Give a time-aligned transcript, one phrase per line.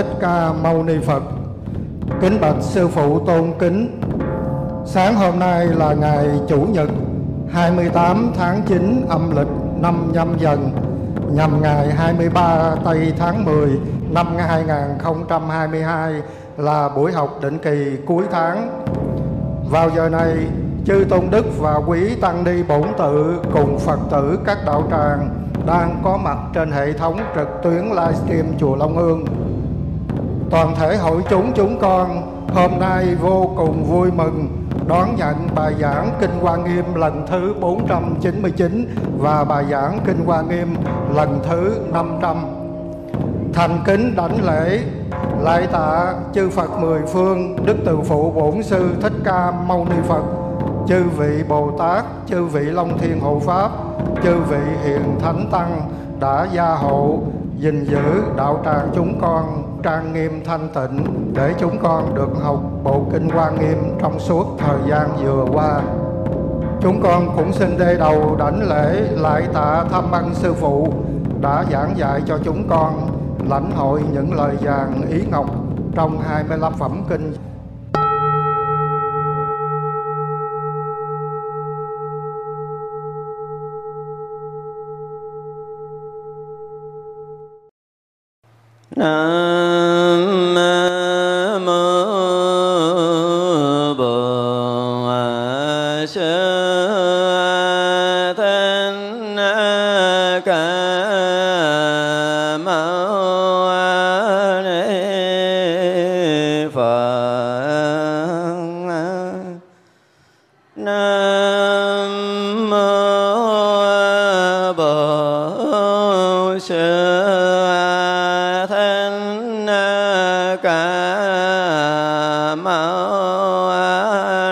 [0.00, 1.22] Thích Ca Mâu Ni Phật.
[2.20, 4.00] Kính bạch sư phụ tôn kính.
[4.86, 6.88] Sáng hôm nay là ngày chủ nhật
[7.52, 9.46] 28 tháng 9 âm lịch
[9.80, 10.70] năm nhâm dần
[11.32, 13.68] nhằm ngày 23 tây tháng 10
[14.10, 16.22] năm 2022
[16.56, 18.84] là buổi học định kỳ cuối tháng.
[19.70, 20.36] Vào giờ này,
[20.86, 25.28] chư tôn đức và quý tăng ni bổn tự cùng Phật tử các đạo tràng
[25.66, 29.24] đang có mặt trên hệ thống trực tuyến livestream chùa Long Hương.
[30.50, 32.22] Toàn thể hội chúng chúng con
[32.54, 34.48] hôm nay vô cùng vui mừng
[34.88, 40.42] đón nhận bài giảng Kinh Hoa Nghiêm lần thứ 499 và bài giảng Kinh Hoa
[40.42, 40.74] Nghiêm
[41.14, 42.36] lần thứ 500.
[43.52, 44.80] Thành kính đảnh lễ
[45.40, 49.96] lạy tạ chư Phật mười phương Đức Từ Phụ Bổn Sư Thích Ca Mâu Ni
[50.08, 50.22] Phật
[50.88, 53.70] chư vị Bồ Tát, chư vị Long Thiên Hộ Pháp,
[54.24, 55.80] chư vị Hiền Thánh Tăng
[56.20, 57.18] đã gia hộ
[57.58, 62.60] gìn giữ đạo tràng chúng con trang nghiêm thanh tịnh để chúng con được học
[62.84, 65.80] bộ kinh Hoa Nghiêm trong suốt thời gian vừa qua.
[66.80, 70.92] Chúng con cũng xin đê đầu đảnh lễ lại tạ thăm ân sư phụ
[71.40, 73.10] đã giảng dạy cho chúng con
[73.48, 75.46] lãnh hội những lời vàng ý ngọc
[75.94, 77.32] trong 25 phẩm kinh
[88.96, 89.49] Nam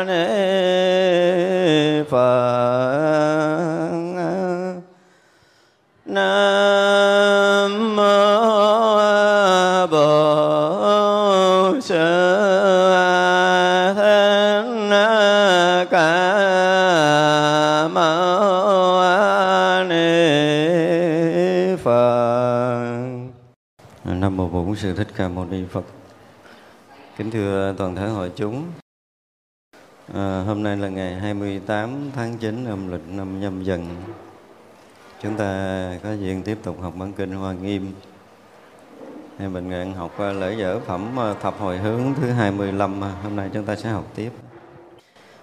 [0.09, 2.49] Ni Phật.
[6.07, 11.97] Nam mô Bổn Sư
[15.67, 18.25] Thích Ca Mâu
[19.89, 22.49] Ni Phật.
[24.05, 25.85] Nam mô Bổn Sư Thích Ca Mâu Ni Phật.
[27.17, 28.63] Kính thưa toàn thể hội chúng,
[30.59, 33.87] hôm nay là ngày 28 tháng 9 âm lịch năm nhâm dần.
[35.23, 37.93] Chúng ta có duyên tiếp tục học bản kinh Hoa Nghiêm.
[39.39, 43.05] Hay mình Nguyện học à, lễ dở phẩm à, thập hồi hướng thứ 25.
[43.05, 44.31] À, hôm nay chúng ta sẽ học tiếp.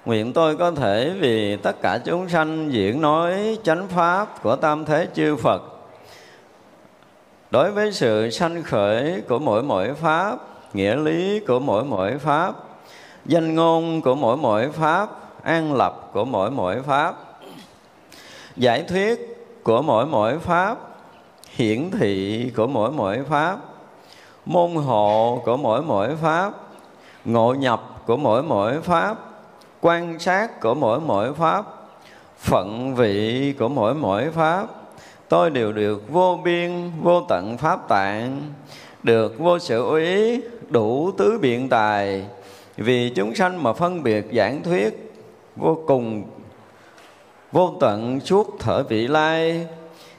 [0.06, 4.86] Nguyện tôi có thể vì tất cả chúng sanh diễn nói chánh pháp của tam
[4.86, 5.62] thế chư Phật
[7.52, 10.38] đối với sự sanh khởi của mỗi mỗi pháp,
[10.74, 12.56] nghĩa lý của mỗi mỗi pháp
[13.26, 15.10] danh ngôn của mỗi mỗi pháp,
[15.44, 17.16] an lập của mỗi mỗi pháp.
[18.58, 20.78] Giải thuyết của mỗi mỗi pháp,
[21.56, 23.58] hiển thị của mỗi mỗi pháp.
[24.46, 26.54] Môn hộ của mỗi mỗi pháp,
[27.26, 29.18] ngộ nhập của mỗi mỗi pháp.
[29.82, 31.66] Quan sát của mỗi mỗi pháp,
[32.38, 34.68] phận vị của mỗi mỗi pháp.
[35.30, 38.42] Tôi đều được vô biên, vô tận pháp tạng,
[39.04, 42.26] được vô sự úy đủ tứ biện tài
[42.78, 45.14] vì chúng sanh mà phân biệt giảng thuyết
[45.56, 46.24] vô cùng
[47.52, 49.68] vô tận suốt thở vị lai.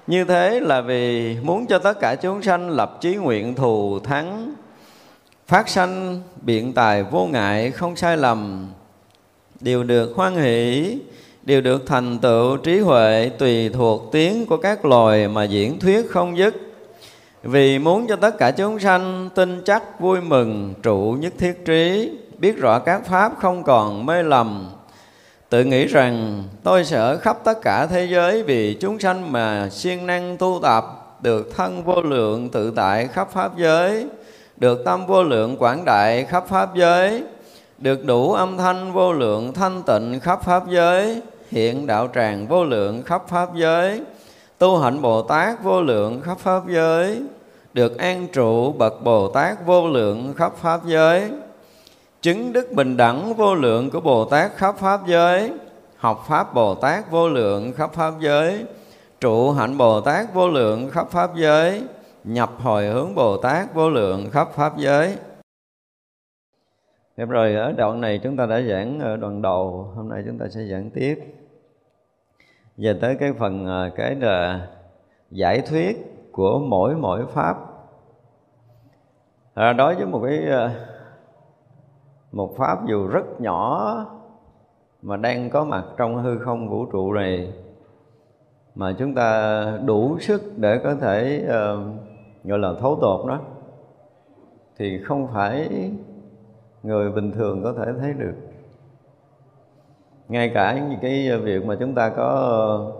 [0.06, 4.54] Như thế là vì muốn cho tất cả chúng sanh lập chí nguyện thù thắng,
[5.46, 8.68] phát sanh biện tài vô ngại không sai lầm,
[9.60, 10.98] đều được hoan hỷ,
[11.42, 16.10] đều được thành tựu trí huệ tùy thuộc tiếng của các loài mà diễn thuyết
[16.10, 16.54] không dứt.
[17.42, 22.10] Vì muốn cho tất cả chúng sanh tin chắc vui mừng trụ nhất thiết trí
[22.38, 24.68] biết rõ các pháp không còn mê lầm.
[25.48, 29.68] Tự nghĩ rằng, tôi sẽ ở khắp tất cả thế giới vì chúng sanh mà
[29.72, 30.84] siêng năng tu tập,
[31.20, 34.06] được thân vô lượng tự tại khắp pháp giới,
[34.56, 37.22] được tâm vô lượng quảng đại khắp pháp giới,
[37.78, 42.64] được đủ âm thanh vô lượng thanh tịnh khắp pháp giới, hiện đạo tràng vô
[42.64, 44.02] lượng khắp pháp giới,
[44.58, 47.22] tu hạnh bồ tát vô lượng khắp pháp giới,
[47.72, 51.30] được an trụ bậc bồ tát vô lượng khắp pháp giới
[52.26, 55.52] chứng đức bình đẳng vô lượng của bồ tát khắp pháp giới.
[55.96, 58.64] Học pháp bồ tát vô lượng khắp pháp giới.
[59.20, 61.82] Trụ hạnh bồ tát vô lượng khắp pháp giới.
[62.24, 65.16] Nhập hồi hướng bồ tát vô lượng khắp pháp giới.
[67.16, 69.92] Được rồi ở đoạn này chúng ta đã giảng ở đoạn đầu.
[69.96, 71.18] Hôm nay chúng ta sẽ giảng tiếp.
[72.76, 74.66] Về tới cái phần ờ, cái là
[75.30, 75.96] giải thuyết
[76.32, 77.56] của mỗi mỗi pháp.
[79.54, 80.38] À, Đối với một cái
[82.36, 83.94] một pháp dù rất nhỏ
[85.02, 87.52] mà đang có mặt trong hư không vũ trụ này
[88.74, 91.80] mà chúng ta đủ sức để có thể uh,
[92.44, 93.38] gọi là thấu tột nó
[94.78, 95.68] thì không phải
[96.82, 98.34] người bình thường có thể thấy được.
[100.28, 102.92] Ngay cả những cái việc mà chúng ta có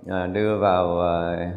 [0.00, 1.54] uh, đưa vào uh,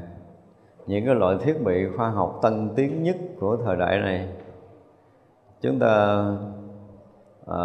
[0.87, 4.29] những cái loại thiết bị khoa học tân tiến nhất của thời đại này
[5.61, 6.25] chúng ta
[7.45, 7.59] à,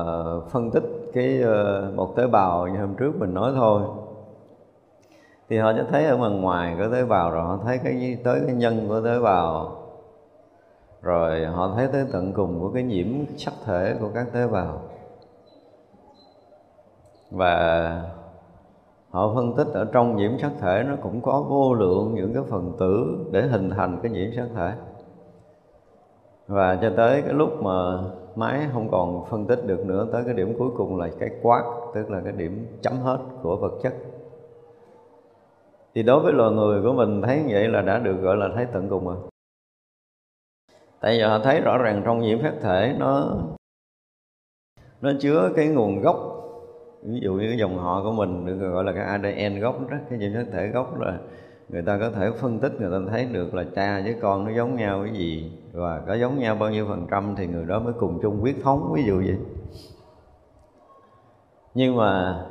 [0.51, 3.83] phân tích cái uh, một tế bào như hôm trước mình nói thôi.
[5.49, 8.41] Thì họ sẽ thấy ở mặt ngoài của tế bào rồi họ thấy cái tới
[8.47, 9.77] cái nhân của tế bào.
[11.03, 13.07] Rồi họ thấy tới tận cùng của cái nhiễm
[13.37, 14.83] sắc thể của các tế bào.
[17.31, 18.03] Và
[19.11, 22.43] họ phân tích ở trong nhiễm sắc thể nó cũng có vô lượng những cái
[22.51, 24.73] phần tử để hình thành cái nhiễm sắc thể.
[26.47, 27.99] Và cho tới cái lúc mà
[28.35, 30.07] máy, không còn phân tích được nữa.
[30.13, 33.57] Tới cái điểm cuối cùng là cái quát, tức là cái điểm chấm hết của
[33.57, 33.95] vật chất.
[35.95, 38.49] Thì đối với loài người của mình thấy như vậy là đã được gọi là
[38.55, 39.17] thấy tận cùng rồi.
[41.01, 43.37] Tại giờ họ thấy rõ ràng trong nhiễm phát thể nó
[45.01, 46.17] nó chứa cái nguồn gốc.
[47.03, 49.97] Ví dụ như cái dòng họ của mình được gọi là cái ADN gốc đó,
[50.11, 51.19] cái nhiễm phát thể gốc là
[51.73, 54.51] người ta có thể phân tích người ta thấy được là cha với con nó
[54.57, 55.53] giống nhau cái gì.
[55.73, 58.57] Và có giống nhau bao nhiêu phần trăm thì người đó mới cùng chung huyết
[58.63, 59.39] thống ví dụ vậy.
[61.75, 62.43] Nhưng mà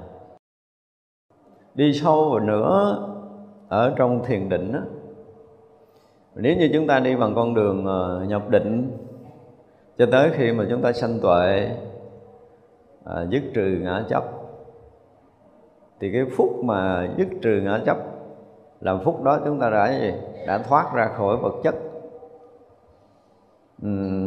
[1.76, 3.06] đi sâu vào nữa
[3.70, 4.80] ở trong thiền định đó,
[6.36, 8.92] nếu như chúng ta đi bằng con đường ờ, nhập định
[9.98, 11.72] cho tới khi mà chúng ta sanh tuệ
[13.06, 14.24] à, dứt trừ ngã chấp
[16.00, 17.98] thì cái phút mà dứt trừ ngã chấp
[18.82, 20.14] làm phúc đó chúng ta đã gì?
[20.48, 21.76] Đã thoát ra khỏi vật chất.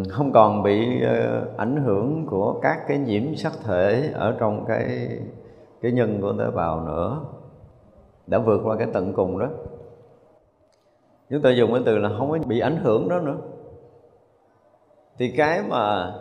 [0.09, 5.09] Không còn bị ờ, ảnh hưởng của các cái nhiễm sắc thể ở trong cái
[5.81, 7.21] cái nhân của tế bào nữa.
[8.27, 9.49] Đã vượt qua cái tận cùng đó.
[11.31, 13.37] Chúng ta dùng cái từ là không có bị ảnh hưởng đó nữa.
[15.19, 16.13] Thì cái mà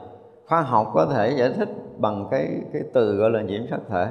[0.48, 4.08] khoa học có thể giải thích bằng cái cái từ gọi là nhiễm sắc thể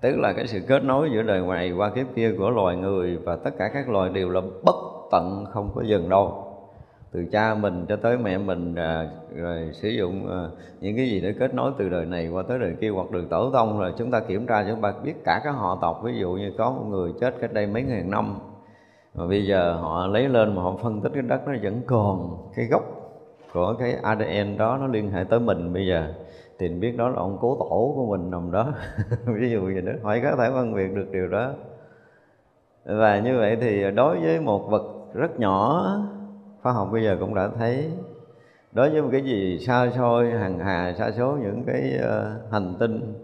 [0.00, 3.16] tức là cái sự kết nối giữa đời ngoài qua kiếp kia của loài người
[3.16, 4.76] và tất cả các loài đều là bất
[5.10, 6.42] tận không có dừng đâu.
[7.12, 10.48] Từ cha mình cho tới mẹ mình à, rồi sử dụng à,
[10.80, 13.28] những cái gì để kết nối từ đời này qua tới đời kia hoặc đường
[13.28, 16.00] tổ tông rồi chúng ta kiểm tra chúng ta biết cả các họ tộc.
[16.04, 18.38] Ví dụ như có một người chết cách đây mấy ngàn năm
[19.14, 22.38] mà bây giờ họ lấy lên mà họ phân tích cái đất nó vẫn còn
[22.56, 22.82] cái gốc
[23.52, 26.12] của cái ADN đó nó liên hệ tới mình bây giờ
[26.58, 28.72] thì mình biết đó là ông cố tổ của mình nằm đó.
[29.40, 29.92] Ví dụ vậy đó.
[30.02, 31.52] Hỏi có thể phân biệt được điều đó.
[32.84, 34.82] Và như vậy thì đối với một vật
[35.14, 35.84] rất nhỏ
[36.62, 37.92] khoa học bây giờ cũng đã thấy.
[38.72, 42.74] Đối với một cái gì xa xôi hằng hà xa số những cái uh, hành
[42.78, 43.14] tinh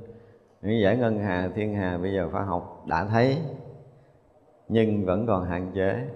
[0.63, 3.39] những giải ngân hà thiên hà bây giờ khoa học đã thấy.
[4.69, 6.09] Nhưng vẫn còn hạn chế.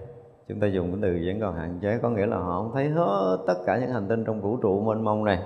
[0.47, 2.89] Chúng ta dùng cái từ vẫn còn hạn chế có nghĩa là họ không thấy
[2.89, 5.39] hết tất cả những hành tinh trong vũ trụ mênh mông này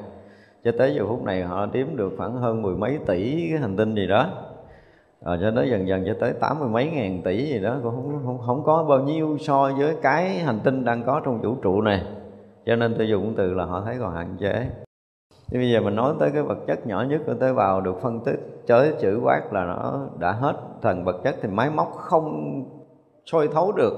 [0.64, 3.78] cho tới giờ phút này họ đếm được khoảng hơn mười mấy tỷ cái hành
[3.78, 4.28] tinh gì đó.
[5.26, 7.96] Rồi cho tới dần dần cho tới tám mươi mấy ngàn tỷ gì đó cũng
[7.96, 11.56] không, không, không có bao nhiêu so với cái hành tinh đang có trong vũ
[11.62, 12.04] trụ này.
[12.66, 14.66] Cho nên tôi dùng từ là họ thấy còn hạn chế.
[15.48, 18.02] Thì bây giờ mình nói tới cái vật chất nhỏ nhất của tế bào được
[18.02, 21.92] phân tích chới chữ quát là nó đã hết thần vật chất thì máy móc
[21.96, 22.64] không
[23.26, 23.94] soi thấu được.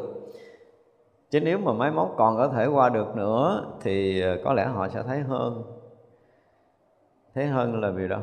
[1.31, 4.65] Chứ nếu mà máy móc còn có thể qua được nữa thì ờ, có lẽ
[4.65, 5.63] họ sẽ thấy hơn
[7.33, 8.21] thế hơn là vì đâu?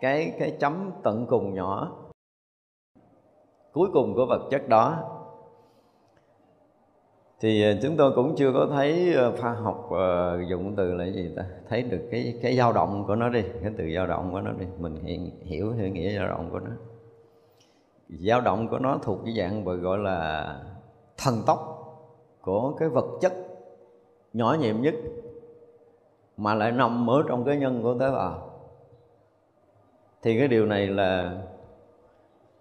[0.00, 1.96] Cái cái chấm tận cùng nhỏ.
[3.72, 5.16] Cuối cùng của vật chất đó.
[7.40, 10.94] Thì ờ, chúng tôi cũng chưa có thấy ờ, pha khoa học uh, dụng từ
[10.94, 11.44] là gì ta?
[11.68, 14.52] Thấy được cái cái dao động của nó đi cái từ dao động của nó
[14.52, 14.66] đi.
[14.78, 14.94] Mình
[15.42, 16.70] hiểu hiểu nghĩa dao động của nó.
[18.08, 20.56] Dao động của nó thuộc cái dạng gọi là
[21.16, 21.58] thần tốc
[22.40, 23.32] của cái vật chất
[24.32, 24.94] nhỏ nhiệm nhất
[26.40, 28.50] mà lại nằm ở trong cái nhân của tế bào.
[30.22, 31.32] Thì cái điều này là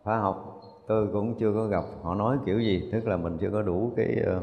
[0.04, 1.84] khoa học, tôi cũng chưa có gặp.
[2.02, 4.40] Họ nói kiểu gì, tức là mình chưa có đủ cái ờ,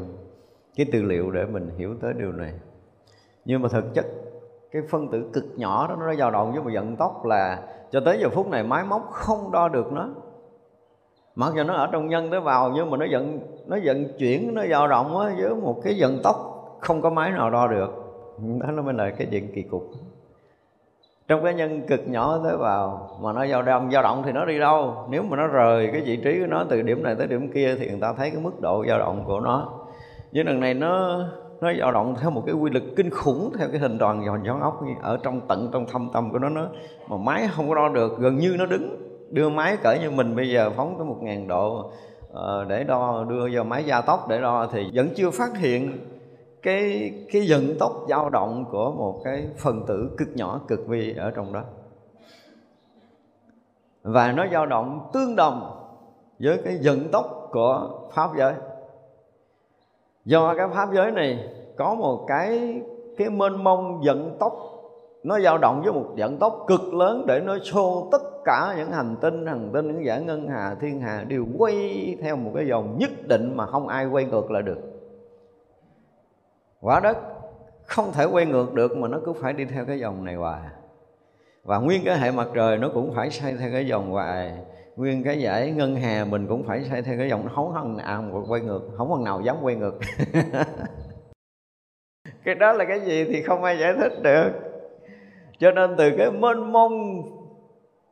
[0.75, 2.53] cái tư liệu để mình hiểu tới điều này.
[3.45, 4.05] Nhưng mà thực chất,
[4.71, 7.99] cái phân tử cực nhỏ đó, nó dao động với một vận tốc là cho
[7.99, 10.09] tới giờ phút này máy móc không đo được nó.
[11.35, 14.53] Mặc dù nó ở trong nhân tế bào, nhưng mà nó vận nó vận chuyển,
[14.53, 16.35] nó dao động với một cái vận tốc
[16.81, 18.06] không có máy nào đo được.
[18.61, 19.91] đó nó mới là cái chuyện kỳ cục.
[21.27, 24.45] Trong cái nhân cực nhỏ tới vào mà nó dao động dao động thì nó
[24.45, 25.07] đi đâu?
[25.09, 27.75] Nếu mà nó rời cái vị trí của nó từ điểm này tới điểm kia
[27.79, 29.73] thì người ta thấy cái mức độ dao động của nó.
[30.33, 31.23] Với lần này nó
[31.61, 34.43] nó dao động theo một cái quy lực kinh khủng, theo cái hình tròn giòn
[34.43, 36.67] gió ốc ở trong tận trong thâm tâm của nó nó
[37.07, 38.97] mà máy không có đo được, gần như nó đứng,
[39.31, 41.91] đưa máy cỡ như mình bây giờ phóng tới một ngàn độ
[42.33, 45.97] ờ, để đo, đưa vào máy gia tốc để đo thì vẫn chưa phát hiện
[46.67, 51.15] cái cái vận tốc dao động của một cái phần tử cực nhỏ, cực vi
[51.17, 51.63] ở trong đó.
[54.03, 55.87] Và nó dao động tương đồng
[56.39, 58.53] với cái vận tốc của pháp giới.
[60.25, 62.81] Do cái pháp giới này có một cái
[63.17, 64.53] cái mênh mông vận tốc,
[65.23, 68.91] nó dao động với một vận tốc cực lớn để nó xô tất cả những
[68.91, 72.67] hành tinh hành tinh, những giải ngân hà, thiên hà đều quay theo một cái
[72.67, 74.96] dòng nhất định mà không ai quay ngược lại được
[76.81, 77.17] quả đất
[77.85, 80.61] không thể quay ngược được mà nó cứ phải đi theo cái dòng này hoài.
[81.63, 84.53] Và nguyên cái hệ mặt trời nó cũng phải xoay theo cái dòng hoài.
[84.95, 88.43] Nguyên cái giải ngân hà mình cũng phải xoay theo cái dòng không thằng nào
[88.47, 89.99] quay ngược, không thằng nào dám quay ngược.
[92.43, 94.51] Cái đó là cái gì thì không ai giải thích được.
[95.59, 97.23] Cho nên từ cái mênh mông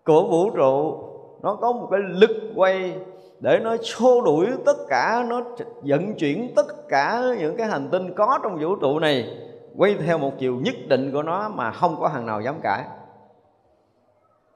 [0.06, 1.04] của vũ trụ,
[1.42, 2.96] nó có một cái lực quay
[3.40, 5.44] để nó xô đuổi tất cả, nó
[5.82, 9.38] vận chuyển tất cả những cái hành tinh có trong vũ trụ này,
[9.78, 12.84] quay theo một chiều nhất định của nó mà không có hàng nào dám cãi.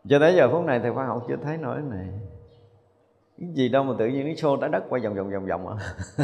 [0.10, 2.08] Cho tới giờ phút này thì khoa học chưa thấy nổi này.
[3.40, 5.68] Cái gì đâu mà tự nhiên nó xô trái đất quay vòng vòng vòng vòng
[5.68, 5.76] à?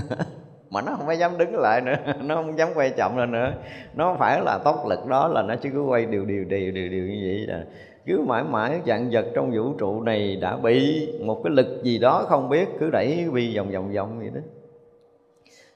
[0.69, 3.53] Mà nó không phải dám đứng lại nữa, nó không dám quay chậm lên nữa.
[3.93, 6.89] Nó phải là tốc lực đó là nó chỉ cứ quay đều đều đều đều
[6.89, 7.63] đều như vậy là
[8.05, 11.99] cứ mãi mãi dạng vật trong vũ trụ này đã bị một cái lực gì
[11.99, 14.41] đó không biết, cứ đẩy bi vòng vòng vòng vậy đó.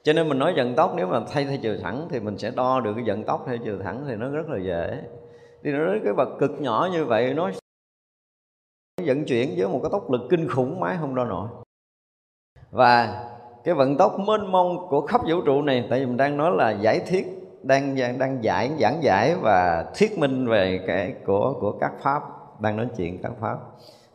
[0.04, 2.52] Cho nên mình nói vận tốc, nếu mà thay thay chiều thẳng thì mình sẽ
[2.56, 5.02] đo được cái vận tốc thay chiều thẳng thì nó rất là dễ.
[5.64, 7.52] Thì nó cái vật cực nhỏ như vậy, nó
[9.06, 11.48] vận chuyển với một cái tốc lực kinh khủng máy không đo nổi.
[12.72, 13.26] Và
[13.64, 16.52] cái vận tốc mênh mông của khắp vũ trụ này, tại vì mình đang nói
[16.56, 21.72] là giải thiết đang đang giải giảng giải và thuyết minh về cái của của
[21.72, 22.24] các pháp
[22.60, 23.58] đang nói chuyện các pháp.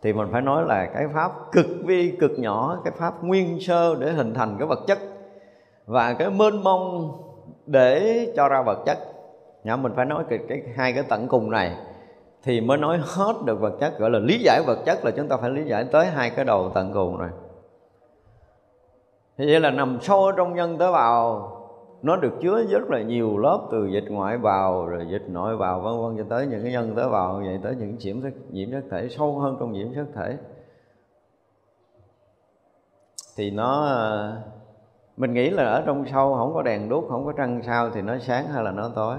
[0.03, 3.95] Thì mình phải nói là cái pháp cực vi cực nhỏ cái pháp nguyên sơ
[3.95, 4.99] để hình thành cái vật chất
[5.87, 7.13] và cái mênh mông
[7.67, 8.99] để cho ra vật chất.
[9.65, 11.77] Nhà mình phải nói cái, cái hai cái tận cùng này
[12.43, 13.99] thì mới nói hết được vật chất.
[13.99, 16.45] Gọi là lý giải vật chất là chúng ta phải lý giải tới hai cái
[16.45, 17.31] đầu tận cùng này
[19.39, 21.51] thì vậy là nằm sâu trong nhân tế bào
[22.05, 25.81] nó được chứa rất là nhiều lớp từ dịch ngoại vào rồi dịch nội vào
[25.81, 28.71] vân vân cho tới những cái nhân tế bào vậy tới những nhiễm chất nhiễm
[28.71, 30.39] chất thể sâu hơn trong nhiễm chất thể.
[33.37, 34.43] Thì nó ờ,
[35.17, 38.03] mình nghĩ là ở trong sâu không có đèn đuốc không có trăng sao thì
[38.03, 39.19] nó sáng hay là nó tối.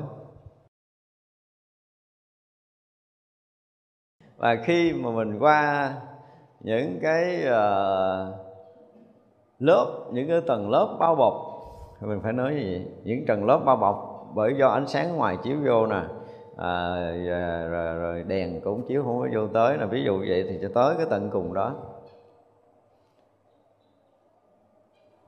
[4.38, 5.94] Và khi mà mình qua
[6.60, 8.36] những cái uh,
[9.60, 11.54] lớp những cái tầng lớp bao bọc
[12.01, 12.87] mình phải nói gì?
[13.03, 16.01] Những trần lớp bao bọc bởi do ánh sáng ngoài chiếu vô nè.
[16.57, 16.95] À,
[17.69, 20.69] rồi, rồi đèn cũng chiếu không có vô tới là ví dụ vậy thì cho
[20.75, 21.75] tới cái tận cùng đó.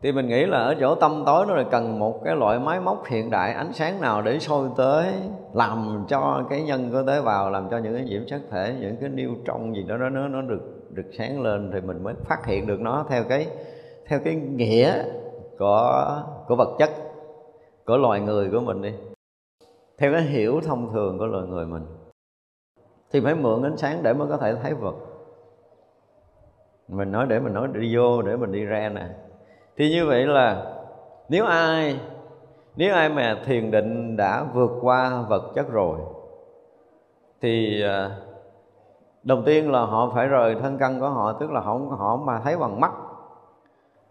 [0.02, 2.80] Thì mình nghĩ là ở chỗ tâm tối nó là cần một cái loại máy
[2.80, 5.14] móc hiện đại ánh sáng nào để soi tới
[5.54, 8.98] làm cho cái nhân có tế vào làm cho những cái nhiễm sắc thể những
[9.02, 12.46] cái niêu trong gì đó nó nó được được sáng lên thì mình mới phát
[12.46, 13.48] hiện được nó theo cái
[14.08, 15.04] theo cái nghĩa
[15.60, 16.90] của của vật chất,
[17.86, 18.94] của loài người của mình đi.
[19.98, 21.86] Theo cái hiểu thông thường của loài người mình,
[23.12, 24.96] thì phải mượn ánh sáng để mới có thể thấy vật.
[26.88, 29.08] Mình nói để mình nói đi vô, để mình đi ra nè.
[29.78, 30.76] Thì như vậy là
[31.30, 32.00] nếu ai
[32.76, 36.00] nếu ai mà thiền định đã vượt qua vật chất rồi,
[37.42, 38.18] thì à,
[39.24, 42.40] đầu tiên là họ phải rời thân căn của họ, tức là họ họ mà
[42.44, 42.92] thấy bằng mắt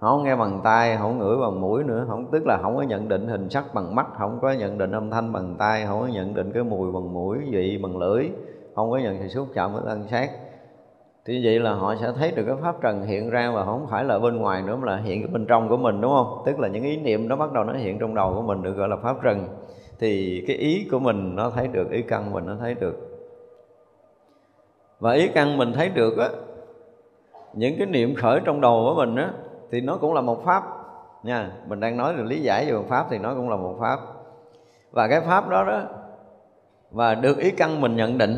[0.00, 2.04] không nghe bằng tai, không ngửi bằng mũi nữa.
[2.08, 4.92] Không, tức là không có nhận định hình sắc bằng mắt, không có nhận định
[4.92, 8.30] âm thanh bằng tai, không có nhận định cái mùi bằng mũi, vị bằng lưỡi,
[8.74, 10.30] không có nhận sự xúc chạm với thân xác
[11.26, 14.04] thì vậy là họ sẽ thấy được cái pháp trần hiện ra và không phải
[14.04, 16.42] là bên ngoài nữa, mà là hiện bên trong của mình, đúng không?
[16.46, 18.72] Tức là những ý niệm nó bắt đầu nó hiện trong đầu của mình, được
[18.72, 19.48] gọi là pháp trần.
[19.98, 22.94] Thì cái ý của mình nó thấy được, ý căn mình nó thấy được.
[25.00, 26.28] Và ý căn mình thấy được á,
[27.52, 29.32] những cái niệm khởi trong đầu của mình á
[29.70, 30.62] thì nó cũng là một pháp.
[31.22, 33.76] Nha, mình đang nói là lý giải về một pháp thì nó cũng là một
[33.80, 33.98] pháp.
[34.92, 35.82] Và cái pháp đó đó,
[36.90, 38.36] và được ý căn mình nhận định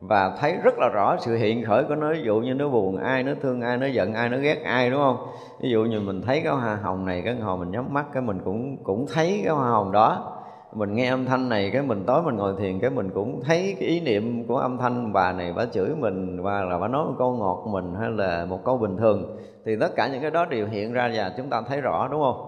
[0.00, 2.12] và thấy rất là rõ sự hiện khởi của nó.
[2.12, 4.90] Ví dụ như nó buồn, ai nó thương, ai nó giận, ai nó ghét, ai,
[4.90, 5.26] đúng không?
[5.60, 8.22] Ví dụ như mình thấy cái hoa hồng này, cái hồng mình nhắm mắt, cái
[8.22, 10.36] mình cũng cũng thấy cái hoa hồng đó
[10.72, 13.76] mình nghe âm thanh này cái mình tối mình ngồi thiền cái mình cũng thấy
[13.80, 17.04] cái ý niệm của âm thanh bà này bà chửi mình và là bà nói
[17.04, 19.36] một câu ngọt mình hay là một câu bình thường.
[19.64, 22.20] Thì tất cả những cái đó đều hiện ra và chúng ta thấy rõ đúng
[22.20, 22.46] không?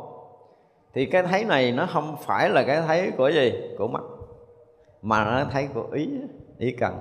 [0.94, 3.52] Thì cái thấy này nó không phải là cái thấy của gì?
[3.78, 4.02] Của mắt.
[5.02, 6.08] Mà nó thấy của ý
[6.58, 6.94] ý cần.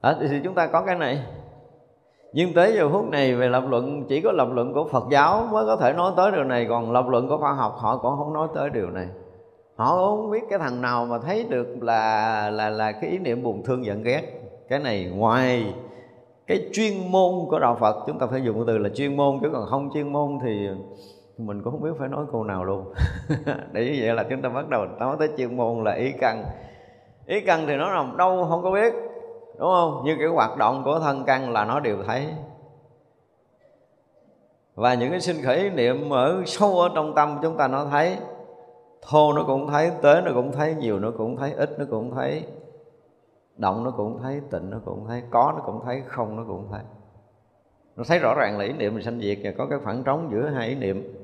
[0.00, 1.22] À, thì chúng ta có cái này
[2.32, 5.48] nhưng tới giờ phút này về lập luận, chỉ có lập luận của Phật giáo
[5.52, 8.16] mới có thể nói tới điều này, còn lập luận của khoa học họ cũng
[8.16, 9.08] không nói tới điều này.
[9.76, 13.42] Họ không biết cái thằng nào mà thấy được là là là cái ý niệm
[13.42, 14.22] buồn thương giận ghét.
[14.68, 15.74] Cái này ngoài
[16.46, 19.38] cái chuyên môn của đạo Phật, chúng ta phải dùng cái từ là chuyên môn,
[19.42, 20.68] chứ còn không chuyên môn thì
[21.38, 22.84] mình cũng không biết phải nói câu nào luôn.
[23.72, 26.44] Để như vậy là chúng ta bắt đầu nói tới chuyên môn là ý căn.
[27.26, 28.94] Ý căn thì nó nằm đâu không có biết
[29.60, 30.02] đúng không?
[30.04, 32.26] Như cái hoạt động của thân căn là nó đều thấy.
[34.74, 38.16] Và những cái sinh khởi niệm ở sâu ở trong tâm chúng ta nó thấy.
[39.02, 42.14] Thô nó cũng thấy, tế nó cũng thấy, nhiều nó cũng thấy, ít nó cũng
[42.14, 42.44] thấy,
[43.56, 46.68] động nó cũng thấy, tịnh nó cũng thấy, có nó cũng thấy, không nó cũng
[46.70, 46.80] thấy.
[47.96, 50.28] Nó thấy rõ ràng là ý niệm mình sanh diệt và có cái khoảng trống
[50.32, 51.14] giữa hai ý niệm.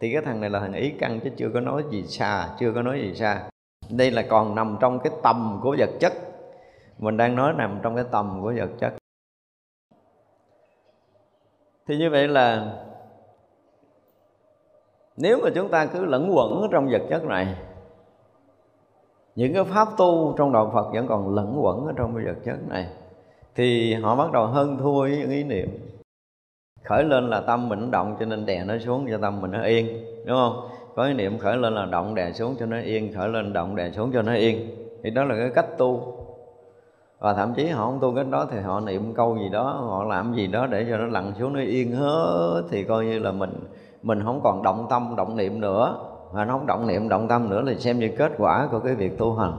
[0.00, 2.72] Thì cái thằng này là thằng ý căn chứ chưa có nói gì xa, chưa
[2.72, 3.42] có nói gì xa.
[3.90, 6.12] Đây là còn nằm trong cái tầm của vật chất
[6.98, 8.92] mình đang nói nằm trong cái tầm của vật chất.
[11.86, 12.74] Thì như vậy là
[15.16, 17.56] nếu mà chúng ta cứ lẫn quẩn ở trong vật chất này,
[19.34, 22.40] những cái pháp tu trong đạo Phật vẫn còn lẫn quẩn ở trong cái vật
[22.44, 22.88] chất này,
[23.54, 25.68] thì họ bắt đầu hơn thua với những ý niệm.
[26.84, 29.62] Khởi lên là tâm mình động cho nên đè nó xuống cho tâm mình nó
[29.62, 30.68] yên, đúng không?
[30.96, 33.76] Có ý niệm khởi lên là động đè xuống cho nó yên, khởi lên động
[33.76, 34.70] đè xuống cho nó yên.
[35.02, 36.14] Thì đó là cái cách tu
[37.18, 40.04] và thậm chí họ không tu cái đó thì họ niệm câu gì đó, họ
[40.04, 43.32] làm gì đó để cho nó lặn xuống nó yên hết, thì coi như là
[43.32, 43.50] mình
[44.02, 45.96] mình không còn động tâm, động niệm nữa.
[46.32, 48.94] Mà nó không động niệm, động tâm nữa thì xem như kết quả của cái
[48.94, 49.52] việc tu hành.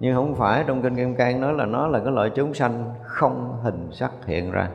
[0.00, 2.84] Nhưng không phải trong kinh kim cang nói là nó là cái loại chúng sanh
[3.02, 4.68] không hình sắc hiện ra.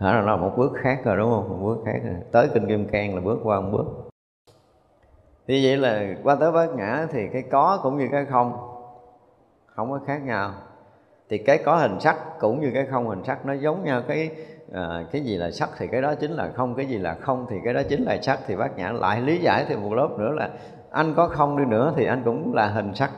[0.00, 1.48] Đó là nó một bước khác rồi, đúng không?
[1.48, 2.14] Một bước khác rồi.
[2.32, 3.86] Tới kinh kim cang là bước qua một bước.
[5.46, 8.52] Thì vậy là qua tới bát ngã thì cái có cũng như cái không
[9.66, 10.50] không có khác nhau
[11.30, 14.02] thì cái có hình sắc cũng như cái không hình sắc nó giống nhau.
[14.08, 14.30] Cái
[14.72, 17.46] à, cái gì là sắc thì cái đó chính là không cái gì là không
[17.50, 18.38] thì cái đó chính là sắc.
[18.46, 20.50] Thì bác nhã lại lý giải thêm một lớp nữa là
[20.90, 23.10] anh có không đi nữa thì anh cũng là hình sắc.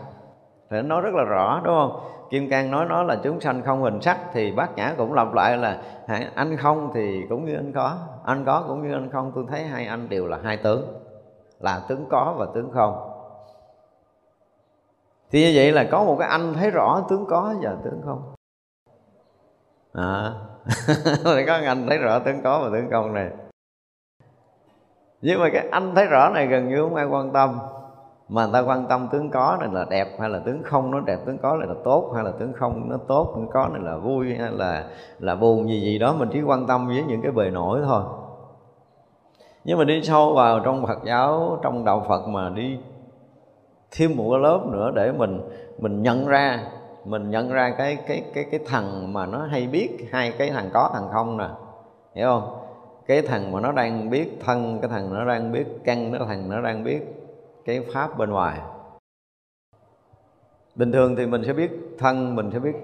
[0.71, 2.01] Thì nó rất là rõ đúng không?
[2.31, 5.35] Kim cang nói nó là chúng sanh không hình sắc thì bác nhã cũng lặp
[5.35, 5.79] lại là
[6.35, 7.97] anh không thì cũng như anh có.
[8.25, 9.33] Anh có cũng như anh không.
[9.35, 10.87] Tôi thấy hai anh đều là hai tướng
[11.61, 13.12] là tướng có và tướng không
[15.33, 18.35] thì như vậy là có một cái anh thấy rõ tướng có và tướng không?
[19.93, 20.33] À.
[21.25, 23.31] Có anh thấy rõ tướng có và tướng không này.
[25.23, 27.59] Nhưng mà cái anh thấy rõ này gần như không ai quan tâm.
[28.29, 31.01] Mà người ta quan tâm tướng có này là đẹp hay là tướng không, nó
[31.01, 33.83] đẹp tướng có này là tốt hay là tướng không, nó tốt tướng có này
[33.83, 34.85] là vui hay là
[35.19, 38.03] là buồn gì gì đó, mình chỉ quan tâm với những cái bề nổi thôi.
[39.65, 42.79] Nhưng mà đi sâu vào trong Phật giáo, trong đạo Phật mà đi
[43.93, 45.41] thêm một cái lớp nữa để mình
[45.79, 46.67] mình nhận ra,
[47.05, 50.71] mình nhận ra cái cái cái cái thằng mà nó hay biết hai cái thằng
[50.73, 51.49] có thằng không nè.
[52.15, 52.59] Hiểu không?
[53.07, 56.51] Cái thằng mà nó đang biết thân, cái thằng nó đang biết căn cái thằng
[56.51, 57.03] nó đang biết
[57.65, 58.59] cái pháp bên ngoài.
[60.75, 62.77] Bình thường thì mình sẽ biết thân, mình sẽ biết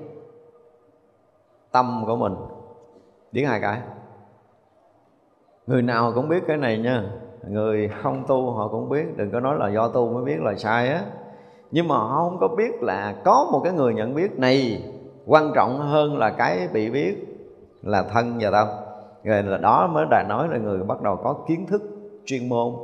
[1.72, 2.34] tâm của mình.
[3.32, 3.80] Biết hai cái.
[5.66, 7.04] Người nào cũng biết cái này nha
[7.48, 10.54] người không tu họ cũng biết, đừng có nói là do tu mới biết là
[10.54, 11.02] sai á.
[11.70, 14.84] Nhưng mà họ không có biết là có một cái người nhận biết này
[15.26, 17.14] quan trọng hơn là cái bị biết
[17.82, 18.68] là thân và tâm.
[19.24, 21.82] Rồi là đó mới đã nói là người bắt đầu có kiến thức
[22.26, 22.74] chuyên môn.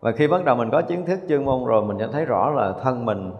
[0.00, 2.50] Và khi bắt đầu mình có kiến thức chuyên môn rồi, mình sẽ thấy rõ
[2.50, 3.32] là thân mình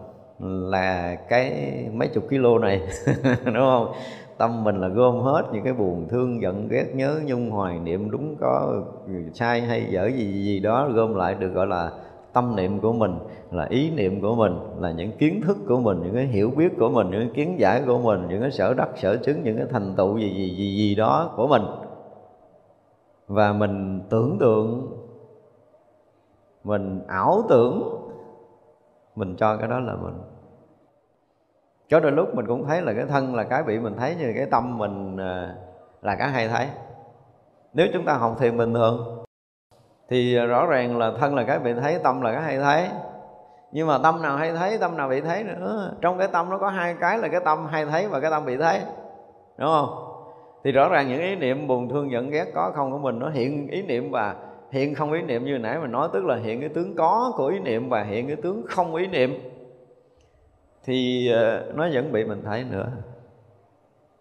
[0.71, 1.53] là cái
[1.93, 2.83] mấy chục kilo này,
[3.45, 3.93] đúng không?
[4.39, 8.11] Tâm mình là gom hết những cái buồn thương, giận, ghét, nhớ, nhung, hoài niệm,
[8.11, 8.83] đúng có
[9.35, 11.93] sai hay dở gì gì đó, gom lại được gọi là
[12.33, 13.19] tâm niệm của mình,
[13.51, 16.73] là ý niệm của mình, là những kiến thức của mình, những cái hiểu biết
[16.79, 19.57] của mình, những cái kiến giải của mình, những cái sở đắc, sở chứng, những
[19.57, 21.63] cái thành tựu gì gì gì gì đó của mình.
[23.29, 24.93] Và mình tưởng tượng,
[26.65, 27.83] mình ảo tưởng,
[29.17, 30.15] mình cho cái đó là mình
[31.89, 34.33] cho đôi lúc mình cũng thấy là cái thân là cái bị mình thấy như
[34.37, 35.55] cái tâm mình ờ,
[36.03, 36.67] là cái hay thấy.
[37.73, 39.25] Nếu chúng ta học thiền bình thường,
[40.09, 42.89] thì rõ ràng là thân là cái bị thấy, tâm là cái hay thấy.
[43.73, 45.93] Nhưng mà tâm nào hay thấy, tâm nào bị thấy nữa.
[46.01, 48.45] Trong cái tâm nó có hai cái là cái tâm hay thấy và cái tâm
[48.47, 48.81] bị thấy,
[49.59, 49.89] đúng không?
[50.65, 53.29] Thì rõ ràng những ý niệm buồn, thương, giận, ghét có không của mình, nó
[53.31, 54.35] hiện ý niệm và
[54.71, 57.47] hiện không ý niệm như nãy mình nói, tức là hiện cái tướng có của
[57.47, 59.58] ý niệm và hiện cái tướng không ý niệm
[60.89, 62.87] thì ờ, nó vẫn bị mình thấy nữa.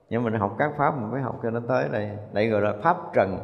[0.10, 2.17] Nhưng mình học các pháp mình phải học cho nó tới đây.
[2.34, 3.38] Đây gọi là pháp trần.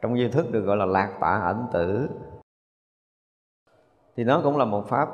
[0.00, 2.08] Trong duy thức được gọi là lạc tạ ảnh tử.
[4.16, 5.08] Thì nó cũng là một pháp.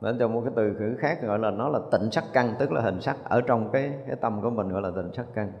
[0.00, 2.72] Nên trong một cái từ ngữ khác gọi là nó là tịnh sắc căn tức
[2.72, 5.52] là hình sắc ở trong cái cái tâm của mình gọi là tịnh sắc căn.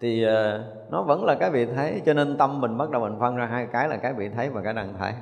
[0.00, 3.16] Thì uh, nó vẫn là cái vị thấy cho nên tâm mình bắt đầu mình
[3.20, 5.12] phân ra hai cái là cái vị thấy và cái đang thấy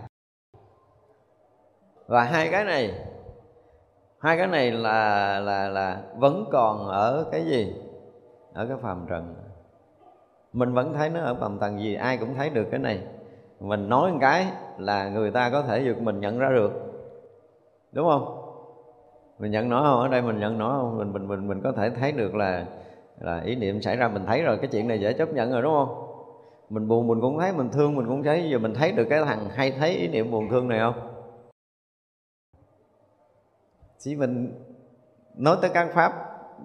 [2.06, 3.11] và hai cái này
[4.22, 7.74] hai cái này là là là vẫn còn ở cái gì?
[8.52, 9.34] Ở cái phàm trần.
[10.52, 13.02] Mình vẫn thấy nó ở phàm trần gì, ai cũng thấy được cái này.
[13.60, 14.46] Mình nói một cái
[14.78, 16.72] là người ta có thể được mình nhận ra được.
[17.92, 18.36] Đúng không?
[19.38, 20.00] Mình nhận nó không?
[20.00, 20.98] Ở đây mình nhận nó không?
[20.98, 22.64] Mình mình mình mình có thể thấy được là
[23.20, 25.62] là ý niệm xảy ra, mình thấy rồi, cái chuyện này dễ chấp nhận rồi,
[25.62, 26.06] đúng không?
[26.70, 28.50] Mình buồn mình cũng thấy, mình thương mình cũng thấy.
[28.50, 31.11] Giờ mình thấy được cái thằng hay thấy ý niệm buồn thương này không?
[34.04, 34.54] Chỉ mình
[35.34, 36.12] nói tới các pháp,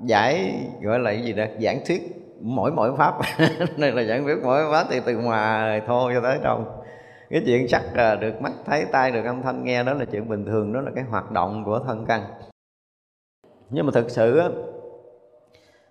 [0.06, 2.02] giải, gọi là cái gì đó, giảng thuyết,
[2.41, 3.19] mỗi mỗi pháp.
[3.78, 6.82] Này là giảng thuyết mỗi pháp thì từ ngoài thô cho tới trong
[7.30, 10.30] cái chuyện sắc à, được mắt, thấy tai, được âm thanh nghe, đó là chuyện
[10.30, 12.23] bình thường, đó là cái hoạt động của thân căn.
[13.69, 14.50] Nhưng mà thực sự á,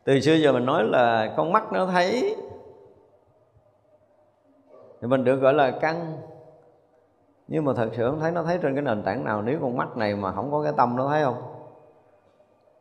[0.04, 2.36] từ xưa giờ mình nói là con mắt nó thấy,
[5.00, 6.16] thì mình được gọi là căn
[7.48, 9.42] nhưng mà thật sự không thấy nó thấy trên cái nền tảng nào.
[9.42, 11.42] Nếu con mắt này mà không có cái tâm nó thấy không?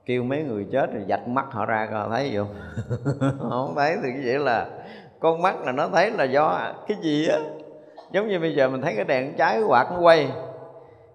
[0.06, 2.38] Kêu mấy người chết rồi dạch mắt họ ra coi, thấy gì
[3.20, 4.68] không không thấy thì cái vậy là
[5.20, 7.40] con mắt là nó thấy là do cái gì á.
[8.12, 10.32] Giống như bây giờ mình thấy cái đèn trái cái quạt nó quay.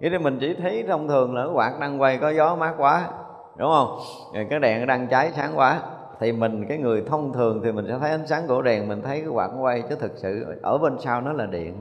[0.00, 2.74] Vậy thì mình chỉ thấy thông thường là cái quạt đang quay, có gió mát
[2.78, 3.08] quá,
[3.56, 3.98] đúng không?
[4.34, 5.82] Rồi cái đèn đang cháy sáng quá.
[6.20, 9.02] Thì mình, cái người thông thường thì mình sẽ thấy ánh sáng của đèn, mình
[9.02, 9.82] thấy cái quạt quay.
[9.88, 11.74] Chứ thực sự ở bên sau nó là điện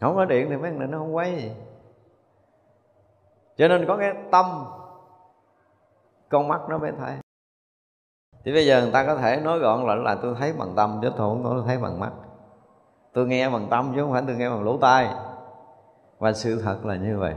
[0.00, 1.50] không có điện thì mấy người nó không quay gì.
[3.56, 4.64] Cho nên có cái tâm
[6.28, 7.14] con mắt nó mới thấy.
[8.44, 10.98] Thì bây giờ người ta có thể nói gọn lại là tôi thấy bằng tâm
[11.02, 12.12] chứ tôi không có thấy bằng mắt.
[13.12, 15.08] Tôi nghe bằng tâm chứ không phải tôi nghe bằng lỗ tai.
[16.18, 17.34] Và sự thật là như vậy.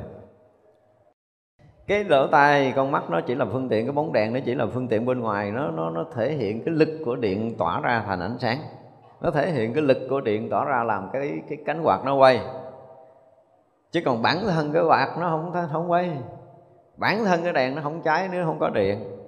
[1.87, 4.55] Cái lỗ tai con mắt nó chỉ là phương tiện cái bóng đèn nó chỉ
[4.55, 5.51] là phương tiện bên ngoài.
[5.51, 8.57] Nó nó nó thể hiện cái lực của điện tỏa ra thành ánh sáng
[9.21, 12.15] nó thể hiện cái lực của điện tỏ ra làm cái cái cánh quạt nó
[12.15, 12.41] quay.
[13.91, 16.17] Chứ còn bản thân cái quạt nó không không quay.
[16.97, 19.19] Bản thân cái đèn nó không cháy nếu không có điện.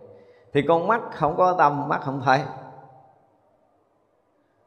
[0.53, 2.39] Thì con mắt không có tâm, mắt không thấy.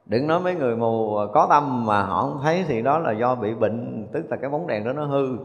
[0.07, 3.35] Đừng nói mấy người mù có tâm mà họ không thấy thì đó là do
[3.35, 5.37] bị bệnh, tức là cái bóng đèn đó nó hư.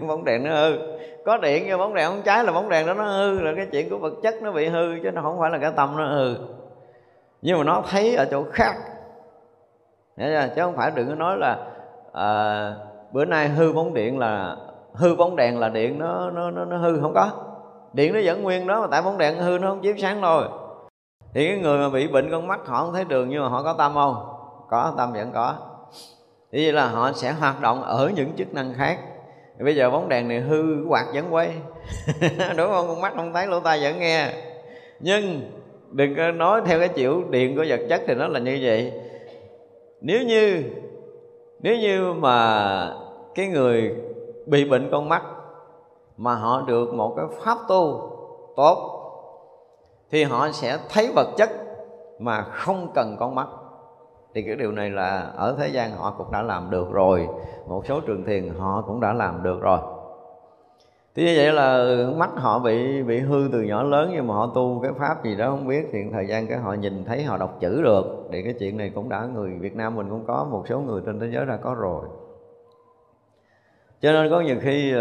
[0.08, 0.78] Bóng đèn nó hư.
[1.24, 3.66] Có điện nhưng bóng đèn không cháy là bóng đèn đó nó hư là cái
[3.72, 6.06] chuyện của vật chất nó bị hư chứ nó không phải là cái tâm nó
[6.06, 6.36] hư.
[7.42, 8.74] Nhưng mà nó thấy ở chỗ khác
[10.16, 11.58] chứ không phải đừng có nói là
[12.12, 12.74] à,
[13.12, 14.56] bữa nay hư bóng điện là
[14.94, 17.30] hư bóng đèn là điện nó nó nó, nó hư không có.
[17.92, 20.44] Điện nó vẫn nguyên đó mà tại bóng đèn hư nó không chiếu sáng thôi.
[21.34, 23.62] Thì cái người mà bị bệnh con mắt họ không thấy đường nhưng mà họ
[23.62, 24.16] có tâm không?
[24.70, 25.54] Có tâm vẫn có.
[26.52, 28.98] Thì vậy là họ sẽ hoạt động ở những chức năng khác.
[29.58, 31.54] Bây giờ bóng đèn này hư quạt vẫn quay.
[32.56, 32.88] Đúng không?
[32.88, 34.28] Con mắt không thấy lỗ tai vẫn nghe.
[35.00, 35.50] Nhưng
[35.90, 38.92] đừng có nói theo cái chịu điện của vật chất thì nó là như vậy
[40.02, 40.64] nếu như
[41.60, 42.96] nếu như mà
[43.34, 43.96] cái người
[44.46, 45.22] bị bệnh con mắt
[46.16, 48.10] mà họ được một cái pháp tu
[48.56, 48.98] tốt,
[50.10, 51.50] thì họ sẽ thấy vật chất
[52.18, 53.48] mà không cần con mắt.
[54.34, 57.28] Thì cái điều này là ở thế gian họ cũng đã làm được rồi,
[57.68, 59.78] một số trường thiền họ cũng đã làm được rồi
[61.14, 64.52] thì như vậy là mắt họ bị bị hư từ nhỏ lớn nhưng mà họ
[64.54, 67.38] tu cái pháp gì đó không biết thì thời gian cái họ nhìn thấy họ
[67.38, 70.46] đọc chữ được thì cái chuyện này cũng đã người Việt Nam mình cũng có
[70.50, 72.04] một số người trên thế giới đã có rồi.
[74.00, 75.00] Cho nên có nhiều khi uh,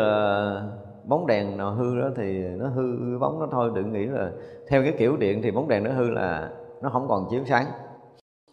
[1.06, 4.32] bóng đèn nào hư đó thì nó hư bóng nó thôi đừng nghĩ là
[4.68, 6.50] theo cái kiểu điện thì bóng đèn nó hư là
[6.82, 7.66] nó không còn chiếu sáng.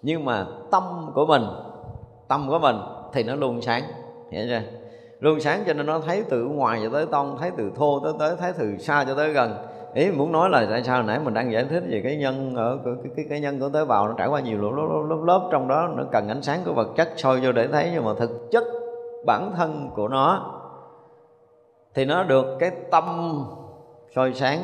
[0.02, 0.82] Nhưng mà tâm
[1.14, 1.42] của mình
[2.28, 2.76] tâm của mình
[3.12, 3.82] thì nó luôn sáng
[4.30, 4.77] hiểu chưa?
[5.20, 8.12] Luôn sáng cho nên nó thấy từ ngoài cho tới tông thấy từ thô tới
[8.18, 9.54] tới thấy từ xa cho tới gần.
[9.94, 12.78] Ý muốn nói là tại sao nãy mình đang giải thích về cái nhân ở
[12.84, 15.48] cái, cái, cái nhân của tế bào nó trải qua nhiều lớp, lớp, lớp, lớp
[15.52, 18.10] trong đó nó cần ánh sáng của vật chất soi vô để thấy nhưng mà
[18.18, 18.64] thực chất
[19.26, 20.54] bản thân của nó
[21.94, 23.04] thì nó được cái tâm
[24.14, 24.58] soi sáng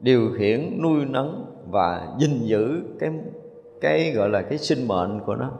[0.00, 3.10] điều khiển nuôi nấng và gìn giữ cái
[3.80, 5.50] cái gọi là cái sinh mệnh của nó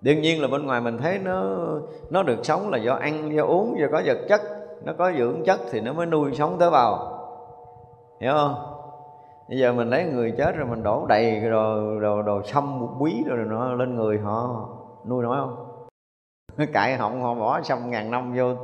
[0.00, 1.56] đương nhiên là bên ngoài mình thấy nó
[2.10, 4.40] nó được sống là do ăn, do uống, do có vật chất.
[4.84, 7.18] Nó có dưỡng chất thì nó mới nuôi sống tới vào
[8.20, 8.54] hiểu không?
[9.48, 13.24] Bây giờ mình lấy người chết rồi mình đổ đầy rồi đồ đồ xăm quý
[13.26, 14.68] rồi nó lên người họ.
[15.08, 15.86] Nuôi nổi không?
[16.72, 18.54] Cãi họng họ bỏ xâm ngàn năm vô.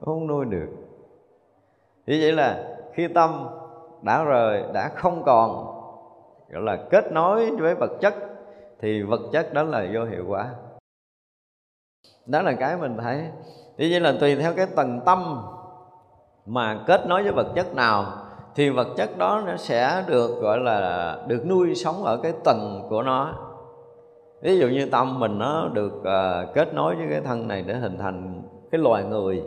[0.00, 0.68] Không nuôi được.
[2.06, 3.48] Như vậy là khi tâm
[4.02, 5.66] đã rời, đã không còn,
[6.50, 8.14] gọi là kết nối với vật chất
[8.82, 10.50] thì vật chất đó là vô hiệu quả.
[12.26, 13.24] Đó là cái mình thấy
[13.78, 15.42] như nhiên là tùy theo cái tầng tâm
[16.46, 18.04] mà kết nối với vật chất nào
[18.54, 22.86] thì vật chất đó nó sẽ được gọi là được nuôi sống ở cái tầng
[22.90, 23.34] của nó.
[24.42, 27.74] Ví dụ như tâm mình nó được uh, kết nối với cái thân này để
[27.74, 29.42] hình thành cái loài người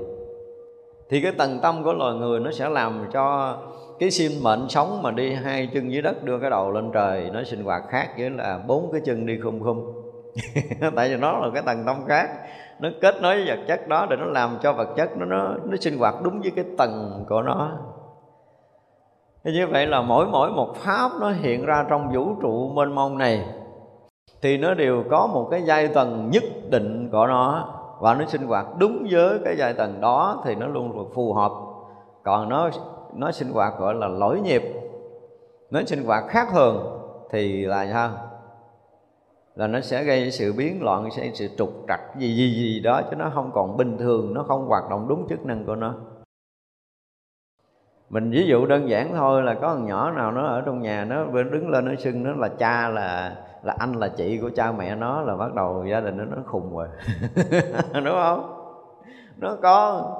[1.09, 3.57] thì cái tầng tâm của loài người nó sẽ làm cho
[3.99, 7.29] cái sinh mệnh sống mà đi hai chân dưới đất đưa cái đầu lên trời
[7.33, 10.05] nó sinh hoạt khác với là bốn cái chân đi khum khum
[10.95, 12.29] tại vì nó là cái tầng tâm khác.
[12.79, 15.55] Nó kết nối với vật chất đó để nó làm cho vật chất nó nó,
[15.65, 17.71] nó sinh hoạt đúng với cái tầng của nó.
[19.43, 22.95] Thế như vậy là mỗi mỗi một pháp nó hiện ra trong vũ trụ mênh
[22.95, 23.45] mông này
[24.41, 27.71] thì nó đều có một cái giai tầng nhất định của nó.
[27.99, 31.51] Và nó sinh hoạt đúng với cái giai tầng đó thì nó luôn phù hợp.
[32.23, 32.69] Còn nó
[33.15, 34.63] nó sinh hoạt gọi là lỗi nhịp.
[35.71, 37.01] Nó sinh hoạt khác thường
[37.31, 38.11] thì là sao?
[39.55, 43.01] Là nó sẽ gây sự biến loạn, sẽ sự trục trặc gì gì gì đó
[43.09, 45.95] chứ nó không còn bình thường, nó không hoạt động đúng chức năng của nó.
[48.09, 51.05] Mình ví dụ đơn giản thôi là có thằng nhỏ nào nó ở trong nhà,
[51.05, 54.71] nó đứng lên nó xưng nó là cha, là là anh, là chị của cha
[54.71, 56.87] mẹ nó là bắt đầu gia đình nó nó khùng rồi.
[57.93, 58.51] Đúng không?
[59.37, 60.13] Nó con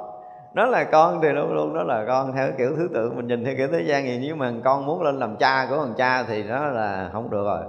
[0.56, 3.46] nó là con thì luôn luôn nó là con theo kiểu thứ tự mình nhìn
[3.46, 6.24] theo kiểu thế gian gì nếu mà con muốn lên làm cha của thằng cha
[6.24, 7.62] thì nó là không được rồi.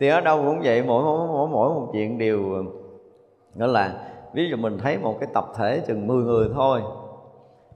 [0.00, 2.40] Thì ở đâu cũng vậy mỗi mỗi mỗi, mỗi một chuyện đều
[3.54, 3.94] nghĩa là
[4.34, 6.80] ví dụ mình thấy một cái tập thể chừng 10 người thôi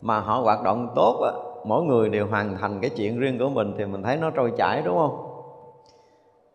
[0.00, 1.32] mà họ hoạt động tốt á,
[1.64, 4.52] mỗi người đều hoàn thành cái chuyện riêng của mình thì mình thấy nó trôi
[4.56, 5.22] chảy đúng không?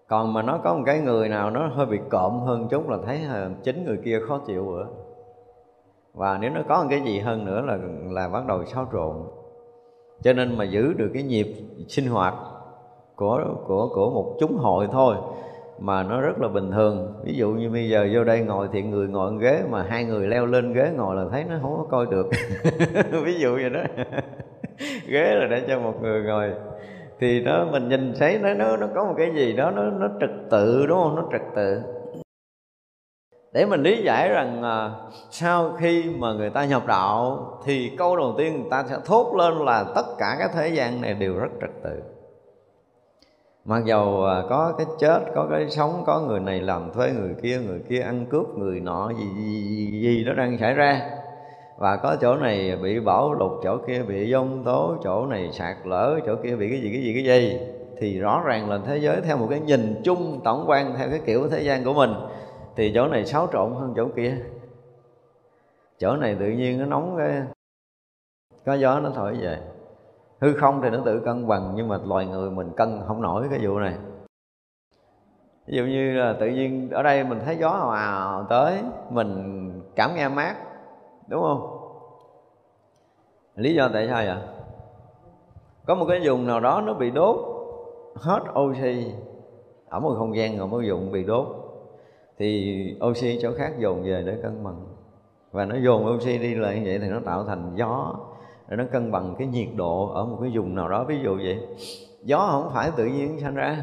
[0.08, 2.97] Còn mà nó có một cái người nào nó hơi bị cộm hơn chút là
[3.06, 4.88] thấy ờ, chính người kia khó chịu nữa
[6.13, 7.78] và nếu nó có một cái gì hơn nữa là
[8.10, 9.15] là bắt đầu xáo trộn.
[10.24, 11.47] Cho nên mà giữ được cái nhịp
[11.88, 12.34] sinh hoạt
[13.15, 15.15] của của của một chúng hội thôi
[15.80, 17.13] mà nó rất là bình thường.
[17.24, 20.28] Ví dụ như bây giờ vô đây ngồi thì người ngồi ghế mà hai người
[20.28, 22.30] leo lên ghế ngồi là thấy nó không có coi được.
[23.26, 23.82] Ví dụ vậy đó.
[25.08, 26.52] Ghế là để cho một người ngồi.
[27.19, 30.08] Thì nó mình nhìn thấy nó nó nó có một cái gì đó, nó nó
[30.19, 31.15] trật tự, đúng không?
[31.15, 31.82] Nó trật tự
[33.53, 34.91] để mình lý giải rằng à,
[35.29, 39.35] sau khi mà người ta nhập đạo thì câu đầu tiên người ta sẽ thốt
[39.35, 42.01] lên là tất cả các thế gian này đều rất trật tự.
[43.65, 47.35] Mặc dầu à, có cái chết có cái sống có người này làm thuê người
[47.41, 51.01] kia người kia ăn cướp người nọ gì gì, gì, gì nó đang xảy ra.
[51.77, 55.77] Và có chỗ này bị bão lụt chỗ kia bị giông tố chỗ này sạt
[55.83, 57.59] lở chỗ kia bị cái gì cái gì cái gì.
[57.99, 61.19] Thì rõ ràng là thế giới theo một cái nhìn chung tổng quan theo cái
[61.25, 62.13] kiểu thế gian của mình
[62.75, 64.38] thì chỗ này xáo trộn hơn chỗ kia.
[65.97, 67.43] Chỗ này tự nhiên nó nóng cái,
[68.65, 69.60] có gió nó thổi về.
[70.39, 73.47] Hư không thì nó tự cân bằng, nhưng mà loài người mình cân không nổi
[73.49, 73.95] cái vụ này.
[75.67, 79.81] Ví dụ như là tự nhiên ở đây mình thấy gió hào hào tới, mình
[79.95, 80.55] cảm nghe mát,
[81.27, 81.77] đúng không?
[83.55, 84.38] Lý do tại sao vậy?
[85.86, 87.38] Có một cái vùng nào đó nó bị đốt,
[88.15, 89.12] hết oxy.
[89.89, 91.61] Ở một không gian rồi một vùng bị đốt
[92.41, 94.82] thì oxy chỗ khác dồn về để cân bằng.
[95.51, 98.15] Và nó dồn oxy đi lại như vậy thì nó tạo thành gió
[98.67, 101.04] để nó cân bằng cái nhiệt độ ở một cái vùng nào đó.
[101.04, 101.60] Ví dụ vậy,
[102.23, 103.77] gió không phải tự nhiên sinh ra.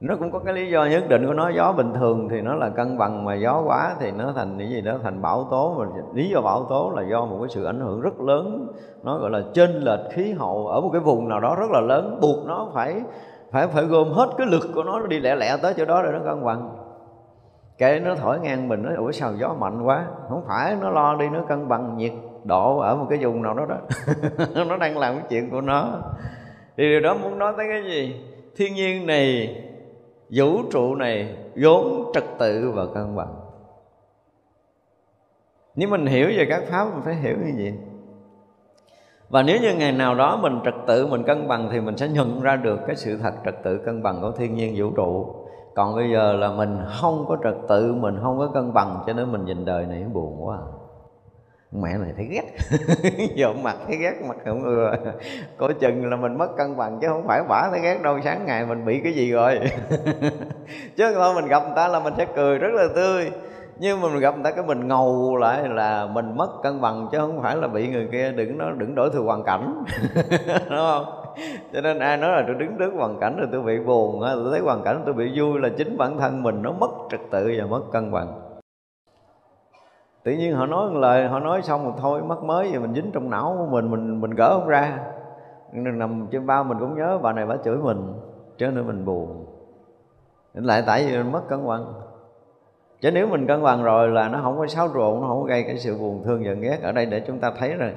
[0.00, 1.50] Nó cũng có cái lý do nhất định của nó.
[1.56, 4.68] Gió bình thường thì nó là cân bằng, mà gió quá thì nó thành cái
[4.68, 5.74] gì đó, thành bão tố.
[5.78, 8.66] Mà lý do bão tố là do một cái sự ảnh hưởng rất lớn.
[9.02, 11.80] Nó gọi là chênh lệch khí hậu ở một cái vùng nào đó rất là
[11.80, 12.18] lớn.
[12.20, 13.02] Buộc nó phải
[13.50, 16.10] phải phải gom hết cái lực của nó đi lẹ lẹ tới chỗ đó để
[16.12, 16.81] nó cân bằng
[17.78, 20.06] kệ nó thổi ngang mình nó ủa, sao gió mạnh quá?
[20.28, 22.12] Không phải, nó lo đi, nó cân bằng nhiệt
[22.44, 23.76] độ ở một cái vùng nào đó đó.
[24.68, 26.02] Nó đang làm cái chuyện của nó.
[26.76, 28.24] Thì điều đó muốn nói tới cái gì?
[28.56, 29.56] Thiên nhiên này,
[30.30, 33.34] vũ trụ này vốn trật tự và cân bằng.
[35.74, 37.74] Nếu mình hiểu về các pháp, mình phải hiểu như vậy
[39.32, 42.08] và nếu như ngày nào đó mình trật tự, mình cân bằng thì mình sẽ
[42.08, 45.34] nhận ra được cái sự thật trật tự cân bằng của thiên nhiên vũ trụ
[45.74, 49.12] còn bây giờ là mình không có trật tự, mình không có cân bằng, cho
[49.12, 50.58] nên mình nhìn đời này buồn quá.
[51.72, 52.44] Mẹ này thấy ghét.
[53.34, 54.94] Dọn mặt thấy ghét, mặt không ưa
[55.58, 58.20] cổ chừng là mình mất cân bằng, chứ không phải bả thấy ghét đâu.
[58.24, 59.60] Sáng ngày mình bị cái gì rồi?
[60.96, 63.30] Chứ thôi, mình gặp người ta là mình sẽ cười rất là tươi.
[63.78, 67.08] Nhưng mà mình gặp người ta cái mình ngầu lại là mình mất cân bằng,
[67.12, 69.84] chứ không phải là bị người kia đừng nó đừng đổi thừa hoàn cảnh.
[70.48, 71.21] Đúng không?
[71.72, 74.50] Cho nên ai nói là tôi đứng trước hoàn cảnh rồi tôi bị buồn tôi
[74.50, 77.54] thấy hoàn cảnh tôi bị vui là chính bản thân mình nó mất trật tự
[77.58, 78.40] và mất cân bằng.
[80.24, 82.94] Tự nhiên họ nói một lời, họ nói xong rồi thôi mất mới vậy mình
[82.94, 84.98] dính trong não của mình mình mình gỡ không ra.
[85.72, 88.12] Nằm trên bao mình cũng nhớ bà này bà chửi mình
[88.56, 89.46] cho nên mình buồn.
[90.54, 91.84] Lại tại vì mình mất cân bằng.
[93.00, 95.46] Chứ nếu mình cân bằng rồi là nó không có xáo trộn, nó không có
[95.48, 96.78] gây cái sự buồn thương giận ghét.
[96.82, 97.92] Ở đây để chúng ta thấy rồi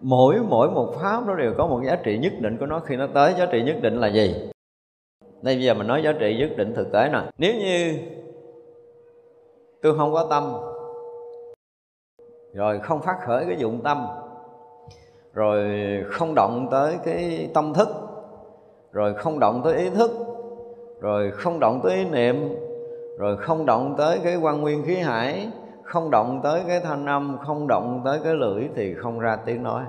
[0.00, 2.80] mỗi mỗi một pháp nó đều có một giá trị nhất định của nó.
[2.80, 4.34] Khi nó tới, giá trị nhất định là gì?
[5.42, 7.20] Đây bây giờ mình nói giá trị nhất định thực tế nè.
[7.38, 7.98] Nếu như
[9.82, 10.52] tôi không có tâm,
[12.54, 14.06] rồi không phát khởi cái dụng tâm,
[15.34, 15.70] rồi
[16.06, 17.88] không động tới cái tâm thức,
[18.92, 20.10] rồi không động tới ý thức,
[21.00, 22.56] rồi không động tới ý niệm,
[23.18, 25.48] rồi không động tới cái quan nguyên khí hải
[25.86, 29.62] không động tới cái thanh âm, không động tới cái lưỡi thì không ra tiếng
[29.62, 29.84] nói.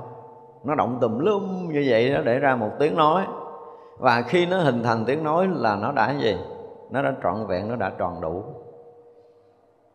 [0.63, 3.23] Nó động tùm lum như vậy nó để ra một tiếng nói.
[3.97, 6.38] Và khi nó hình thành tiếng nói là nó đã gì?
[6.89, 8.43] Nó đã trọn vẹn, nó đã tròn đủ.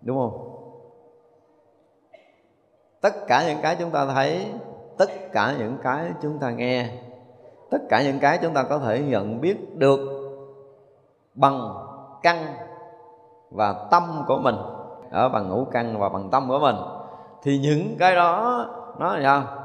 [0.03, 0.49] Đúng không?
[3.01, 4.47] Tất cả những cái chúng ta thấy,
[4.99, 6.88] tất cả những cái chúng ta nghe,
[7.71, 10.01] tất cả những cái chúng ta có thể nhận biết được
[11.35, 11.75] bằng
[12.23, 12.37] căn
[13.51, 14.57] và tâm của mình
[15.12, 16.77] ở bằng ngũ căn và bằng tâm của mình.
[17.42, 18.66] Thì những cái đó,
[18.98, 19.59] nó là sao?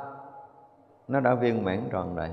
[1.07, 2.29] Nó đã viên mãn tròn đầy.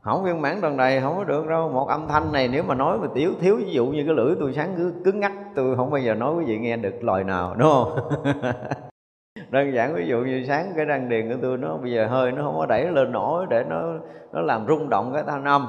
[0.00, 1.68] Không viên mãn tròn đầy, không có được đâu.
[1.68, 4.34] Một âm thanh này nếu mà nói mà thiếu thiếu, ví dụ như cái lưỡi
[4.40, 7.24] tôi sáng cứ cứng ngắt tôi không bao giờ nói quý vị nghe được lời
[7.24, 7.98] nào, đúng không?
[9.50, 12.32] Đơn giản ví dụ như sáng cái răng điền của tôi nó bây giờ hơi,
[12.32, 13.82] nó không có đẩy lên nổi để nó
[14.32, 15.68] nó làm rung động cái thanh âm,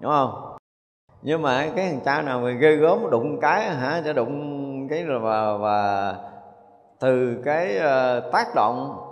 [0.00, 0.49] đúng không?
[1.22, 5.04] Nhưng mà cái thằng cha nào mà ghê gớm đụng cái hả sẽ đụng cái
[5.04, 6.14] rồi và, và
[7.00, 9.10] từ cái uh, tác động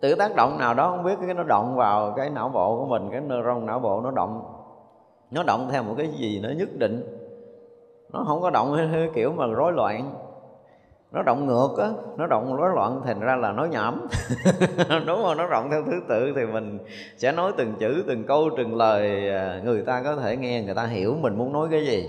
[0.00, 2.86] từ tác động nào đó không biết cái nó động vào cái não bộ của
[2.86, 4.42] mình cái neuron não bộ nó động.
[5.30, 7.02] Nó động theo một cái gì nó nhất định.
[8.12, 10.10] Nó không có động theo kiểu mà rối loạn
[11.12, 14.06] nó động ngược á nó động rối loạn thành ra là nói nhảm.
[15.06, 16.78] Đúng không nó động theo thứ tự thì mình
[17.16, 20.74] sẽ nói từng chữ từng câu từng lời à, người ta có thể nghe người
[20.74, 22.08] ta hiểu mình muốn nói cái gì.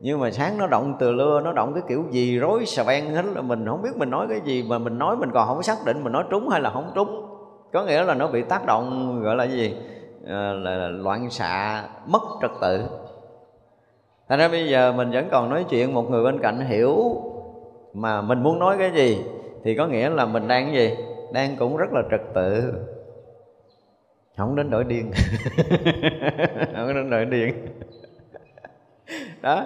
[0.00, 3.14] Nhưng mà sáng nó động từ lưa nó động cái kiểu gì rối xà beng
[3.14, 4.64] hết là mình không biết mình nói cái gì.
[4.68, 7.26] Mà mình nói mình còn không xác định mình nói trúng hay là không trúng.
[7.72, 9.76] Có nghĩa là nó bị tác động gọi là gì?
[10.26, 12.84] À, là loạn xạ mất trật tự.
[14.28, 17.22] Thành ra bây giờ mình vẫn còn nói chuyện một người bên cạnh hiểu
[17.94, 19.24] mà mình muốn nói cái gì
[19.64, 20.96] thì có nghĩa là mình đang cái gì?
[21.32, 22.72] Đang cũng rất là trật tự.
[24.36, 25.10] Không đến nỗi điên.
[26.76, 27.54] Không đến nỗi điên.
[29.42, 29.64] Đó.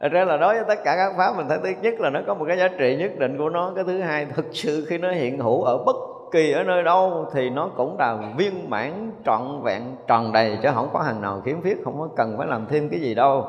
[0.00, 2.20] Thật ra là đối với tất cả các pháp, mình thấy thứ nhất là nó
[2.26, 3.72] có một cái giá trị nhất định của nó.
[3.74, 5.96] Cái thứ hai thực sự khi nó hiện hữu ở bất
[6.32, 10.68] kỳ ở nơi đâu Thì nó cũng là viên mãn, trọn vẹn, tròn đầy, Chứ
[10.74, 13.46] không có hàng nào khiếm khuyết, Không có cần phải làm thêm cái gì đâu.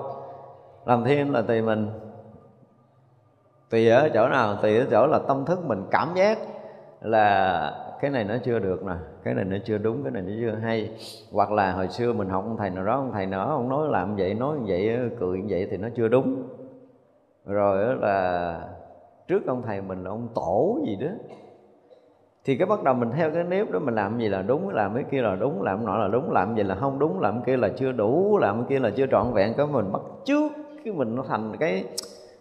[0.86, 1.90] Làm thêm là tùy mình.
[3.76, 6.38] Tùy ở chỗ nào Tùy ở chỗ là tâm thức mình cảm giác
[7.02, 10.32] Là cái này nó chưa được nè, cái này nó chưa đúng, cái này nó
[10.40, 10.92] chưa hay.
[11.32, 13.70] Hoặc là hồi xưa mình học ông thầy nào đó, ông thầy nào đó, ông
[13.70, 16.44] nói làm vậy, nói vậy, cười vậy thì nó chưa đúng.
[17.46, 18.60] Rồi là
[19.28, 21.08] trước ông thầy mình là ông tổ gì đó.
[22.46, 24.94] Thì cái bắt đầu mình theo cái nếp đó, mình làm gì là đúng, làm
[24.96, 27.58] cái kia là đúng, làm nọ là đúng, làm gì là không đúng, làm kia
[27.58, 29.54] là chưa đủ, làm cái kia là chưa trọn vẹn.
[29.58, 30.52] Cái mình bắt trước
[30.86, 31.84] cái mình nó thành cái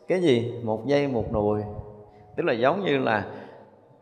[0.09, 0.61] cái gì?
[0.64, 1.62] Một dây một nùi.
[2.36, 3.24] Tức là giống như là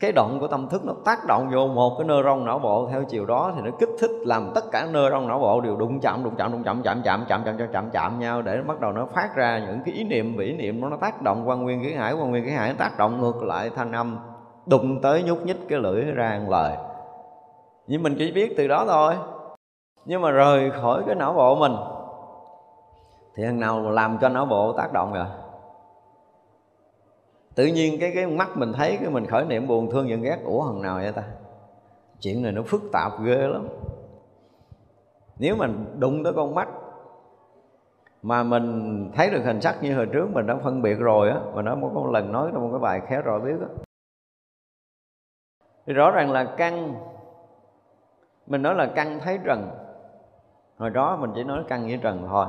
[0.00, 2.88] cái đoạn của tâm thức nó tác động vô một cái nơ rong não bộ.
[2.90, 5.76] Theo chiều đó thì nó kích thích làm tất cả nơ rong não bộ đều
[5.76, 8.62] đụng chạm đụng chạm đụng chạm chạm chạm chạm chạm chạm chạm, chạm nhau để
[8.66, 11.62] bắt đầu nó phát ra những cái ý niệm vĩ niệm nó tác động quan
[11.62, 14.18] nguyên cái hải quan nguyên cái hải nó tác động ngược lại thanh âm
[14.66, 16.76] đụng tới nhúc nhích cái lưỡi ra lời.
[17.86, 19.14] Nhưng mình chỉ biết từ đó thôi.
[20.04, 21.72] Nhưng mà rời khỏi cái não bộ mình
[23.36, 25.26] thì thằng nào làm cho não bộ tác động rồi
[27.54, 30.38] tự nhiên cái cái mắt mình thấy cái mình khởi niệm buồn thương giận ghét,
[30.44, 31.24] ủa hằng nào vậy ta?
[32.20, 33.68] Chuyện này nó phức tạp ghê lắm.
[35.38, 36.68] Nếu mình đụng tới con mắt
[38.22, 41.40] mà mình thấy được hình sắc như hồi trước mình đã phân biệt rồi á,
[41.54, 43.68] mà nó một lần nói trong một cái bài khéo rồi biết á.
[45.86, 46.94] Thì rõ ràng là căn
[48.46, 49.70] mình nói là căn thấy trần.
[50.78, 52.46] Hồi đó mình chỉ nói căn với trần thôi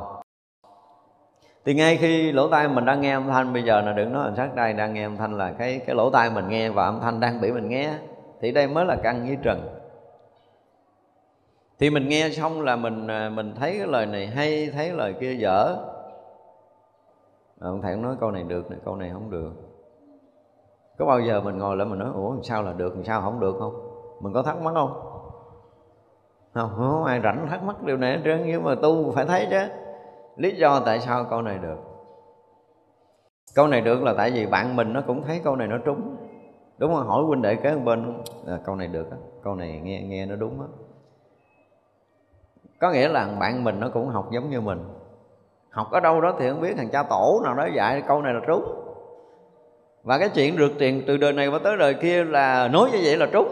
[1.65, 4.29] thì ngay khi lỗ tai mình đang nghe âm thanh bây giờ là đừng nói
[4.29, 6.85] là sát đây đang nghe âm thanh là cái cái lỗ tai mình nghe và
[6.85, 7.93] âm thanh đang bị mình nghe
[8.41, 9.79] thì đây mới là căn với trần.
[11.79, 15.13] Thì mình nghe xong là mình à, mình thấy cái lời này hay thấy lời
[15.19, 15.75] kia dở.
[17.59, 19.51] Ông thầy nói câu này được này câu này không được.
[20.97, 23.55] Có bao giờ mình ngồi lại mình nói ủa sao là được sao không được
[23.59, 23.73] không?
[24.19, 24.91] Mình có thắc mắc không?
[26.53, 29.47] Không, không ai rảnh thắc mắc điều này hết trơn nhưng mà tu phải thấy
[29.49, 29.67] chứ
[30.35, 31.77] lý do tại sao câu này được?
[33.55, 36.15] Câu này được là tại vì bạn mình nó cũng thấy câu này nó trúng.
[36.77, 37.07] Đúng không?
[37.07, 39.17] Hỏi huynh đệ kế bên à, câu này được á.
[39.43, 40.67] Câu này nghe nghe nó đúng á.
[42.79, 44.79] Có nghĩa là bạn mình nó cũng học giống như mình.
[45.69, 48.33] Học ở đâu đó thì không biết thằng cha tổ nào đó dạy câu này
[48.33, 48.63] là trúng.
[50.03, 52.99] Và cái chuyện rượt tiền từ đời này qua tới đời kia là nói như
[53.03, 53.47] vậy là trúng.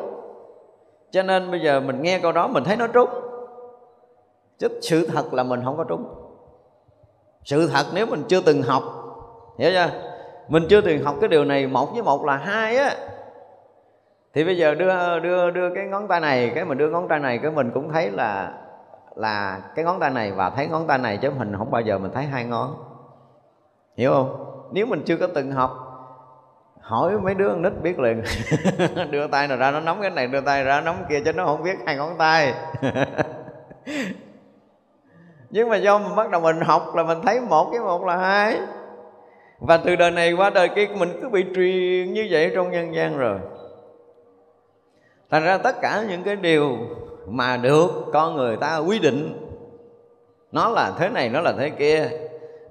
[1.11, 3.09] Cho nên bây giờ mình nghe câu đó mình thấy nó trúng.
[4.57, 6.20] Chứ sự thật là mình không có trúng
[7.43, 8.83] sự thật nếu mình chưa từng học,
[9.57, 9.89] hiểu chưa?
[10.47, 12.95] Mình chưa từng học cái điều này một với một là hai á.
[14.33, 17.19] Thì bây giờ đưa đưa đưa cái ngón tay này, cái mình đưa ngón tay
[17.19, 18.51] này, cái mình cũng thấy là
[19.15, 21.97] là cái ngón tay này và thấy ngón tay này chứ mình không bao giờ
[21.97, 22.75] mình thấy hai ngón.
[23.97, 24.45] Hiểu không?
[24.71, 25.71] Nếu mình chưa có từng học,
[26.81, 28.23] hỏi mấy đứa con nít biết liền.
[29.11, 31.45] Đưa tay nào ra nó nắm cái này, đưa tay ra nắm kia chứ nó
[31.45, 32.53] không biết hai ngón tay.
[35.51, 38.17] nhưng mà do mình bắt đầu mình học là mình thấy một với một là
[38.17, 38.59] hai.
[39.59, 42.95] Và từ đời này qua đời kia mình cứ bị truyền như vậy trong nhân
[42.95, 43.37] gian rồi.
[45.29, 46.77] Thành ra tất cả những cái điều
[47.27, 49.47] mà được con người ta quy định,
[50.51, 52.09] nó là thế này, nó là thế kia.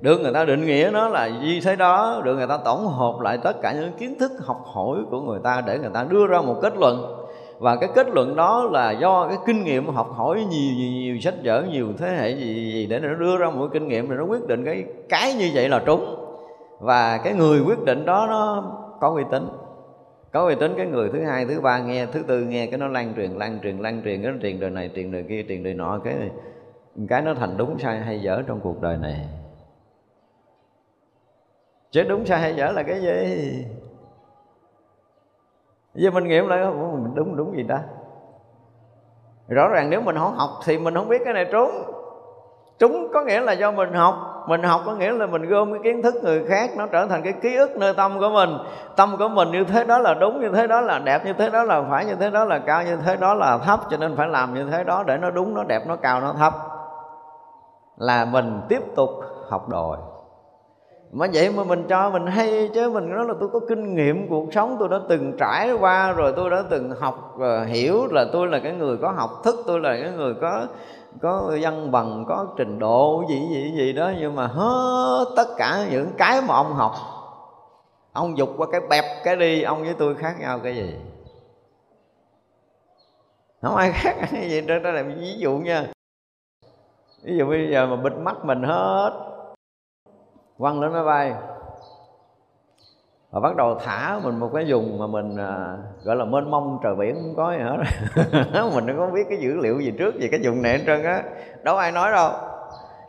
[0.01, 3.21] Được người ta định nghĩa nó là gì thế đó, được người ta tổng hợp
[3.21, 6.27] lại tất cả những kiến thức học hỏi của người ta để người ta đưa
[6.27, 7.20] ra một kết luận
[7.61, 11.21] và cái kết luận đó là do cái kinh nghiệm học hỏi nhiều nhiều, nhiều
[11.21, 14.17] sách vở nhiều thế hệ gì, gì để nó đưa ra một kinh nghiệm để
[14.17, 16.17] nó quyết định cái cái như vậy là trúng.
[16.79, 19.49] Và cái người quyết định đó nó có uy tín.
[20.33, 22.89] Có uy tín cái người thứ hai thứ ba nghe thứ tư nghe cái nó
[22.89, 25.63] lan truyền lan truyền lan truyền cái nó truyền đời này truyền đời kia truyền
[25.63, 26.15] đời nọ cái
[27.09, 29.29] cái nó thành đúng sai hay dở trong cuộc đời này.
[31.91, 33.65] Chứ đúng sai hay dở là cái gì?
[35.95, 37.79] Giờ mình nghiệm lại mình đúng đúng gì ta?
[39.49, 41.71] Rõ ràng nếu mình không học thì mình không biết cái này trúng
[42.79, 44.15] trúng có nghĩa là do mình học
[44.47, 47.23] mình học có nghĩa là mình gom cái kiến thức người khác, nó trở thành
[47.23, 48.51] cái ký ức nơi tâm của mình.
[48.97, 51.51] Tâm của mình như thế đó là đúng, như thế đó là đẹp, như thế
[51.51, 54.17] đó là phải, như thế đó là cao, như thế đó là thấp, cho nên
[54.17, 56.55] phải làm như thế đó để nó đúng, nó đẹp, nó cao, nó thấp.
[57.97, 59.11] Là mình tiếp tục
[59.49, 59.97] học đòi
[61.13, 64.29] mà vậy mà mình cho mình hay chứ mình nói là tôi có kinh nghiệm
[64.29, 68.25] cuộc sống tôi đã từng trải qua rồi tôi đã từng học và hiểu là
[68.33, 70.67] tôi là cái người có học thức tôi là cái người có
[71.23, 74.13] có văn bằng có trình độ gì gì gì đó.
[74.21, 76.93] Nhưng mà hết tất cả những cái mà ông học
[78.13, 80.95] ông dục qua cái bẹp cái đi ông với tôi khác nhau cái gì?
[83.63, 85.87] Không ai khác cái gì đó, đó là ví dụ nha.
[87.23, 89.11] Ví dụ bây giờ mà bịt mắt mình hết
[90.61, 91.35] quăng lên máy bay.
[93.31, 96.79] Và bắt đầu thả mình một cái vùng mà mình à, gọi là mênh mông
[96.83, 97.77] trời biển không có gì hết.
[98.75, 101.05] Mình không có biết cái dữ liệu gì trước về cái vùng này hết trơn
[101.05, 101.23] á.
[101.63, 102.33] Đâu ai nói đâu.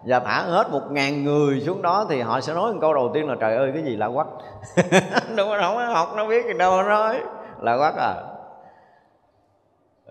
[0.05, 3.11] Và thả hết một ngàn người xuống đó thì họ sẽ nói một câu đầu
[3.13, 4.27] tiên là trời ơi cái gì lạ quắc
[5.37, 7.19] đúng không không học nó biết gì đâu nói.
[7.59, 8.30] Là quắc à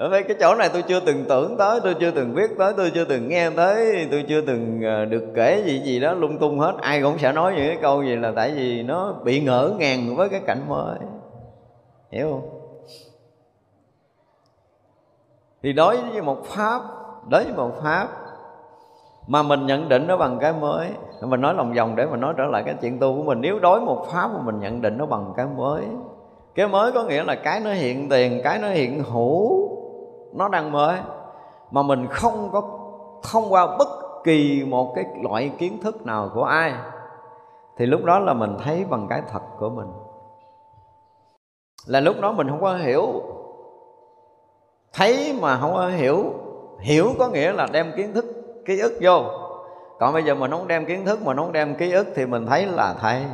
[0.00, 2.72] ở đây cái chỗ này tôi chưa từng tưởng tới, tôi chưa từng biết tới,
[2.76, 6.38] tôi chưa từng nghe tới, tôi chưa từng ờ, được kể gì gì đó lung
[6.38, 6.74] tung hết.
[6.80, 10.16] Ai cũng sẽ nói những cái câu gì là tại vì nó bị ngỡ ngàng
[10.16, 10.98] với cái cảnh mới.
[12.10, 12.50] Hiểu không?
[15.62, 16.80] Thì đối với một pháp,
[17.30, 18.08] đối với một pháp
[19.26, 20.88] mà mình nhận định nó bằng cái mới
[21.20, 23.58] mình nói lòng vòng để mà nói trở lại cái chuyện tu của mình, nếu
[23.58, 25.84] đối một pháp mà mình nhận định nó bằng cái mới
[26.54, 29.79] cái mới có nghĩa là cái nó hiện tiền, cái nó hiện hữu
[30.32, 30.98] nó đang mới,
[31.70, 32.62] mà mình không có,
[33.22, 33.88] thông qua bất
[34.24, 36.74] kỳ một cái loại kiến thức nào của ai,
[37.76, 39.88] thì lúc đó là mình thấy bằng cái thật của mình.
[41.86, 43.06] Là lúc đó mình không có hiểu,
[44.92, 46.24] thấy mà không có hiểu
[46.80, 48.24] hiểu có nghĩa là đem kiến thức,
[48.66, 49.22] ký ức vô.
[49.98, 52.46] Còn bây giờ mình không đem kiến thức mà không đem ký ức thì mình
[52.46, 53.24] thấy là thấy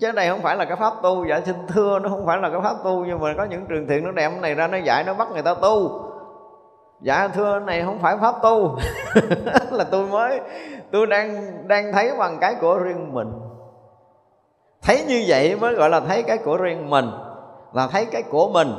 [0.00, 2.50] chứ đây không phải là cái pháp tu dạ xin thưa, nó không phải là
[2.50, 4.78] cái pháp tu, nhưng mà có những trường thiện nó đem cái này ra, nó
[4.78, 6.02] dạy, nó bắt người ta tu.
[7.00, 8.76] Dạ thưa, này không phải pháp tu.
[9.70, 10.40] Là tôi mới,
[10.92, 13.32] tôi đang đang thấy bằng cái của riêng mình.
[14.82, 17.10] Thấy như vậy mới gọi là thấy cái của riêng mình
[17.72, 18.72] là thấy cái của mình.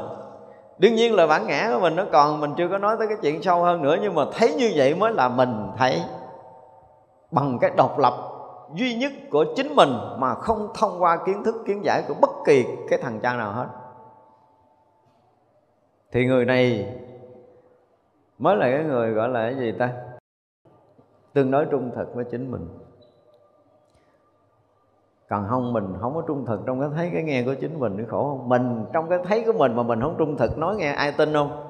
[0.78, 3.18] Đương nhiên là bản ngã của mình nó còn, mình chưa có nói tới cái
[3.22, 6.02] chuyện sâu hơn nữa, nhưng mà thấy như vậy mới là mình thấy
[7.32, 8.14] bằng cái độc lập
[8.74, 12.30] duy nhất của chính mình mà không thông qua kiến thức, kiến giải của bất
[12.46, 13.68] kỳ cái thằng cha nào hết.
[16.12, 16.94] Thì người này
[18.38, 19.94] mới là cái người gọi là cái gì ta?
[21.34, 22.68] Tương đối trung thực với chính mình.
[25.30, 27.96] Còn không, mình không có trung thực trong cái thấy cái nghe của chính mình
[27.98, 28.50] thì khổ không?
[28.50, 31.34] Mình trong cái thấy của mình mà mình không trung thực, nói nghe ai tin
[31.34, 31.64] không?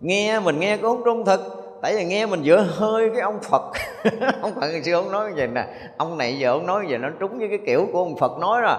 [0.00, 1.40] Nghe, mình nghe cũng không trung thực
[1.82, 3.62] tại vì nghe mình giữa hơi cái ông phật.
[4.42, 5.64] Ông phật ngày xưa ông nói vậy nè?
[5.96, 8.60] Ông này giờ ông nói vậy nó trúng với cái kiểu của ông phật nói
[8.60, 8.76] rồi.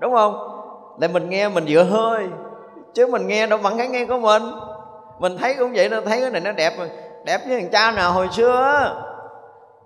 [0.00, 0.48] Đúng không?
[1.00, 2.26] Tại mình nghe mình giữa hơi,
[2.94, 4.42] chứ mình nghe đâu bằng cái nghe của mình.
[5.18, 6.72] Mình thấy cũng vậy nó thấy cái này nó đẹp
[7.24, 9.02] đẹp với thằng cha nào hồi xưa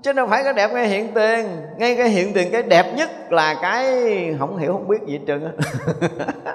[0.03, 1.47] chứ đâu phải cái đẹp ngay hiện tiền.
[1.77, 3.95] Ngay cái hiện tiền cái đẹp nhất là cái
[4.39, 5.53] không hiểu, không biết gì hết trơn á.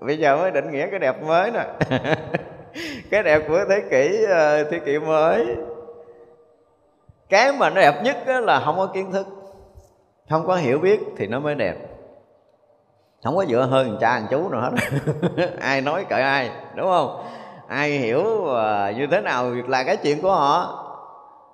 [0.00, 1.64] Bây giờ mới định nghĩa cái đẹp mới nè.
[3.10, 5.46] cái đẹp của thế kỷ ờ, thế kỷ mới.
[7.28, 9.26] Cái mà nó đẹp nhất là không có kiến thức.
[10.30, 11.74] Không có hiểu biết thì nó mới đẹp.
[13.24, 14.70] Không có dựa hơn cha thằng chú nào hết.
[15.60, 17.24] Ai nói cỡ ai đúng không?
[17.68, 20.78] Ai hiểu ờ, như thế nào là cái chuyện của họ.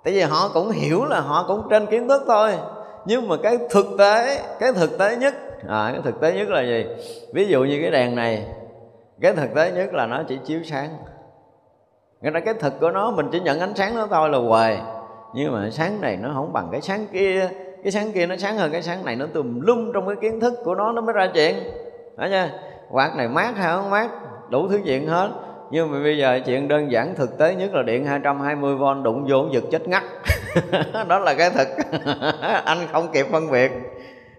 [0.05, 2.53] Tại vì họ cũng hiểu là họ cũng trên kiến thức thôi.
[3.05, 5.35] Nhưng mà cái thực tế cái thực tế nhất
[5.69, 6.87] à, cái thực tế nhất là gì?
[7.33, 8.47] Ví dụ như cái đèn này
[9.21, 10.89] cái thực tế nhất là nó chỉ chiếu sáng.
[12.21, 14.81] Nghĩa là cái thực của nó, mình chỉ nhận ánh sáng nó thôi là hoài.
[15.35, 17.49] Nhưng mà sáng này nó không bằng, cái sáng kia,
[17.83, 20.41] Cái sáng kia nó sáng hơn, cái sáng này Nó tùm lum trong cái kiến
[20.41, 21.55] thức của nó nó mới ra chuyện.
[22.17, 22.51] Đó nha
[22.91, 24.11] Quạt này mát hay không mát,
[24.51, 25.31] Đủ thứ chuyện hết.
[25.71, 29.47] Nhưng mà bây giờ chuyện đơn giản thực tế nhất là điện 220V đụng vô
[29.53, 30.03] giật chết ngắt.
[31.09, 31.69] Đó là cái thực.
[32.65, 33.73] Anh không kịp phân biệt.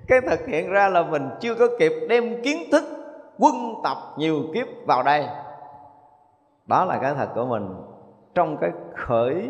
[0.08, 2.84] Cái thực hiện ra là mình chưa có kịp đem kiến thức
[3.40, 5.28] quân tập nhiều kiếp vào đây.
[6.66, 7.76] Đó là cái thật của mình
[8.36, 9.50] trong cái khởi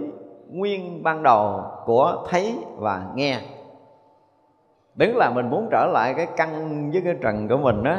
[0.49, 3.41] nguyên ban đầu của thấy và nghe.
[4.95, 7.95] Đứng là mình muốn trở lại cái căn với cái trần của mình đó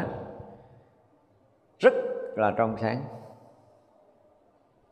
[1.78, 1.95] rất
[2.36, 3.03] là trong sáng.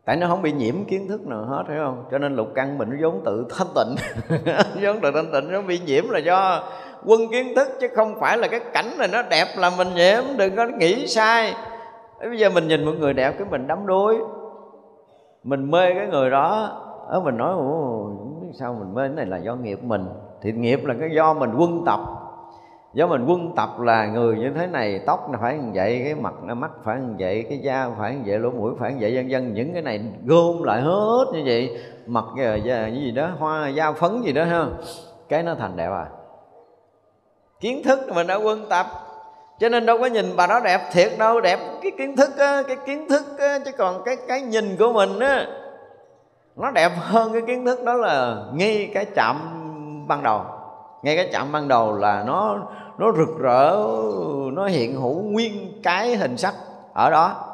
[0.05, 2.05] Tại nó không bị nhiễm kiến thức nào hết phải không?
[2.11, 3.95] Cho nên lục căn mình nó vốn tự thanh tịnh.
[4.83, 6.63] Vốn tự thanh tịnh, nó bị nhiễm là do
[7.05, 10.23] quân kiến thức chứ không phải là cái cảnh này nó đẹp là mình nhiễm
[10.37, 11.55] đừng có nghĩ sai.
[12.21, 14.19] Bây giờ mình nhìn một người đẹp cái mình đắm đuối.
[15.45, 16.69] Mình mê cái người đó
[17.09, 18.11] ở mình nói Ồ,
[18.59, 19.03] sao mình mê?
[19.03, 20.07] Cái này là do nghiệp mình.
[20.43, 22.01] Thì nghiệp là cái do mình quân tập.
[22.95, 26.15] Do mình quân tập là người như thế này tóc nó phải như vậy cái
[26.15, 28.99] mặt nó mắt phải như vậy cái da phải như vậy lỗ mũi phải như
[29.01, 29.55] vậy vân vân.
[29.55, 34.23] Những cái này gom lại hết như vậy mặt cái gì đó hoa da phấn
[34.23, 34.67] gì đó ha.
[35.29, 36.07] Cái nó thành đẹp à
[37.61, 38.87] kiến thức mình đã quân tập.
[39.59, 42.63] Cho nên đâu có nhìn bà đó đẹp thiệt đâu đẹp cái kiến thức á,
[42.67, 45.47] cái kiến thức á, chứ còn cái cái nhìn của mình á
[46.57, 49.37] nó đẹp hơn cái kiến thức đó là ngay cái chạm
[50.09, 50.43] ban đầu.
[51.03, 52.59] Ngay cái chạm ban đầu là nó
[52.99, 53.77] nó rực rỡ
[54.53, 56.55] nó hiện hữu nguyên cái hình sắc
[56.95, 57.45] ở đó.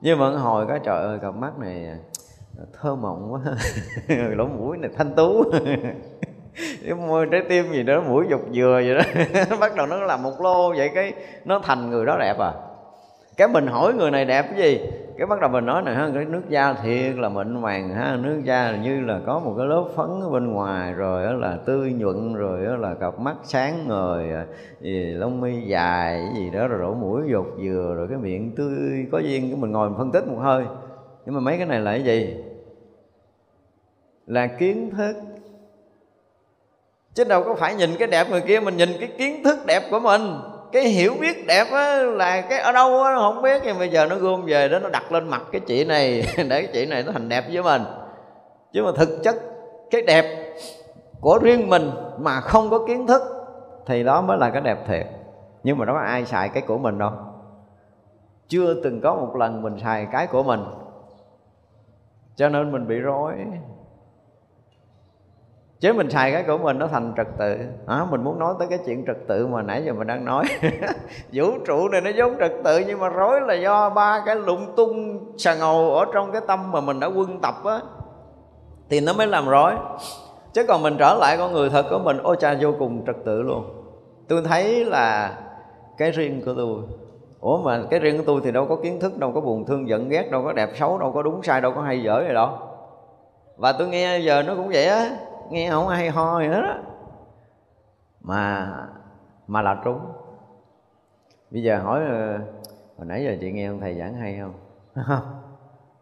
[0.00, 1.98] Nhưng mà hồi cái trời ơi cặp mắt này
[2.80, 3.40] thơ mộng quá.
[4.36, 5.44] Lỗ mũi này thanh tú.
[6.84, 9.02] cái môi, trái tim gì đó, mũi dục dừa vậy đó.
[9.60, 11.12] Bắt đầu nó làm một lô vậy cái
[11.44, 12.52] nó thành người đó đẹp à.
[13.36, 14.80] Cái mình hỏi người này đẹp cái gì?
[15.18, 18.16] Cái bắt đầu mình nói này, ha, cái nước da thiệt là mịn màng, ha,
[18.22, 21.32] nước da là như là có một cái lớp phấn ở bên ngoài, rồi đó
[21.32, 24.46] là tươi nhuận, rồi đó là cặp mắt sáng ngời à,
[24.80, 28.54] gì lông mi dài, cái gì đó, rồi đổ mũi dục dừa rồi cái miệng
[28.56, 30.64] tươi, có duyên cái mình ngồi mình phân tích một hơi.
[31.26, 32.36] Nhưng mà mấy cái này là cái gì?
[34.26, 35.14] Là kiến thức
[37.18, 39.82] chứ đâu có phải nhìn cái đẹp người kia mình nhìn cái kiến thức đẹp
[39.90, 40.40] của mình.
[40.72, 43.62] Cái hiểu biết đẹp á, là cái ở đâu á, không biết.
[43.64, 46.62] Nhưng bây giờ nó gom về đó nó đặt lên mặt cái chị này để
[46.62, 47.82] cái chị này nó thành đẹp với mình.
[48.72, 49.36] Chứ mà thực chất
[49.90, 50.54] cái đẹp
[51.20, 53.22] của riêng mình mà không có kiến thức
[53.86, 55.06] thì đó mới là cái đẹp thiệt.
[55.62, 57.12] Nhưng mà nó có ai xài cái của mình đâu.
[58.48, 60.60] Chưa từng có một lần mình xài cái của mình.
[62.36, 63.34] Cho nên mình bị rối
[65.80, 67.56] chứ mình xài cái của mình nó thành trật tự.
[67.86, 70.44] À, mình muốn nói tới cái chuyện trật tự mà nãy giờ mình đang nói.
[71.32, 74.66] Vũ trụ này nó giống trật tự nhưng mà rối là do ba cái lung
[74.76, 77.80] tung xà ngầu ở trong cái tâm mà mình đã quân tập á
[78.90, 79.72] thì nó mới làm rối.
[80.52, 83.16] Chứ còn mình trở lại con người thật của mình ôi cha vô cùng trật
[83.24, 83.64] tự luôn.
[84.28, 85.38] Tôi thấy là
[85.98, 86.82] cái riêng của tôi.
[87.40, 89.88] Ủa mà cái riêng của tôi thì đâu có kiến thức đâu có buồn thương
[89.88, 92.34] giận ghét đâu có đẹp xấu đâu có đúng sai đâu có hay dở gì
[92.34, 92.48] đâu.
[93.56, 95.10] Và tôi nghe giờ nó cũng vậy á
[95.50, 96.76] nghe không hay ho gì hết đó
[98.20, 98.72] mà
[99.46, 100.00] mà là trúng.
[101.50, 102.38] Bây giờ hỏi ờ,
[102.96, 104.54] hồi nãy giờ chị nghe ông thầy giảng hay không?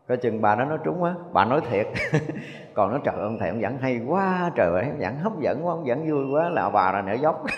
[0.09, 1.87] Có chừng bà đó nói trúng á bà nói thiệt.
[2.75, 5.67] Còn nó trời, ông thầy ông giảng hay quá, trời ơi, ông giảng hấp dẫn
[5.67, 7.45] quá, ông giảng vui quá, là bà là nở dốc.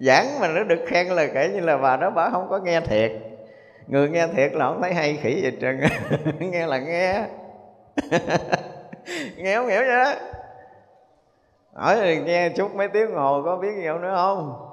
[0.00, 2.80] Giảng mà nó được khen là kể như là bà đó, bà không có nghe
[2.80, 3.12] thiệt.
[3.86, 5.80] Người nghe thiệt là không thấy hay khỉ gì trơn
[6.38, 7.26] nghe là nghe.
[9.36, 10.12] nghe không hiểu vậy đó.
[11.74, 14.64] Hỏi thì nghe chút mấy tiếng hồ có biết gì không nữa không?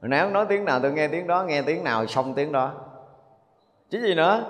[0.00, 2.52] Hồi nãy ông nói tiếng nào tôi nghe tiếng đó nghe tiếng nào xong tiếng
[2.52, 2.72] đó.
[3.90, 4.44] Chứ gì nữa?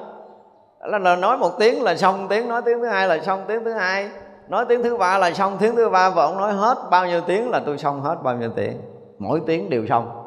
[0.80, 3.64] Là, là nói một tiếng là xong tiếng nói tiếng thứ hai là xong tiếng
[3.64, 4.10] thứ hai.
[4.48, 7.20] Nói tiếng thứ ba là xong tiếng thứ ba và ông nói hết bao nhiêu
[7.20, 8.80] tiếng là tôi xong hết bao nhiêu tiếng.
[9.18, 10.22] Mỗi tiếng đều xong.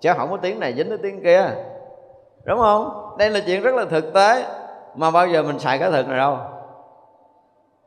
[0.00, 1.50] Chứ không có tiếng này dính tới tiếng kia.
[2.44, 3.14] Đúng không?
[3.18, 4.44] Đây là chuyện rất là thực tế.
[4.94, 6.38] Mà bao giờ mình xài cái thực này đâu?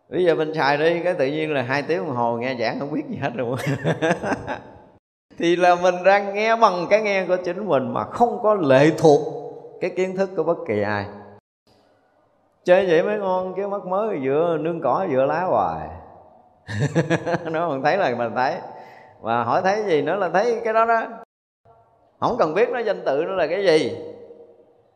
[0.10, 2.80] Bây giờ mình xài đi, cái tự nhiên là hai tiếng đồng hồ nghe giảng
[2.80, 3.58] không biết gì hết rồi.
[5.38, 8.92] Thì là mình đang nghe bằng cái nghe của chính mình mà không có lệ
[8.98, 9.22] thuộc
[9.82, 11.06] cái kiến thức của bất kỳ ai.
[12.64, 15.90] Chơi vậy mới ngon, chứ mất mới vừa, nương cỏ vừa lá hoài.
[17.52, 18.56] Nó mình thấy là mình thấy.
[19.22, 21.08] Và hỏi thấy gì nữa là thấy cái đó đó.
[22.20, 23.98] Không cần biết nó danh tự nó là cái gì.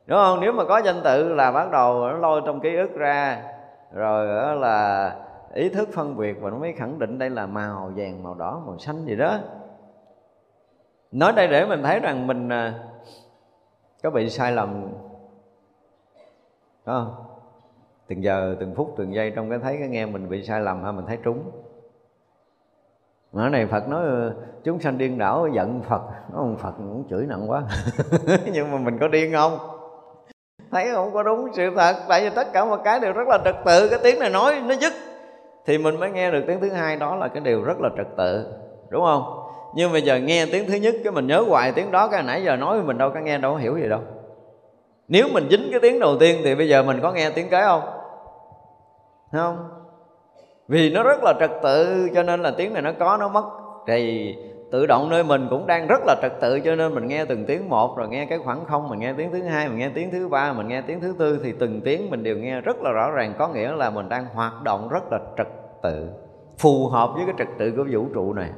[0.05, 0.39] Đúng không?
[0.41, 3.43] Nếu mà có danh tự là bắt đầu nó lôi trong ký ức ra
[3.91, 5.15] rồi đó là
[5.53, 8.61] ý thức phân biệt và nó mới khẳng định đây là màu vàng, màu đỏ,
[8.65, 9.39] màu xanh gì đó.
[11.11, 12.79] Nói đây để mình thấy rằng mình à,
[14.03, 14.91] có bị sai lầm
[16.85, 17.15] không?
[18.07, 20.83] Từng giờ, từng phút, từng giây trong cái thấy cái nghe mình bị sai lầm
[20.83, 21.51] hay mình thấy trúng.
[23.31, 26.01] Mà này Phật nói ờ, chúng sanh điên đảo giận Phật,
[26.33, 27.63] nó ông Phật cũng chửi nặng quá.
[28.53, 29.78] Nhưng mà mình có điên không?
[30.71, 31.13] Thấy không?
[31.13, 31.95] Có đúng sự thật.
[32.09, 33.89] Tại vì tất cả mọi cái đều rất là trật tự.
[33.89, 34.93] Cái tiếng này nói, nó dứt.
[35.65, 38.07] Thì mình mới nghe được tiếng thứ hai, đó là cái điều rất là trật
[38.17, 38.45] tự.
[38.89, 39.23] Đúng không?
[39.75, 42.43] Nhưng bây giờ nghe tiếng thứ nhất, cái mình nhớ hoài tiếng đó, cái nãy
[42.43, 43.99] giờ nói mình đâu có nghe, đâu có hiểu gì đâu.
[45.07, 47.61] Nếu mình dính cái tiếng đầu tiên thì bây giờ mình có nghe tiếng kế
[47.61, 47.81] không?
[49.31, 49.69] Không?
[50.67, 53.43] Vì nó rất là trật tự, cho nên là tiếng này nó có, nó mất.
[53.87, 54.35] Thì
[54.71, 57.45] tự động nơi mình cũng đang rất là trật tự, cho nên mình nghe từng
[57.45, 60.11] tiếng một, rồi nghe cái khoảng không, mình nghe tiếng thứ hai, mình nghe tiếng
[60.11, 62.91] thứ ba, mình nghe tiếng thứ tư, thì từng tiếng mình đều nghe rất là
[62.91, 63.33] rõ ràng.
[63.37, 65.47] Có nghĩa là mình đang hoạt động rất là trật
[65.81, 66.09] tự,
[66.57, 68.49] phù hợp với cái trật tự của vũ trụ này.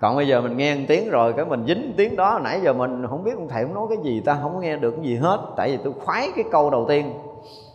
[0.00, 2.72] Còn bây giờ mình nghe một tiếng rồi, cái mình dính tiếng đó, nãy giờ
[2.72, 5.16] mình không biết ông thầy ông nói cái gì, ta không nghe được cái gì
[5.16, 5.40] hết.
[5.56, 7.12] Tại vì tôi khoái cái câu đầu tiên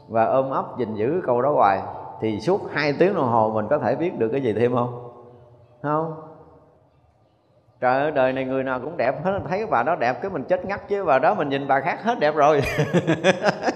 [0.08, 1.82] và ôm ấp gìn giữ cái câu đó hoài.
[2.22, 5.12] Thì suốt hai tiếng đồng hồ mình có thể biết được cái gì thêm không?
[5.82, 6.14] Không?
[7.82, 9.40] Trời ơi, đời này người nào cũng đẹp hết.
[9.50, 12.04] Thấy bà đó đẹp, cái mình chết ngắt chứ, bà đó mình nhìn bà khác
[12.04, 12.62] hết đẹp rồi.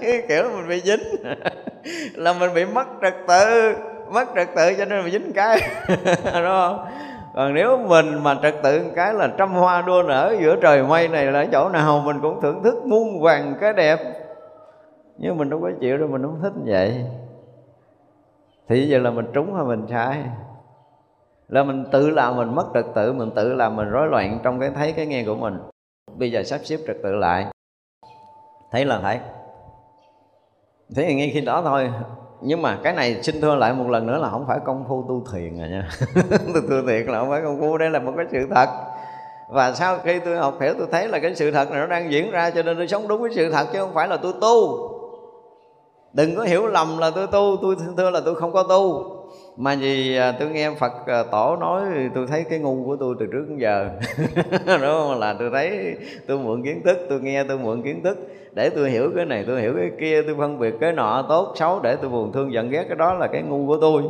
[0.28, 1.00] Kiểu mình bị dính.
[2.14, 3.74] Là mình bị mất trật tự,
[4.12, 5.60] mất trật tự cho nên mình dính cái.
[6.24, 6.86] Đúng không?
[7.34, 11.08] Còn nếu mình mà trật tự cái là trăm hoa đua nở giữa trời mây
[11.08, 13.98] này là chỗ nào mình cũng thưởng thức muôn vàng cái đẹp.
[15.18, 17.04] Nhưng mình đâu có chịu đâu, mình không thích như vậy.
[18.68, 20.16] Thì giờ là mình trúng hay mình sai?
[21.52, 24.60] Là mình tự làm mình mất trật tự, mình tự làm mình rối loạn trong
[24.60, 25.58] cái thấy cái nghe của mình.
[26.16, 27.46] Bây giờ sắp xếp trật tự lại.
[28.70, 29.18] Thấy là thấy
[30.94, 31.90] thế thì ngay khi đó thôi.
[32.40, 35.04] Nhưng mà cái này xin thưa lại một lần nữa là không phải công phu
[35.08, 35.88] tu thiền rồi nha.
[36.30, 38.68] Tôi tu thiền là không phải công phu, đây là một cái sự thật.
[39.50, 42.12] Và sau khi tôi học hiểu, tôi thấy là cái sự thật này nó đang
[42.12, 44.32] diễn ra cho nên tôi sống đúng với sự thật chứ không phải là tôi
[44.40, 44.88] tu.
[46.12, 47.56] Đừng có hiểu lầm là tôi tu.
[47.62, 49.21] Tôi thưa là tôi không có tu
[49.56, 51.82] mà vì à, tôi nghe Phật à, tổ nói
[52.14, 53.90] tôi thấy cái ngu của tôi từ trước đến giờ.
[54.66, 55.18] Đúng không?
[55.18, 58.18] Là tôi thấy tôi mượn kiến thức, tôi nghe tôi mượn kiến thức.
[58.52, 61.52] Để tôi hiểu cái này, tôi hiểu cái kia, tôi phân biệt cái nọ tốt,
[61.56, 64.02] xấu, để tôi buồn thương giận ghét cái đó là cái ngu của tôi.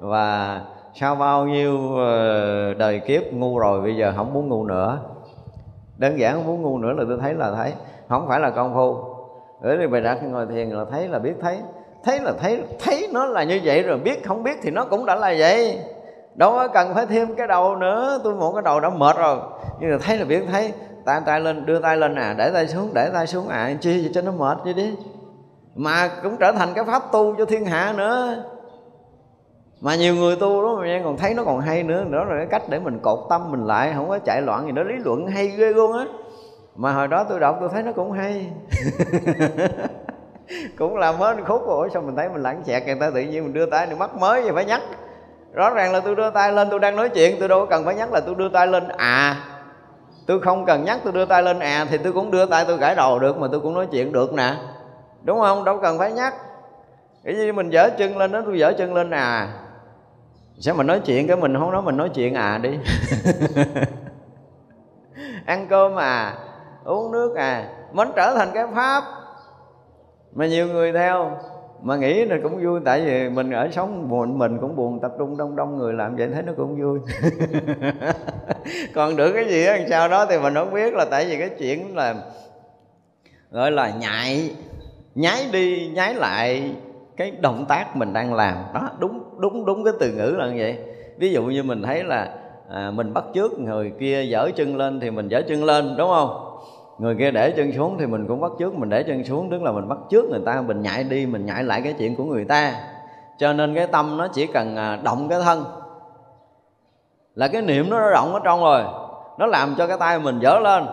[0.00, 0.60] Và
[0.94, 4.98] sau bao nhiêu ờ, đời kiếp ngu rồi bây giờ không muốn ngu nữa.
[5.98, 7.72] Đơn giản không muốn ngu nữa là tôi thấy là thấy,
[8.08, 8.96] không phải là công phu.
[9.60, 11.58] Ở đây bài đặt ngồi thiền là thấy là biết thấy
[12.04, 15.06] thấy là thấy thấy nó là như vậy rồi biết không biết thì nó cũng
[15.06, 15.78] đã là vậy.
[16.34, 19.38] Đâu có cần phải thêm cái đầu nữa, tôi một cái đầu đã mệt rồi.
[19.80, 20.72] Nhưng mà thấy là biết, thấy,
[21.04, 23.48] tay tay lên, đưa tay lên à để tay xuống, để tay xuống.
[23.48, 24.94] À chi vậy cho nó mệt vậy đi.
[25.74, 28.44] Mà cũng trở thành cái pháp tu cho thiên hạ nữa.
[29.80, 32.04] Mà nhiều người tu đó, mà còn thấy nó còn hay nữa.
[32.10, 34.72] Đó là cái cách để mình cột tâm, mình lại, không có chạy loạn gì
[34.72, 34.82] đó.
[34.82, 36.04] Lý luận hay ghê luôn á.
[36.76, 38.46] Mà hồi đó tôi đọc, tôi thấy nó cũng hay.
[40.78, 43.44] cũng làm mới khúc rồi sao mình thấy mình lãng xẹt, người ta tự nhiên
[43.44, 44.82] mình đưa tay mình mắc mới vậy phải nhắc
[45.54, 47.84] rõ ràng là tôi đưa tay lên, tôi đang nói chuyện, tôi đâu có cần
[47.84, 49.36] phải nhắc là tôi đưa tay lên à.
[50.26, 52.76] Tôi không cần nhắc tôi đưa tay lên à thì tôi cũng đưa tay, tôi
[52.76, 54.54] gãi đầu được mà tôi cũng nói chuyện được nè.
[55.22, 55.64] Đúng không?
[55.64, 56.34] Đâu cần phải nhắc.
[57.24, 59.48] Cái gì mình dở chân lên đó, tôi dở chân lên à.
[60.58, 62.70] Sao mình nói chuyện cái mình không nói, mình nói chuyện à đi.
[65.46, 66.34] Ăn cơm à
[66.84, 69.04] uống nước à mình trở thành cái pháp
[70.34, 71.30] mà nhiều người theo.
[71.82, 75.12] Mà nghĩ là cũng vui tại vì mình ở sống buồn mình cũng buồn tập
[75.18, 76.98] trung đông đông người làm vậy thấy nó cũng vui.
[78.94, 81.50] Còn được cái gì đó sau đó thì mình không biết là tại vì cái
[81.58, 82.14] chuyện là
[83.50, 84.50] gọi là nhại
[85.14, 86.74] nhái đi nhái lại
[87.16, 88.54] cái động tác mình đang làm.
[88.74, 90.78] Đó đúng đúng đúng cái từ ngữ là như vậy.
[91.18, 92.34] Ví dụ như mình thấy là
[92.70, 96.08] à, mình bắt trước người kia dở chân lên thì mình dở chân lên đúng
[96.08, 96.53] không?
[96.98, 99.62] Người kia để chân xuống thì mình cũng bắt trước mình để chân xuống, tức
[99.62, 102.24] là mình bắt trước người ta, mình nhảy đi, mình nhảy lại cái chuyện của
[102.24, 102.74] người ta.
[103.38, 105.64] Cho nên cái tâm nó chỉ cần à, động cái thân.
[107.34, 108.82] Là cái niệm nó động ở trong rồi,
[109.38, 110.86] nó làm cho cái tay mình dở lên.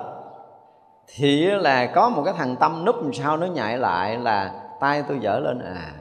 [1.16, 5.04] Thì là có một cái thằng tâm núp làm sao nó nhại lại là tay
[5.08, 5.91] tôi dở lên à.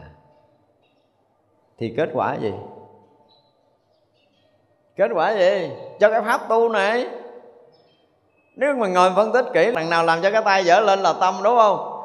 [1.79, 2.53] Thì kết quả gì?
[4.97, 5.71] Kết quả gì?
[6.01, 7.07] Cho cái pháp tu này
[8.61, 11.13] nếu mà ngồi phân tích kỹ, thằng nào làm cho cái tay dở lên là
[11.21, 12.03] tâm, đúng không?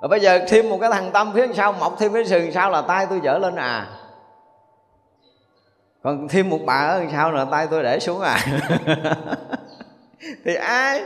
[0.00, 2.70] Rồi bây giờ thêm một cái thằng tâm phía sau, mọc thêm cái sừng sau
[2.70, 3.86] là tay tôi dở lên à.
[6.02, 8.38] Còn thêm một bà ở sau là tay tôi để xuống à.
[10.44, 11.02] Thì ai?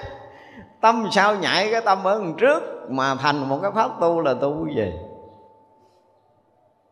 [0.80, 4.34] Tâm sao nhảy cái tâm ở đằng trước mà thành một cái pháp tu là
[4.40, 4.92] tu gì?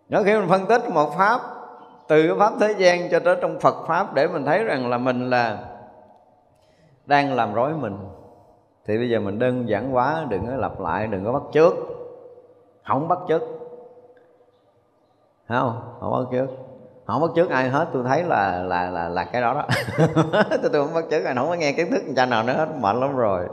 [0.08, 1.40] Nếu khi mình phân tích một pháp,
[2.08, 4.98] từ cái pháp thế gian cho tới trong Phật pháp để mình thấy rằng là
[4.98, 5.58] mình là
[7.08, 7.96] đang làm rối mình
[8.86, 11.74] thì bây giờ mình đơn giản quá đừng có lặp lại đừng có bắt trước
[12.84, 13.42] không bắt trước
[15.48, 15.80] không?
[16.00, 16.46] Không bắt trước
[17.06, 19.64] không bắt trước ai hết tôi thấy là là là là cái đó đó.
[20.50, 22.68] Tôi, tôi không bắt trước ai không có nghe kiến thức cha nào nữa hết
[22.80, 23.46] mệt lắm rồi.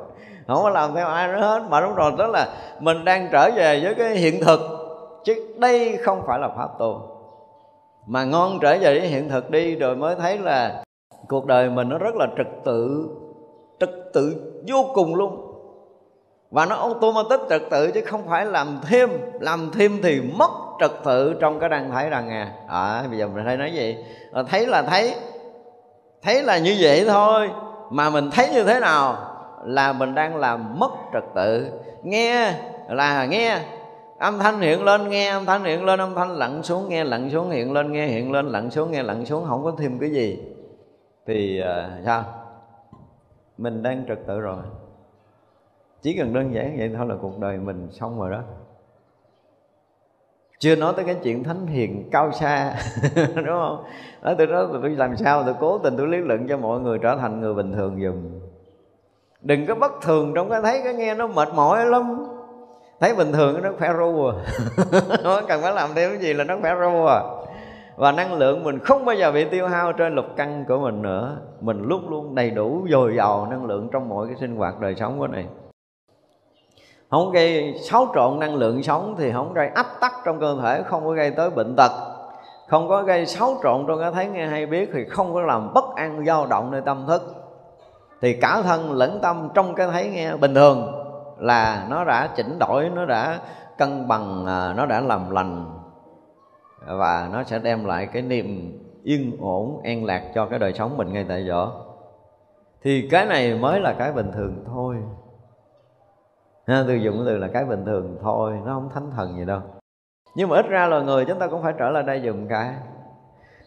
[0.47, 2.11] Không có làm theo ai nữa hết mệt lắm rồi.
[2.17, 2.47] Đó là
[2.79, 4.59] mình đang trở về với cái hiện thực
[5.23, 7.01] chứ đây không phải là pháp tu
[8.05, 10.83] mà ngon trở về với hiện thực đi rồi mới thấy là
[11.27, 13.09] cuộc đời mình nó rất là trật tự
[13.79, 14.35] trật tự
[14.67, 15.41] vô cùng luôn.
[16.51, 19.09] Và nó automatic trật tự chứ không phải làm thêm
[19.39, 23.27] làm thêm thì mất trật tự trong cái đang thấy rằng à, à bây giờ
[23.27, 23.97] mình thấy nói gì?
[24.33, 25.15] À, thấy là thấy.
[26.21, 27.49] Thấy là như vậy thôi.
[27.89, 29.17] Mà mình thấy như thế nào?
[29.65, 31.67] Là mình đang làm mất trật tự.
[32.03, 32.53] Nghe
[32.89, 33.59] là nghe.
[34.19, 37.29] Âm thanh hiện lên nghe âm thanh hiện lên âm thanh lặn xuống nghe lặn
[37.29, 40.09] xuống hiện lên nghe hiện lên lặn xuống nghe lặn xuống không có thêm cái
[40.09, 40.39] gì.
[41.27, 42.23] Thì uh, sao?
[43.57, 44.63] Mình đang trật tự rồi.
[46.01, 48.41] Chỉ cần đơn giản vậy thôi là cuộc đời mình xong rồi đó.
[50.59, 52.75] Chưa nói tới cái chuyện thánh hiền cao xa,
[53.35, 53.83] đúng không?
[54.21, 56.99] Đó từ đó tôi làm sao tôi cố tình tôi lý luận cho mọi người
[57.01, 58.39] trở thành người bình thường dùm
[59.45, 62.25] đừng có bất thường trong cái thấy cái nghe nó mệt mỏi lắm.
[62.99, 64.33] Thấy bình thường nó khỏe ru à
[65.47, 67.21] cần phải làm thêm cái gì là nó khỏe ru à
[67.95, 71.01] và năng lượng mình không bao giờ bị tiêu hao trên lục căn của mình
[71.01, 71.37] nữa.
[71.61, 74.95] Mình luôn luôn đầy đủ dồi dào năng lượng trong mọi cái sinh hoạt đời
[74.95, 75.45] sống của này.
[77.09, 80.83] Không gây xáo trộn năng lượng sống thì không gây ách tắc trong cơ thể,
[80.85, 81.91] không có gây tới bệnh tật.
[82.67, 85.73] Không có gây xáo trộn trong cái thấy nghe hay biết thì không có làm
[85.73, 87.35] bất an, dao động nơi tâm thức.
[88.21, 90.91] Thì cả thân lẫn tâm trong cái thấy nghe bình thường
[91.39, 93.39] là nó đã chỉnh đổi, nó đã
[93.77, 95.65] cân bằng à, nó đã làm lành
[96.85, 100.97] và nó sẽ đem lại cái niềm yên ổn an lạc cho cái đời sống
[100.97, 101.69] mình ngay tại chỗ.
[102.81, 104.95] Thì cái này mới là cái bình thường thôi.
[106.67, 109.45] Ha, tôi dùng cái từ là cái bình thường thôi nó không thánh thần gì
[109.45, 109.61] đâu.
[110.35, 112.75] Nhưng mà ít ra là người chúng ta cũng phải trở lại đây dùng cái.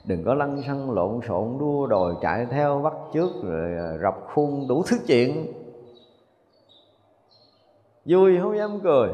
[0.05, 4.15] Đừng có lăn xăng lộn xộn đua đòi chạy theo bắt trước rồi à, rập
[4.35, 5.53] khuôn đủ thứ chuyện.
[8.05, 9.09] Vui không dám cười.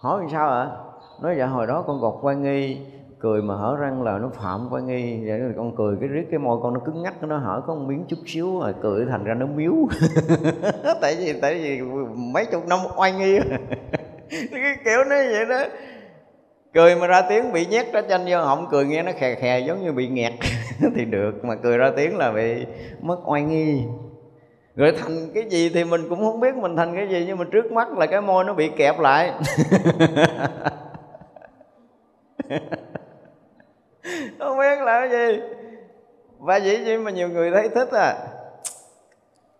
[0.00, 0.70] Hỏi làm sao ạ
[1.22, 2.76] nói dạ hồi đó con gọt quan nghi,
[3.18, 5.20] cười mà hở răng là nó phạm quan nghi.
[5.26, 7.62] Dạ, vậy rồi con cười cái riết cái môi con nó cứng ngắc, nó hở
[7.66, 9.72] có một miếng chút xíu rồi cười thành ra nó miếu.
[11.00, 11.80] Tại vì tại vì
[12.32, 13.38] mấy chục năm oai nghi.
[14.50, 15.64] Cái kiểu nó vậy đó.
[16.74, 19.58] Cười mà ra tiếng bị nhét trái chanh vô họng cười nghe nó khè khè
[19.58, 20.32] giống như bị nghẹt.
[20.94, 22.66] Thì được, mà cười ra tiếng là bị
[23.00, 23.82] mất oai nghi.
[24.76, 27.44] Rồi thành cái gì thì mình cũng không biết mình thành cái gì, nhưng mà
[27.52, 29.32] trước mắt là cái môi nó bị kẹp lại.
[34.38, 35.40] không biết là cái gì.
[36.38, 38.14] Và dĩ nhiên mà nhiều người thấy thích à.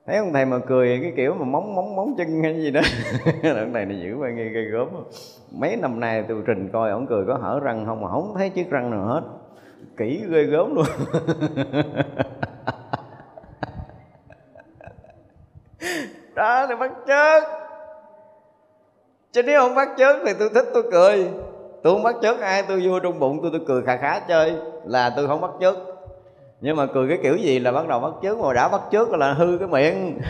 [0.07, 2.80] Thấy ông thầy mà cười cái kiểu mà móng móng móng chân hay gì đó.
[3.43, 4.88] Ông thầy này giữ qua nghe gây gớm
[5.51, 8.51] mấy năm nay tôi trình coi ông cười có hở răng không mà không thấy
[8.51, 9.22] chiếc răng nào hết.
[9.97, 10.86] Kỹ ghê gớm luôn.
[16.34, 17.43] Đó thì bắt chước.
[19.32, 21.30] Chứ nếu không bắt chước thì tôi thích tôi cười
[21.83, 24.57] tôi không bắt chước ai, tôi vui trong bụng, tôi tôi cười khà khá chơi
[24.85, 25.76] là tôi không bắt chước.
[26.61, 29.11] Nhưng mà cười cái kiểu gì là bắt đầu bắt chước, mà đã bắt chước
[29.11, 30.20] là hư cái miệng.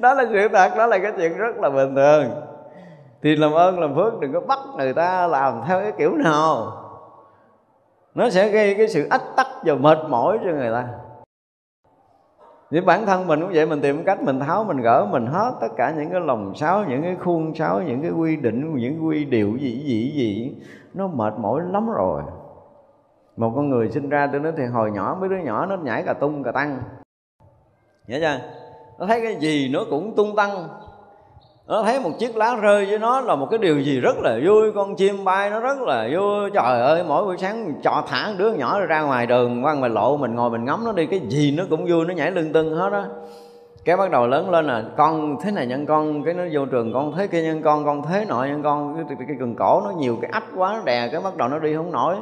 [0.00, 2.24] Đó là sự thật, đó là cái chuyện rất là bình thường.
[3.22, 6.72] Thì làm ơn, làm phước, đừng có bắt người ta làm theo cái kiểu nào.
[8.14, 10.84] Nó sẽ gây cái sự ách tắc và mệt mỏi cho người ta
[12.70, 15.52] với bản thân mình cũng vậy, mình tìm cách mình tháo, mình gỡ mình hết
[15.60, 19.06] tất cả những cái lòng sáo, những cái khuôn sáo, những cái quy định, những
[19.06, 20.54] quy điều gì gì gì
[20.94, 22.22] nó mệt mỏi lắm rồi.
[23.36, 26.02] Một con người sinh ra tôi nói thì hồi nhỏ mấy đứa nhỏ nó nhảy
[26.02, 26.78] cà tung cà tăng.
[28.06, 28.40] Nhớ chưa?
[28.98, 30.68] Nó thấy cái gì nó cũng tung tăng
[31.68, 34.38] nó thấy một chiếc lá rơi với nó là một cái điều gì rất là
[34.46, 34.72] vui.
[34.72, 36.50] Con chim bay nó rất là vui.
[36.54, 40.16] Trời ơi mỗi buổi sáng cho thả đứa nhỏ ra ngoài đường quăng ngoài lộ
[40.16, 41.06] mình ngồi mình ngắm nó đi.
[41.06, 43.04] Cái gì nó cũng vui nó nhảy lưng tưng hết á.
[43.84, 46.92] Cái bắt đầu lớn lên là con thế này nhân con cái nó vô trường
[46.92, 48.94] con thế kia nhân con con thế nọ nhân con.
[48.94, 51.48] Cái, cái, cái cần cổ nó nhiều cái ách quá nó đè cái bắt đầu
[51.48, 52.16] nó đi không nổi.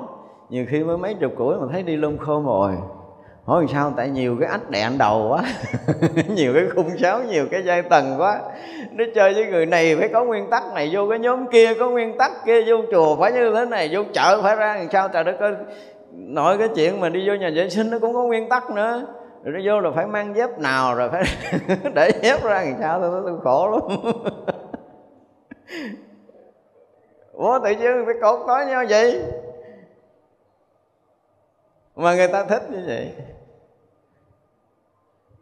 [0.49, 2.73] Nhiều khi mới mấy chục tuổi mà thấy đi lông khô rồi
[3.45, 5.43] hỏi sao tại nhiều cái ách đèn đầu quá.
[6.29, 8.41] Nhiều cái khung sáo nhiều cái dây tầng quá.
[8.91, 11.91] Nó chơi với người này phải có nguyên tắc này vô cái nhóm kia có
[11.91, 15.09] nguyên tắc kia vô chùa phải như thế này vô chợ phải ra làm sao.
[15.09, 15.55] Trời đất ơi
[16.13, 19.07] nội cái chuyện mà đi vô nhà vệ sinh nó cũng có nguyên tắc nữa.
[19.45, 21.23] Rồi nó vô là phải mang dép nào rồi phải
[21.95, 23.81] để dép ra làm sao tôi, tôi khổ lắm.
[27.33, 29.23] Ủa tự nhiên phải cột tối nhau vậy?
[31.97, 33.13] Mà người ta thích như vậy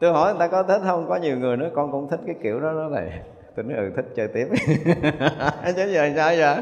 [0.02, 1.06] tôi hỏi người ta có thích không?
[1.08, 3.20] Có nhiều người nói, con cũng thích cái kiểu đó đó này.
[3.56, 4.46] Tôi nói ừ thích chơi tiếp.
[5.76, 6.56] Chứ giờ sao vậy?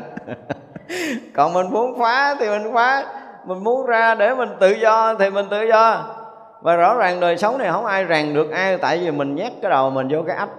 [1.34, 3.06] Còn mình muốn phá thì mình phá.
[3.46, 6.16] Mình muốn ra để mình tự do thì mình tự do.
[6.62, 9.52] Và rõ ràng đời sống này không ai ràng được ai, tại vì mình nhét
[9.62, 10.50] cái đầu mình vô cái ách.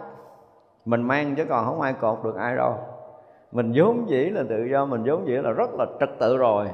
[0.86, 2.78] Mình mang chứ còn không ai cột được ai đâu.
[3.52, 6.68] Mình vốn dĩ là tự do, mình vốn dĩ là rất là trật tự rồi.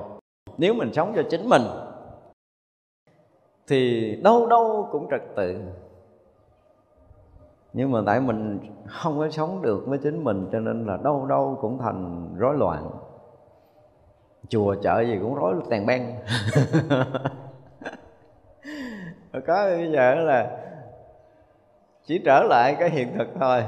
[0.57, 1.61] Nếu mình sống cho chính mình,
[3.67, 5.55] thì đâu đâu cũng trật tự
[7.77, 11.25] nhưng mà tại mình không có sống được với chính mình, cho nên là đâu
[11.25, 12.89] đâu cũng thành rối loạn.
[14.49, 16.15] Chùa, chợ gì cũng rối tàn beng
[19.47, 20.51] có bây giờ là
[22.05, 23.63] chỉ trở lại cái hiện thực thôi.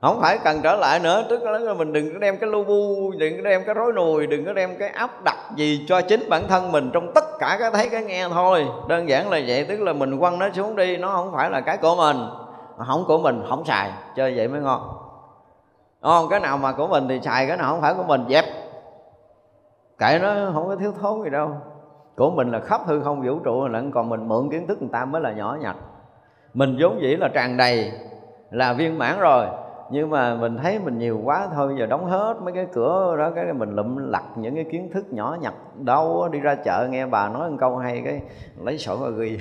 [0.00, 3.12] Không phải cần trở lại nữa, tức là mình đừng có đem cái lu bu,
[3.18, 6.28] đừng có đem cái rối nùi, đừng có đem cái áp đặt gì cho chính
[6.28, 8.66] bản thân mình trong tất cả cái thấy cái nghe thôi.
[8.88, 11.60] Đơn giản là vậy, tức là mình quăng nó xuống đi, nó không phải là
[11.60, 12.16] cái của mình
[12.86, 14.80] không của mình không xài, chơi vậy mới ngon.
[16.00, 18.44] Ngon cái nào mà của mình thì xài, cái nào không phải của mình, dẹp.
[19.98, 21.50] Kệ nó, không có thiếu thốn gì đâu.
[22.16, 24.90] Của mình là khắp hư không vũ trụ lẫn còn mình mượn kiến thức người
[24.92, 25.76] ta mới là nhỏ nhặt.
[26.54, 27.92] Mình vốn dĩ là tràn đầy,
[28.50, 29.46] là viên mãn rồi
[29.92, 33.30] nhưng mà mình thấy mình nhiều quá thôi giờ đóng hết mấy cái cửa đó,
[33.34, 37.06] cái mình lụm lặt những cái kiến thức nhỏ nhặt đâu đi ra chợ nghe
[37.06, 38.20] bà nói một câu hay, cái
[38.64, 39.38] lấy sổ và ghi.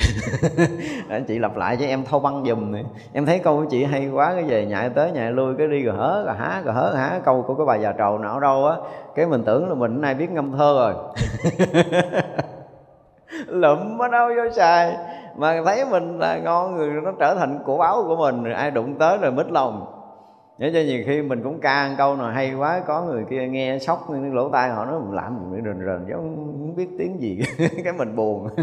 [1.28, 2.86] Chị lặp lại cho em thâu băng giùm này.
[3.14, 5.84] em thấy câu của chị hay quá, cái về nhại tới nhại lui, cái đi
[5.84, 8.66] rồi hớ rồi há rồi hớ há, câu của cái bà già trầu nào đâu
[8.66, 8.76] á.
[9.16, 10.94] Cái mình tưởng là mình nay biết ngâm thơ rồi.
[13.48, 14.98] Lụm ở đâu vô xài.
[15.38, 18.72] Mà thấy mình là ngon người, nó trở thành cổ báo của mình rồi ai
[18.72, 19.99] đụng tới rồi mít lòng
[20.60, 23.48] nhớ cho nhiều khi mình cũng ca một câu nào hay quá có người kia
[23.48, 27.22] nghe sốc cái lỗ tai họ nói làm mình rền rền giống không biết tiếng
[27.22, 27.42] gì
[27.84, 28.50] cái mình buồn.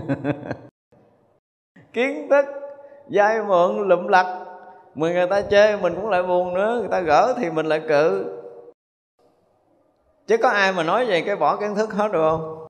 [1.92, 2.44] Kiến thức
[3.08, 4.26] dai mượn lụm lặt
[4.94, 7.80] mà người ta chê mình cũng lại buồn nữa người ta gỡ thì mình lại
[7.88, 8.32] cự.
[10.26, 12.66] Chứ có ai mà nói về cái bỏ kiến thức hết được không?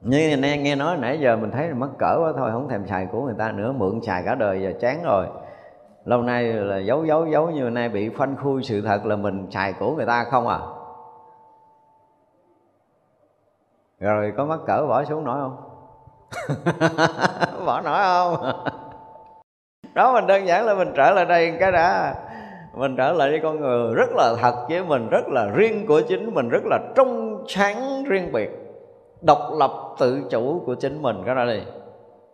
[0.00, 3.06] Như nghe, nghe nói nãy giờ mình thấy mắc cỡ quá thôi không thèm xài
[3.12, 5.26] của người ta nữa mượn xài cả đời giờ chán rồi
[6.04, 9.46] lâu nay là giấu giấu giấu như nay bị phanh khui sự thật là mình
[9.50, 10.58] xài của người ta không à?
[14.00, 15.56] Rồi có mắc cỡ bỏ xuống nổi không?
[17.66, 18.36] Bỏ nổi không?
[19.94, 22.14] Đó, mình đơn giản là mình trở lại đây cái đã.
[22.74, 26.00] Mình trở lại với con người rất là thật với mình, rất là riêng của
[26.08, 28.50] chính mình, rất là trong sáng riêng biệt,
[29.20, 31.22] độc lập tự chủ của chính mình.
[31.26, 31.62] Cái đó đi.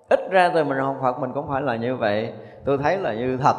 [0.09, 2.33] Ít ra từ mình học Phật mình cũng phải là như vậy
[2.69, 3.57] tôi thấy là như thật.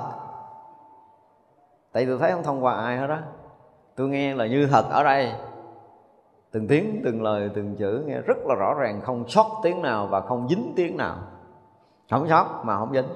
[1.91, 3.17] Tại tôi thấy không thông qua ai hết đó
[3.95, 5.33] tôi nghe là như thật ở đây.
[6.51, 10.07] Từng tiếng, từng lời, từng chữ nghe rất là rõ ràng, không sót tiếng nào
[10.07, 11.15] và không dính tiếng nào.
[12.11, 13.07] Không sót mà không dính.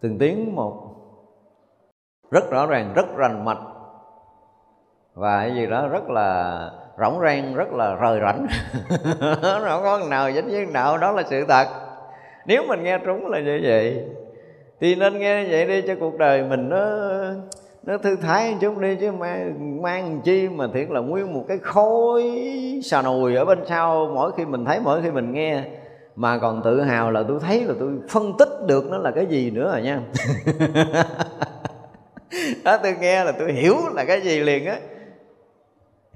[0.00, 0.94] Từng tiếng một.
[2.30, 3.60] Rất rõ ràng, rất rành mạch.
[5.14, 8.46] Và cái gì đó rất là rỗng rang, rất là rời rảnh.
[9.42, 11.87] Không có nào dính với nào, đó là sự thật
[12.46, 14.04] nếu mình nghe trúng là như vậy
[14.80, 16.86] thì nên nghe như vậy đi cho cuộc đời mình nó
[17.88, 21.44] nó thư thái một chút đi chứ mang, mang chi mà thiệt là nguyên một
[21.48, 22.22] cái khối
[22.84, 24.10] xà nùi ở bên sau.
[24.14, 25.62] Mỗi khi mình thấy mỗi khi mình nghe
[26.16, 29.26] mà còn tự hào là tôi thấy là tôi phân tích được nó là cái
[29.26, 30.00] gì nữa rồi nha.
[32.64, 34.76] Đó tôi nghe là tôi hiểu là cái gì liền á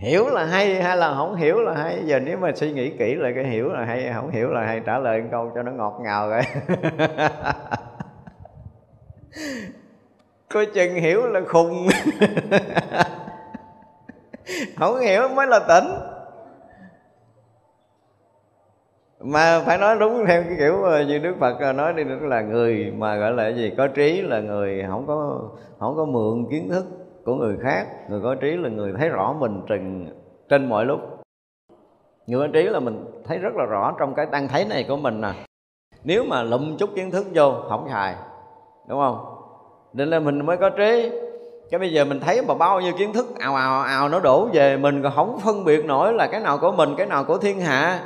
[0.02, 2.02] hiểu là hay hay là không hiểu là hay?
[2.04, 4.80] Giờ nếu mà suy nghĩ kỹ lại cái hiểu là hay, không hiểu là hay,
[4.86, 6.42] trả lời câu cho nó ngọt ngào rồi.
[10.48, 11.88] Coi chừng hiểu là khùng.
[14.78, 15.84] Không hiểu mới là tỉnh.
[19.20, 22.40] Mà phải nói đúng theo cái kiểu ờ, như đức phật ờ, nói đi là
[22.40, 23.72] người mà gọi là gì?
[23.76, 25.40] Có trí là người, không có
[25.78, 27.86] không có mượn kiến thức của người khác.
[28.10, 30.06] Người có trí là người thấy rõ mình trừng
[30.48, 31.00] trên mọi lúc.
[32.26, 34.96] Người có trí là mình thấy rất là rõ trong cái đang thấy này của
[34.96, 35.32] mình nè.
[36.04, 38.14] Nếu mà lụm chút kiến thức vô không xài
[38.88, 39.24] đúng không?
[39.92, 41.10] Nên là mình mới có trí.
[41.70, 44.48] Cái bây giờ mình thấy mà bao nhiêu kiến thức ào ào ào nó đổ
[44.52, 47.38] về mình còn không phân biệt nổi là cái nào của mình, cái nào của
[47.38, 48.00] thiên hạ.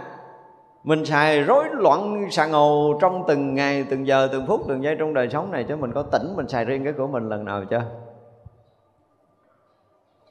[0.85, 4.97] Mình xài rối loạn xà ngầu trong từng ngày, từng giờ, từng phút, từng giây
[4.99, 7.45] trong đời sống này chứ mình có tỉnh mình xài riêng cái của mình lần
[7.45, 7.83] nào chưa?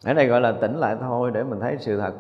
[0.06, 2.14] Ở đây gọi là tỉnh lại thôi để mình thấy sự thật.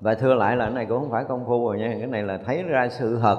[0.00, 2.22] Và thưa lại là cái này cũng không phải công phu rồi nha cái này
[2.22, 3.38] là thấy ra sự thật.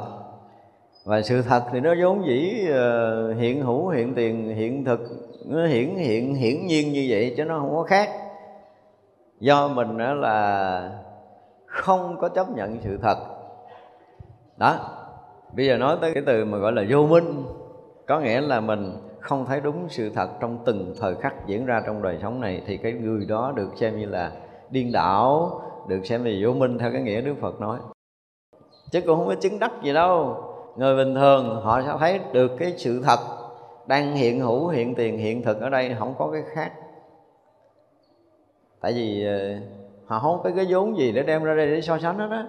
[1.06, 5.00] Và sự thật thì nó vốn dĩ uh, hiện hữu hiện tiền hiện thực
[5.45, 8.10] nó hiển hiện hiển nhiên như vậy chứ nó không có khác.
[9.39, 10.91] Do mình đó là
[11.66, 13.18] không có chấp nhận sự thật.
[14.58, 14.76] Đó
[15.56, 17.43] bây giờ nói tới cái từ mà gọi là vô minh
[18.08, 21.84] có nghĩa là mình không thấy đúng sự thật trong từng thời khắc diễn ra
[21.86, 24.32] trong đời sống này, thì cái người đó được xem như là
[24.70, 27.80] điên đảo, được xem là vô minh theo cái nghĩa Đức Phật nói.
[28.91, 30.43] Chứ cũng không có chứng đắc gì đâu.
[30.76, 33.20] Người bình thường, họ sẽ thấy được cái sự thật
[33.88, 36.72] đang hiện hữu, hiện tiền, hiện thực ở đây, không có cái khác.
[38.82, 39.55] Tại vì ờ,
[40.05, 42.43] họ không có cái vốn gì để đem ra đây để so sánh hết đó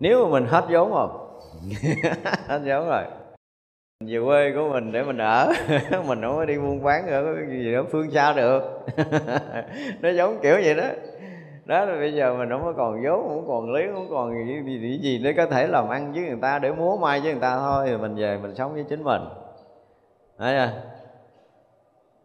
[0.00, 1.08] nếu mà mình hết vốn rồi,
[2.46, 3.04] hết vốn rồi
[4.06, 5.52] về quê của mình để mình ở.
[6.06, 8.86] Mình không có đi buôn bán ở cái gì đó phương xa được.
[10.00, 10.84] Nó giống kiểu vậy đó.
[11.64, 14.62] Đó là bây giờ mình không có còn vốn không còn lý không còn gì,
[14.64, 17.40] gì, gì để có thể làm ăn với người ta để múa mai với người
[17.40, 19.22] ta thôi thì mình về mình sống với chính mình.
[20.38, 20.72] Đấy chưa?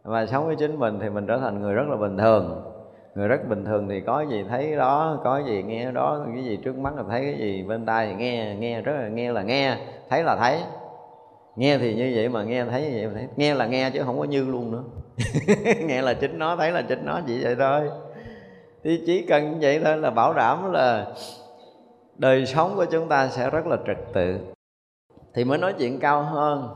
[0.04, 2.62] Mà sống với chính mình thì mình trở thành người rất là bình thường.
[3.14, 6.58] Người rất bình thường thì có gì thấy đó có gì nghe đó cái gì
[6.64, 9.42] trước mắt là thấy cái gì bên tai thì nghe nghe rất là nghe là
[9.42, 9.76] nghe
[10.08, 10.60] thấy là thấy
[11.58, 13.28] nghe thì như vậy mà nghe, thấy như vậy thấy.
[13.36, 14.82] Nghe là nghe chứ không có như luôn nữa.
[15.86, 17.90] Nghe là chính nó, thấy là chính nó, chỉ vậy thôi.
[18.84, 21.06] Thì chỉ cần vậy thôi là bảo đảm là
[22.16, 24.38] đời sống của chúng ta sẽ rất là trật tự.
[25.34, 26.68] Thì mới nói chuyện cao hơn.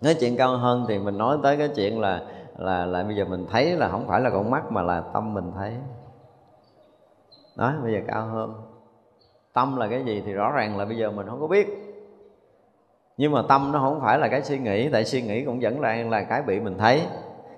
[0.00, 2.22] Nói chuyện cao hơn thì mình nói tới cái chuyện là
[2.58, 5.34] là là bây giờ mình thấy là không phải là con mắt mà là tâm
[5.34, 5.72] mình thấy.
[7.56, 8.54] Đó bây giờ cao hơn.
[9.52, 11.83] Tâm là cái gì thì rõ ràng là bây giờ mình không có biết
[13.16, 15.80] nhưng mà tâm nó không phải là cái suy nghĩ, tại suy nghĩ cũng vẫn
[15.80, 17.02] đang là cái bị mình thấy.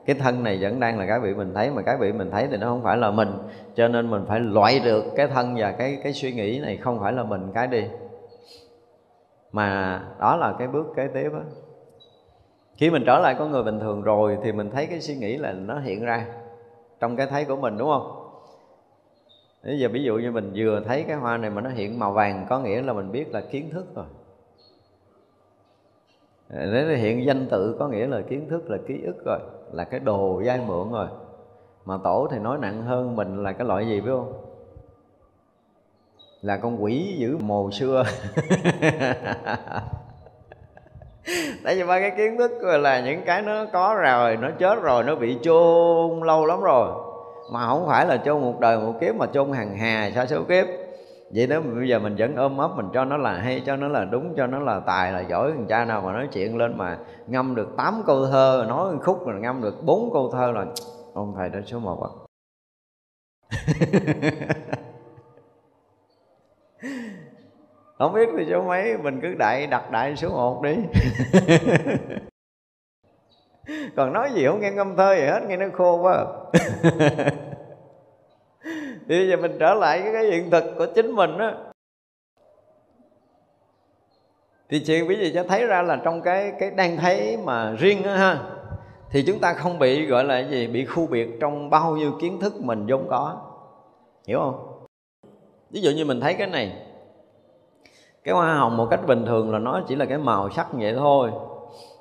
[0.07, 2.49] Cái thân này vẫn đang là cái bị mình thấy, mà cái bị mình thấy
[2.51, 3.29] thì nó không phải là mình.
[3.75, 7.01] Cho nên mình phải loại được cái thân và cái cái suy nghĩ này không
[7.01, 7.85] phải là mình cái đi.
[9.53, 11.41] Mà đó là cái bước kế tiếp á.
[12.77, 15.37] Khi mình trở lại con người bình thường rồi thì mình thấy cái suy nghĩ
[15.37, 16.27] là nó hiện ra
[17.01, 18.13] trong cái thấy của mình, đúng không?
[19.65, 22.13] Bây giờ ví dụ như mình vừa thấy cái hoa này mà nó hiện màu
[22.13, 24.07] vàng, có nghĩa là mình biết là kiến thức rồi.
[26.51, 29.39] Ờ, Đấy hiện danh tự có nghĩa là kiến thức là ký ức rồi
[29.73, 31.07] Là cái đồ dai mượn rồi.
[31.85, 34.33] Mà tổ thì nói nặng hơn mình là cái loại gì biết không?
[36.43, 38.05] Là con quỷ giữ mồ xưa.
[41.65, 45.05] Tại vì ba cái kiến thức là những cái nó có rồi, nó chết rồi,
[45.05, 46.89] nó bị chôn lâu lắm rồi.
[47.53, 50.43] Mà không phải là chôn một đời một kiếp mà chôn hàng hà sa số
[50.49, 50.67] kiếp?
[51.35, 53.89] Vậy đó bây giờ mình vẫn ôm ấp, mình cho nó là hay, cho nó
[53.89, 56.79] là đúng, cho nó là tài, là giỏi, thằng cha nào mà nói chuyện lên
[56.79, 60.67] mà ngâm được 8 câu thơ, nói khúc rồi ngâm được bốn câu thơ là
[61.15, 62.11] ông thầy đó số một ạ.
[67.99, 70.77] Không biết thì số mấy, mình cứ đại, đặt đại số một đi.
[73.97, 76.25] Còn nói gì không nghe ngâm thơ gì hết, nghe nó khô quá à.
[79.09, 81.55] bây giờ mình trở lại cái, cái hiện thực của chính mình á.
[84.69, 88.03] Thì chuyện quý vị cho thấy ra là trong cái cái đang thấy mà riêng
[88.03, 88.43] á ha
[89.11, 92.41] thì chúng ta không bị gọi là gì bị khu biệt trong bao nhiêu kiến
[92.41, 93.37] thức mình vốn có.
[94.27, 94.87] Hiểu không?
[95.71, 96.87] Ví dụ như mình thấy cái này
[98.25, 100.95] cái hoa hồng một cách bình thường là nó chỉ là cái màu sắc vậy
[100.99, 101.31] thôi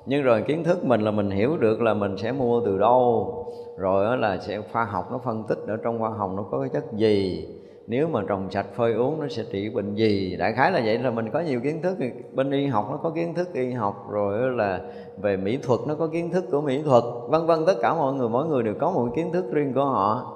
[0.06, 3.32] nhưng rồi kiến thức mình là mình hiểu được là mình sẽ mua từ đâu
[3.76, 6.68] rồi là sẽ khoa học nó phân tích ở trong hoa hồng nó có cái
[6.68, 7.48] chất gì,
[7.86, 10.36] nếu mà trồng sạch phơi uống nó sẽ trị bệnh gì.
[10.36, 11.98] Đại khái là vậy, là mình có nhiều kiến thức,
[12.32, 14.80] bên y học nó có kiến thức, y học rồi là
[15.22, 18.14] về mỹ thuật nó có kiến thức của mỹ thuật, vân vân, tất cả mọi
[18.14, 20.32] người, mỗi người đều có một kiến thức riêng của họ.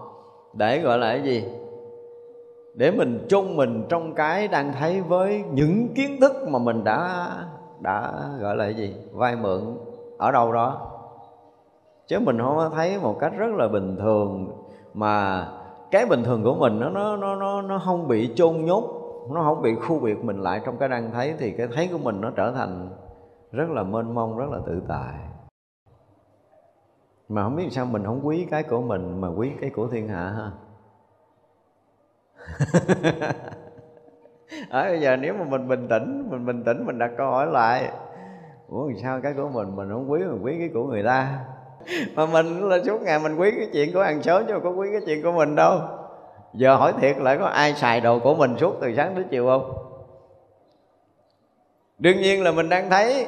[0.53, 1.45] Để gọi là cái gì?
[2.75, 7.27] Để mình chung mình trong cái đang thấy với những kiến thức mà mình đã
[7.81, 8.95] đã gọi là cái gì?
[9.13, 9.61] Vay mượn
[10.19, 10.90] ở đâu đó
[12.11, 14.53] chứ mình không thấy một cách rất là bình thường.
[14.95, 15.47] Mà
[15.91, 18.85] cái bình thường của mình nó nó nó nó nó không bị chôn nhốt,
[19.31, 21.99] nó không bị khu biệt mình lại trong cái đang thấy, thì cái thấy của
[21.99, 22.89] mình nó trở thành
[23.53, 25.15] rất là mênh mông, rất là tự tại.
[27.29, 30.09] Mà không biết sao mình không quý cái của mình, mà quý cái của thiên
[30.09, 30.51] hạ ha.
[34.71, 37.31] Ở ờ, bây giờ nếu mà mình bình tĩnh, mình bình tĩnh mình đặt câu
[37.31, 37.93] hỏi lại,
[38.69, 41.45] ủa, sao cái của mình mình không quý, mình quý cái của người ta?
[42.15, 44.89] Mà mình là suốt ngày mình quý cái chuyện của hàng xóm chứ có quý
[44.93, 45.81] cái chuyện của mình đâu.
[46.55, 49.47] Giờ hỏi thiệt lại có ai xài đồ của mình suốt từ sáng tới chiều
[49.47, 49.73] không?
[51.99, 53.27] Đương nhiên là mình đang thấy.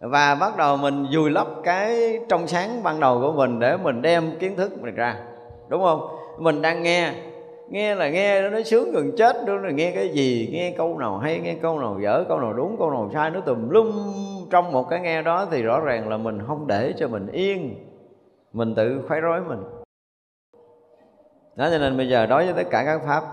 [0.00, 4.02] Và bắt đầu mình vùi lấp cái trong sáng ban đầu của mình để mình
[4.02, 5.16] đem kiến thức mình ra.
[5.68, 6.08] Đúng không?
[6.38, 7.12] Mình đang nghe
[7.70, 9.72] nghe là nghe nó sướng gần chết luôn rồi.
[9.72, 12.90] Nghe cái gì, nghe câu nào hay, nghe câu nào dở, câu nào đúng, câu
[12.90, 13.92] nào sai, nó tùm lum
[14.50, 17.74] trong một cái nghe đó thì rõ ràng là mình không để cho mình yên.
[18.52, 19.62] Mình tự khoái rối mình.
[21.56, 23.24] Đó, cho nên bây giờ đối với tất cả các pháp,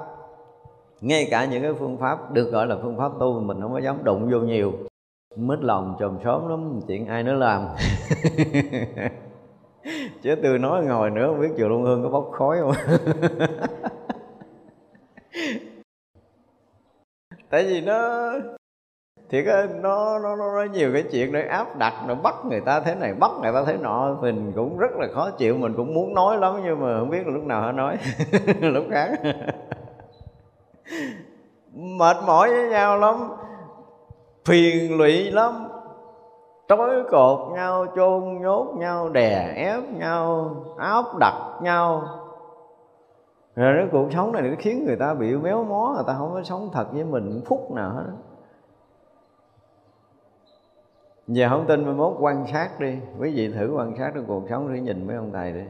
[1.02, 3.80] ngay cả những cái phương pháp được gọi là phương pháp tu, mình không có
[3.80, 4.74] dám đụng vô nhiều.
[5.36, 7.68] Mít lòng chồm xóm lắm, chuyện ai nữa làm?
[10.22, 12.74] Chứ tôi nói ngồi nữa không biết chùa luôn Hương có bốc khói không?
[17.50, 18.32] tại vì nó
[19.30, 22.80] thì cái nó nó nó nhiều cái chuyện để áp đặt, nó bắt người ta
[22.80, 24.18] thế này, bắt người ta thế nọ.
[24.22, 27.28] Mình cũng rất là khó chịu, mình cũng muốn nói lắm, nhưng mà không biết
[27.28, 27.98] là lúc nào họ nói.
[28.62, 29.10] Lúc khác.
[31.74, 33.30] Mệt mỏi với nhau lắm,
[34.46, 35.68] phiền lụy lắm.
[36.70, 42.04] Trói cột nhau, chôn nhốt nhau, đè ép nhau, áp đặt nhau
[43.58, 46.34] rồi cái cuộc sống này nó khiến người ta bị méo mó, người ta không
[46.34, 48.03] có sống thật với mình phút nào hết.
[51.28, 52.95] Giờ không tin mai mốt quan sát đi.
[53.20, 55.64] Quý vị thử quan sát trong cuộc sống thử nhìn mấy ông thầy đi.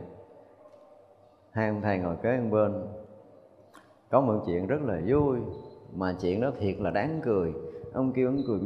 [1.52, 2.74] Hai ông thầy ngồi kế bên bên.
[4.10, 5.38] Có một chuyện rất là vui,
[5.96, 7.54] mà chuyện đó thiệt là đáng cười.
[7.94, 8.60] Ông kêu ông cười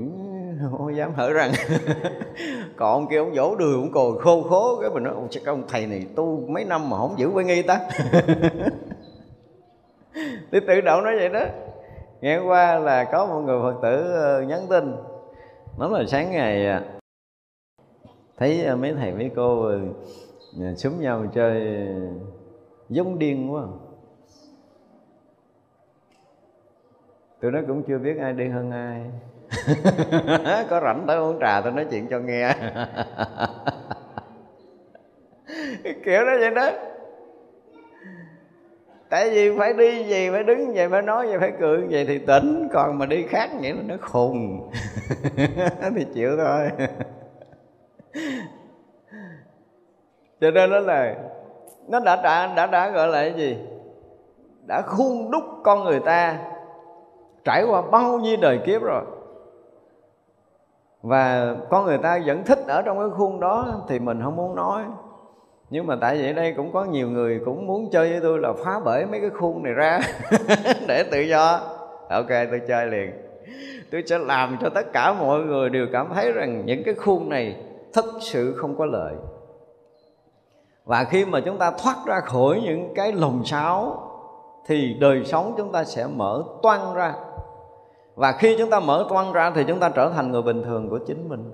[0.71, 1.51] không dám hở răng.
[2.77, 5.45] Còn ông kia ông vỗ đùi, ông cười khô khố cái mình nói ông chắc
[5.45, 7.79] ông thầy này tu mấy năm mà không giữ quay nghi ta.
[10.51, 11.45] thì tự động nói vậy đó.
[12.21, 14.95] Nghe qua là có một người phật tử ờ, nhắn tin.
[15.77, 16.81] Nói là sáng ngày à,
[18.37, 19.79] thấy ờ, mấy thầy, mấy cô ờ,
[20.75, 21.87] súng nhau chơi
[22.89, 23.63] giống điên quá.
[27.41, 29.01] Tụi nó cũng chưa biết ai điên hơn ai.
[30.69, 32.53] Có rảnh tới uống trà tôi nói chuyện cho nghe.
[36.05, 36.71] Kiểu đó vậy đó
[39.11, 42.19] tại vì phải đi gì phải đứng vậy phải nói vậy phải cười vậy thì
[42.19, 42.67] tỉnh.
[42.73, 44.71] Còn mà đi khác vậy nó khùng.
[45.95, 46.69] Thì chịu thôi.
[50.41, 51.15] Cho nên đó là
[51.87, 53.57] nó đã đã đã, đã gọi là cái gì?
[54.67, 56.39] Đã khuôn đúc con người ta
[57.43, 59.03] trải qua bao nhiêu đời kiếp rồi.
[61.01, 64.55] Và con người ta vẫn thích ở trong cái khuôn đó thì mình không muốn
[64.55, 64.83] nói
[65.71, 68.53] nhưng mà tại vì đây cũng có nhiều người cũng muốn chơi với tôi là
[68.65, 69.99] phá bể mấy cái khuôn này ra
[70.87, 71.59] để tự do.
[72.09, 73.11] Ok, tôi chơi liền.
[73.91, 77.29] Tôi sẽ làm cho tất cả mọi người đều cảm thấy rằng những cái khuôn
[77.29, 77.55] này
[77.93, 79.15] thật sự không có lợi.
[80.85, 84.07] Và khi mà chúng ta thoát ra khỏi những cái lồng sáo,
[84.67, 87.13] thì đời sống chúng ta sẽ mở toan ra.
[88.15, 90.89] Và khi chúng ta mở toan ra thì chúng ta trở thành người bình thường
[90.89, 91.51] của chính mình.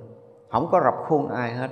[0.50, 1.70] Không có rập khuôn ai hết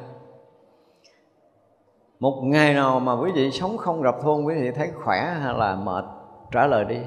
[2.20, 5.54] một ngày nào mà quý vị sống không rập thôn, quý vị thấy khỏe hay
[5.54, 6.06] là mệt,
[6.52, 7.00] trả lời đi.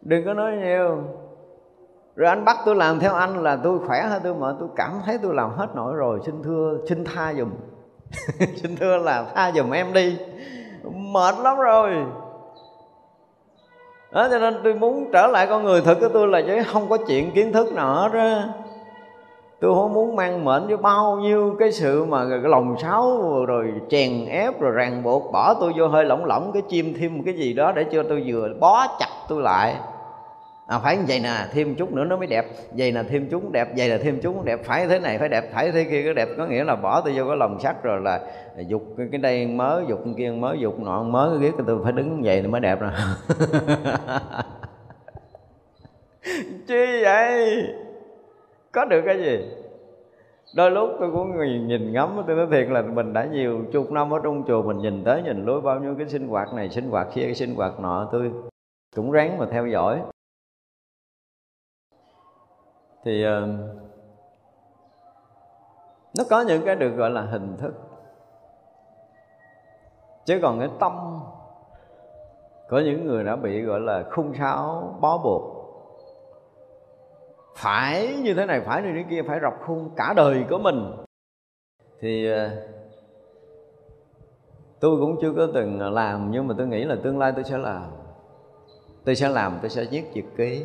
[0.00, 0.98] Đừng có nói nhiều.
[2.16, 5.00] Rồi anh bắt tôi làm theo anh là tôi khỏe hay tôi mệt, tôi cảm
[5.04, 6.20] thấy tôi làm hết nổi rồi.
[6.26, 7.50] Xin thưa, xin tha dùm
[8.56, 10.18] xin thưa là tha dùm em đi.
[10.84, 11.90] Mệt lắm rồi.
[14.10, 16.88] Đó, cho nên tôi muốn trở lại con người thực của tôi là chứ không
[16.88, 18.48] có chuyện kiến thức nào hết á
[19.60, 23.72] tôi không muốn mang mệnh với bao nhiêu cái sự mà cái lòng sáo rồi
[23.90, 25.32] chèn ép rồi ràng buộc.
[25.32, 28.02] Bỏ tôi vô hơi lỏng lỏng cái chim thêm một cái gì đó để cho
[28.02, 29.74] tôi vừa bó chặt tôi lại.
[30.66, 32.46] À, phải như vậy nè thêm chút nữa nó mới đẹp.
[32.72, 34.60] Vậy là thêm chút đẹp vậy là thêm chút đẹp.
[34.64, 37.12] Phải thế này phải đẹp phải thế kia cái đẹp có nghĩa là bỏ tôi
[37.16, 38.20] vô cái lòng sắt rồi là
[38.68, 41.92] dục cái, đây mới dục cái kia mới dục nọ mới cái ghét tôi phải
[41.92, 42.90] đứng vậy thì mới đẹp rồi.
[46.66, 47.62] Chi vậy?
[48.76, 49.52] Có được cái gì?
[50.54, 54.10] Đôi lúc tôi cũng nhìn ngắm tôi nói thiệt là mình đã nhiều chục năm
[54.14, 56.90] ở trong chùa mình nhìn tới nhìn lối bao nhiêu cái sinh hoạt này sinh
[56.90, 58.32] hoạt kia cái sinh hoạt nọ tôi
[58.96, 60.02] cũng ráng mà theo dõi.
[63.04, 63.48] Thì uh,
[66.18, 67.74] nó có những cái được gọi là hình thức.
[70.24, 71.20] Chứ còn cái tâm
[72.68, 75.55] có những người đã bị gọi là khung sáo bó buộc
[77.56, 80.92] phải như thế này, phải như thế kia, phải rọc khuôn cả đời của mình.
[82.00, 82.50] Thì ờ,
[84.80, 87.58] tôi cũng chưa có từng làm, nhưng mà tôi nghĩ là tương lai tôi sẽ
[87.58, 87.82] làm.
[89.04, 90.64] Tôi sẽ làm, tôi sẽ viết nhật ký.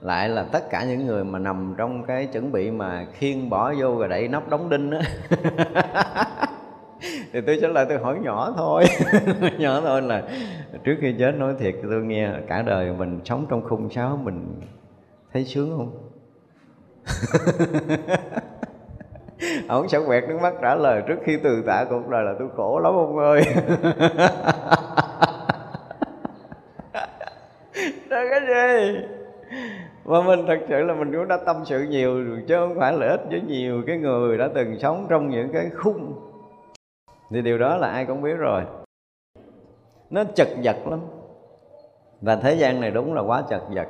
[0.00, 3.72] Lại là tất cả những người mà nằm trong cái chuẩn bị mà khiên bỏ
[3.78, 5.00] vô rồi đẩy nắp đóng đinh á.
[7.32, 8.84] Thì tôi sẽ lại tôi hỏi nhỏ thôi.
[9.58, 10.22] Nhỏ thôi là
[10.84, 14.60] trước khi chết nói thiệt, tôi nghe cả đời mình sống trong khung sáo, mình
[15.32, 16.10] thấy sướng không?
[19.68, 22.48] Ông sẽ quẹt nước mắt trả lời trước khi từ tạ cuộc đời là tôi
[22.56, 23.42] khổ lắm ông ơi.
[28.10, 28.96] Đó cái gì?
[30.04, 33.08] Mà mình thật sự là mình cũng đã tâm sự nhiều chứ không phải lợi
[33.08, 36.14] ích với nhiều cái người đã từng sống trong những cái khung.
[37.30, 38.62] Thì điều đó là ai cũng biết rồi.
[40.10, 41.00] Nó chật vật lắm.
[42.20, 43.86] Và thế gian này đúng là quá chật vật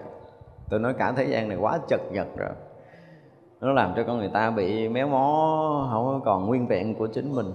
[0.70, 2.50] tôi nói cả thế gian này quá chật vật rồi.
[3.60, 7.34] Nó làm cho con người ta bị méo mó, không còn nguyên vẹn của chính
[7.34, 7.46] mình.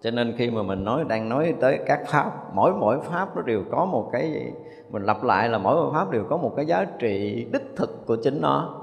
[0.00, 3.42] Cho nên khi mà mình nói, đang nói tới các pháp, mỗi mỗi pháp nó
[3.42, 4.52] đều có một cái gì
[4.90, 8.06] mình lặp lại là mỗi một pháp đều có một cái giá trị đích thực
[8.06, 8.82] của chính nó.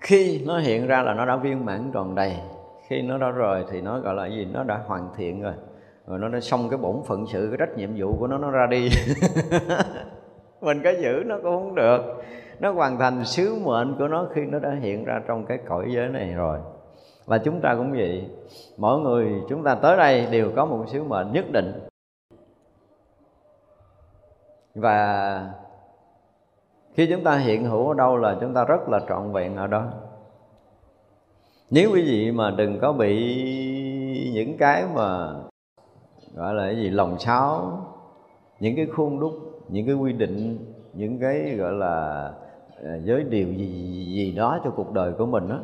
[0.00, 2.36] Khi nó hiện ra là nó đã viên mãn tròn đầy,
[2.88, 4.44] khi nó đã rồi thì nó gọi là gì?
[4.52, 5.54] Nó đã hoàn thiện rồi.
[6.06, 8.50] Rồi nó đã xong cái bổn phận sự, cái trách nhiệm vụ của nó nó
[8.50, 8.88] ra đi.
[10.60, 12.00] mình có giữ nó cũng không được.
[12.60, 15.86] Nó hoàn thành sứ mệnh của nó khi nó đã hiện ra trong cái cõi
[15.88, 16.58] giới này rồi.
[17.26, 18.28] Và chúng ta cũng vậy.
[18.76, 21.88] Mỗi người chúng ta tới đây đều có một sứ mệnh nhất định.
[24.74, 25.52] Và
[26.94, 29.66] khi chúng ta hiện hữu ở đâu là chúng ta rất là trọn vẹn ở
[29.66, 29.84] đó.
[31.70, 33.14] Nếu quý vị mà đừng có bị
[34.34, 35.34] những cái mà,
[36.34, 37.80] gọi là cái gì, lòng sáo,
[38.60, 39.32] những cái khuôn đúc
[39.68, 40.58] những cái quy định
[40.92, 42.24] những cái gọi là
[42.82, 43.66] ờ, giới điều gì
[44.14, 45.60] gì đó cho cuộc đời của mình đó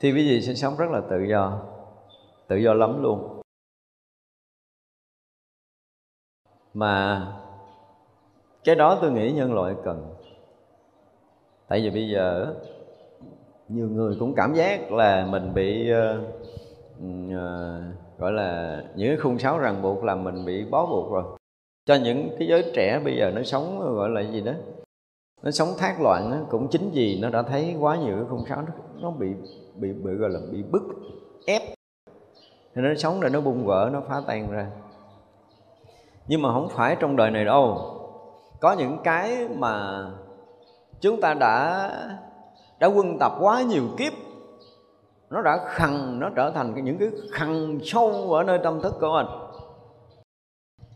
[0.00, 1.60] thì quý vị sẽ sống rất là tự do
[2.48, 3.40] tự do lắm luôn.
[6.74, 7.26] Mà
[8.64, 10.14] cái đó tôi nghĩ nhân loại cần.
[11.68, 12.54] Tại vì bây giờ
[13.68, 16.20] nhiều người cũng cảm giác là mình bị uh,
[16.98, 21.24] uh, gọi là những cái khung sáo ràng buộc làm mình bị bó buộc rồi
[21.86, 24.52] cho những cái giới trẻ bây giờ nó sống gọi là gì đó
[25.42, 28.44] nó sống thác loạn đó, cũng chính vì nó đã thấy quá nhiều cái khung
[28.48, 29.28] sáo nó, nó bị
[29.74, 30.82] bị bị gọi là bị bức
[31.46, 31.62] ép.
[32.74, 34.66] Thì nó sống rồi nó bung vỡ nó phá tan ra.
[36.26, 37.90] Nhưng mà không phải trong đời này đâu.
[38.60, 40.04] Có những cái mà
[41.00, 41.90] chúng ta đã
[42.78, 44.12] đã quân tập quá nhiều kiếp
[45.30, 49.12] nó đã khăn nó trở thành những cái khăn sâu ở nơi tâm thức của
[49.12, 49.43] mình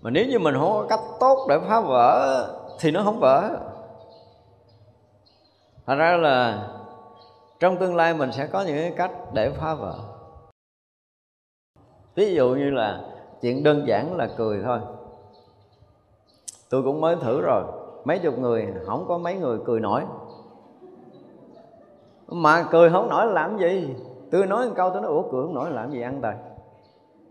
[0.02, 2.46] mà nếu như mình không có cách tốt để phá vỡ,
[2.80, 3.50] thì nó không vỡ.
[5.86, 6.68] Thật ra là
[7.60, 9.94] trong tương lai mình sẽ có những cái cách để phá vỡ.
[12.14, 13.00] Ví dụ như là
[13.40, 14.78] chuyện đơn giản là cười thôi.
[16.70, 17.62] Tôi cũng mới thử rồi.
[18.04, 20.02] Mấy chục người, không có mấy người cười nổi.
[22.26, 23.94] Mà cười không nổi làm gì?
[24.30, 26.34] Tôi nói một câu tôi nói, ủa, cười không nổi làm gì ăn tời?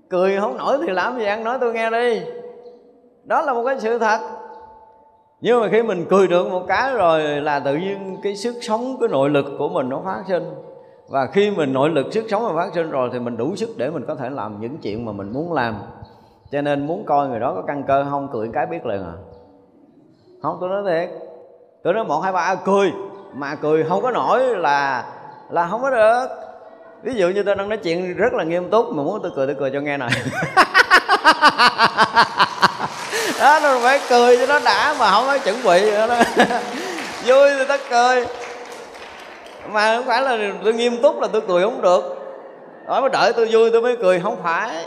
[0.09, 2.21] Cười không nổi thì làm gì ăn nói tôi nghe đi
[3.27, 4.19] đó là một cái sự thật.
[5.41, 8.97] Nhưng mà khi mình cười được một cái rồi là tự nhiên cái sức sống,
[8.99, 10.43] cái nội lực của mình nó phát sinh.
[11.07, 13.69] Và khi mình nội lực, sức sống mà phát sinh rồi thì mình đủ sức
[13.77, 15.75] để mình có thể làm những chuyện mà mình muốn làm.
[16.51, 19.13] Cho nên muốn coi người đó có căn cơ không, cười cái biết liền à.
[20.41, 21.09] Không, tôi nói thiệt.
[21.83, 22.91] Tôi nói một, hai, ba à, cười.
[23.33, 25.05] Mà cười không có nổi là
[25.49, 26.27] là không có được.
[27.03, 29.47] Ví dụ như tôi đang nói chuyện rất là nghiêm túc, mà muốn tôi cười
[29.47, 30.09] tôi cười cho nghe này
[33.39, 36.45] đó nó phải cười cho nó đã mà không có chuẩn bị nữa đó.
[37.25, 38.25] Vui thì ta cười.
[39.69, 42.17] Mà không phải là tôi nghiêm túc là tôi cười không được.
[42.85, 44.85] Nói mới đợi tôi vui tôi mới cười không phải.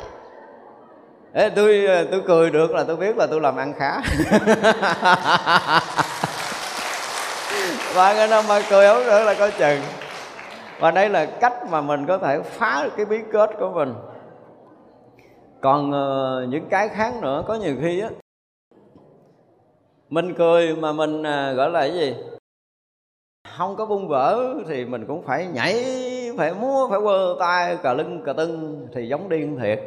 [1.33, 4.01] Ê, tôi tôi cười được là tôi biết là tôi làm ăn khá.
[7.95, 9.81] Và người nào mà cười không được là coi chừng.
[10.81, 13.95] Và đây là cách mà mình có thể phá được cái bí kết của mình.
[15.63, 18.09] Còn uh, những cái khác nữa có nhiều khi á
[20.11, 22.15] mình cười mà mình à, gọi là cái gì?
[23.59, 25.85] Không có bung vỡ thì mình cũng phải nhảy
[26.37, 29.81] phải múa phải quơ tay cà lưng cà tưng thì giống điên thiệt.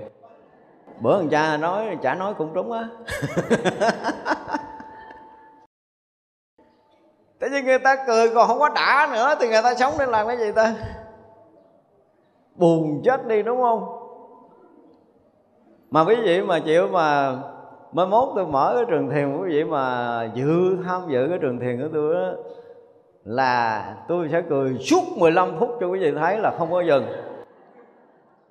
[0.99, 2.87] Bữa thằng cha nói chả nói cũng trúng á.
[7.39, 10.05] Tại vì người ta cười còn không có đã nữa Thì người ta sống để
[10.05, 10.75] làm cái gì ta?
[12.55, 13.99] Buồn chết đi đúng không?
[15.91, 17.37] Mà quý vị mà chịu mà
[17.93, 21.59] mới mốt tôi mở cái trường thiền quý vị mà dự tham dự cái trường
[21.59, 22.33] thiền của tôi đó
[23.25, 27.05] Là tôi sẽ cười suốt 15 phút cho quý vị thấy là không có dừng.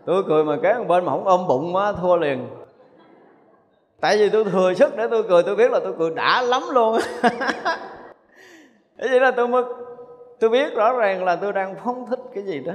[0.04, 2.48] Tôi cười mà cái bên mà không ôm bụng quá, thua liền.
[4.00, 6.62] Tại vì tôi thừa sức để tôi cười, tôi biết là tôi cười đã lắm
[6.72, 6.98] luôn.
[8.98, 9.62] Thế vậy là tôi mới,
[10.40, 12.72] tôi biết rõ ràng là tôi đang phóng thích cái gì đó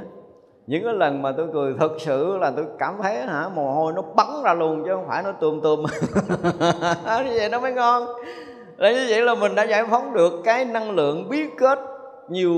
[0.67, 3.93] những cái lần mà tôi cười thật sự là tôi cảm thấy hả, mồ hôi
[3.93, 5.79] nó bắn ra luôn chứ không phải nó tùm tùm.
[7.25, 8.07] Như vậy nó mới ngon.
[8.77, 11.79] Là như vậy là mình đã giải phóng được cái năng lượng bí kết
[12.29, 12.53] nhiều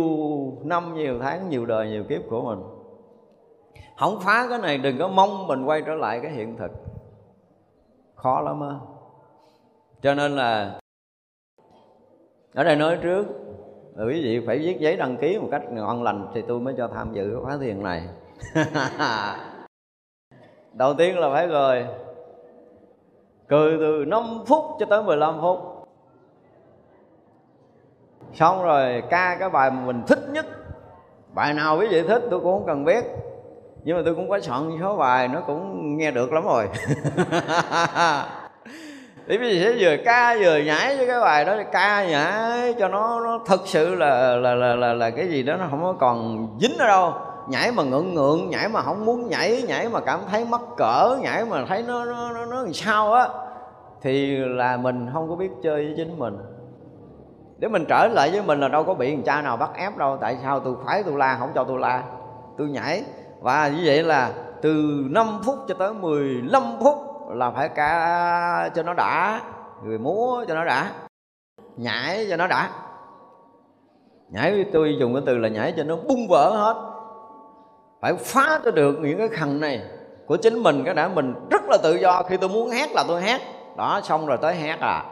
[0.63, 2.59] năm, nhiều tháng, nhiều đời, nhiều kiếp của mình.
[3.97, 6.71] Không phá cái này, đừng có mong mình quay trở lại cái hiện thực.
[8.15, 8.75] Khó lắm á.
[10.01, 10.79] Cho nên là,
[12.53, 13.25] ở đây nói trước
[13.99, 16.73] rồi quý vị phải viết giấy đăng ký một cách ngon lành thì tôi mới
[16.77, 18.03] cho tham dự khóa thiền này.
[20.73, 21.85] Đầu tiên là phải cười
[23.47, 25.59] cười từ 5 phút cho tới 15 phút.
[28.33, 30.45] Xong rồi, ca cái bài mà mình thích nhất.
[31.33, 33.05] Bài nào quý vị thích tôi cũng không cần biết
[33.83, 36.67] nhưng mà tôi cũng có soạn số bài, nó cũng nghe được lắm rồi.
[39.29, 42.87] thì quý vị sẽ vừa ca vừa nhảy với cái bài đó ca nhảy cho
[42.87, 45.93] nó nó thật sự là là là là, là cái gì đó nó không có
[45.93, 47.13] còn dính ở đâu.
[47.47, 51.17] Nhảy mà ngượng ngượng nhảy mà không muốn nhảy nhảy mà cảm thấy mắc cỡ
[51.21, 53.27] nhảy mà thấy nó nó nó, nó làm sao á
[54.01, 56.37] thì là mình không có biết chơi với chính mình.
[57.57, 59.97] Để mình trở lại với mình là đâu có bị người cha nào bắt ép
[59.97, 62.03] đâu tại sao tôi phải tôi la không cho tôi la.
[62.57, 63.03] Tôi nhảy
[63.41, 64.31] và như vậy là
[64.61, 69.41] từ 5 phút cho tới 15 phút là phải ca cho nó đã
[69.83, 70.91] người múa cho nó đã
[71.77, 72.69] nhảy cho nó đã.
[74.29, 76.75] Nhảy tôi dùng cái từ là nhảy cho nó bung vỡ hết.
[78.01, 79.81] Phải phá cho được những cái khăn này
[80.25, 82.23] của chính mình cái đã mình rất là tự do.
[82.23, 83.41] Khi tôi muốn hát là tôi hát,
[83.77, 85.03] đó xong rồi tới hát à.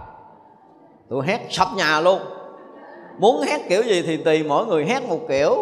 [1.09, 2.19] Tôi hát sập nhà luôn.
[3.17, 5.53] Muốn hát kiểu gì thì tùy mỗi người hát một kiểu.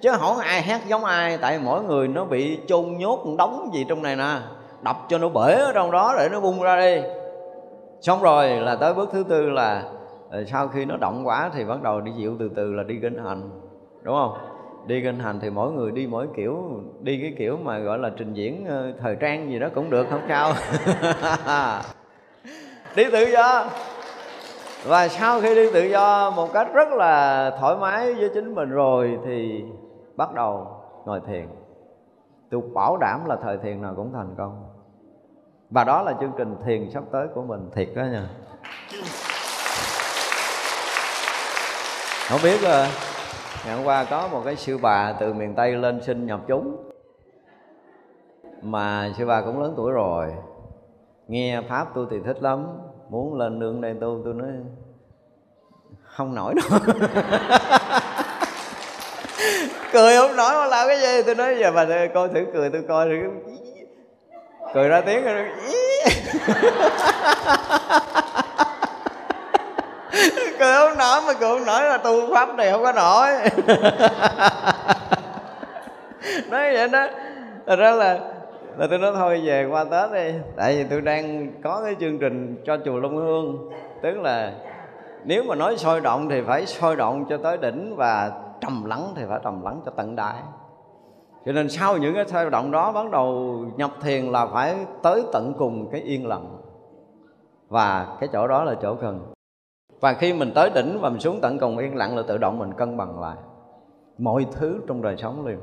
[0.00, 3.86] Chứ không ai hát giống ai tại mỗi người nó bị chôn nhốt đóng gì
[3.88, 4.38] trong này nè
[4.84, 7.02] đập cho nó bể ở trong đó để nó bung ra đi.
[8.00, 9.84] Xong rồi là tới bước thứ tư là
[10.30, 12.98] ờ, sau khi nó động quá thì bắt đầu đi chịu từ từ là đi
[13.02, 13.50] kinh hành,
[14.02, 14.32] đúng không?
[14.86, 18.10] Đi kinh hành thì mỗi người đi mỗi kiểu, đi cái kiểu mà gọi là
[18.16, 20.52] trình diễn ờ, thời trang gì đó cũng được, không sao.
[22.96, 23.64] Đi tự do.
[24.86, 28.70] Và sau khi đi tự do một cách rất là thoải mái với chính mình
[28.70, 29.64] rồi thì
[30.16, 30.66] bắt đầu
[31.04, 31.46] ngồi thiền.
[32.50, 34.73] Tôi bảo đảm là thời thiền nào cũng thành công
[35.70, 38.28] và đó là chương trình thiền sắp tới của mình, thiệt đó nha.
[42.28, 42.86] Không biết ờ,
[43.66, 46.90] ngày hôm qua có một cái sư bà từ miền tây lên xin nhập chúng.
[48.62, 50.32] Mà sư bà cũng lớn tuổi rồi.
[51.28, 52.66] Nghe pháp tôi thì thích lắm.
[53.10, 54.48] Muốn lên nương đây tu, tôi nói,
[56.02, 56.78] không nổi đâu.
[59.92, 61.22] Cười không nổi mà làm cái gì?
[61.26, 63.30] Tôi nói, giờ bà coi thử cười, tôi coi thử
[64.74, 65.34] cười ra tiếng rồi
[70.58, 73.28] cười không nổi, mà cười không nổi là tu pháp này không có nổi.
[76.50, 77.06] Nói vậy đó.
[77.66, 78.18] Thật ra là
[78.78, 80.32] là tôi nói thôi, về qua tết đi.
[80.56, 83.70] Tại vì tôi đang có cái chương trình cho chùa long hương.
[84.02, 84.52] Tức là,
[85.24, 88.30] nếu mà nói sôi động thì phải sôi động cho tới đỉnh và
[88.60, 90.34] trầm lắng thì phải trầm lắng cho tận đại
[91.46, 95.24] cho nên sau những cái thao động đó bắt đầu nhập thiền là phải tới
[95.32, 96.58] tận cùng cái yên lặng.
[97.68, 99.20] Và cái chỗ đó là chỗ cần.
[100.00, 102.58] Và khi mình tới đỉnh và mình xuống tận cùng yên lặng là tự động
[102.58, 103.36] mình cân bằng lại
[104.18, 105.58] mọi thứ trong đời sống liền.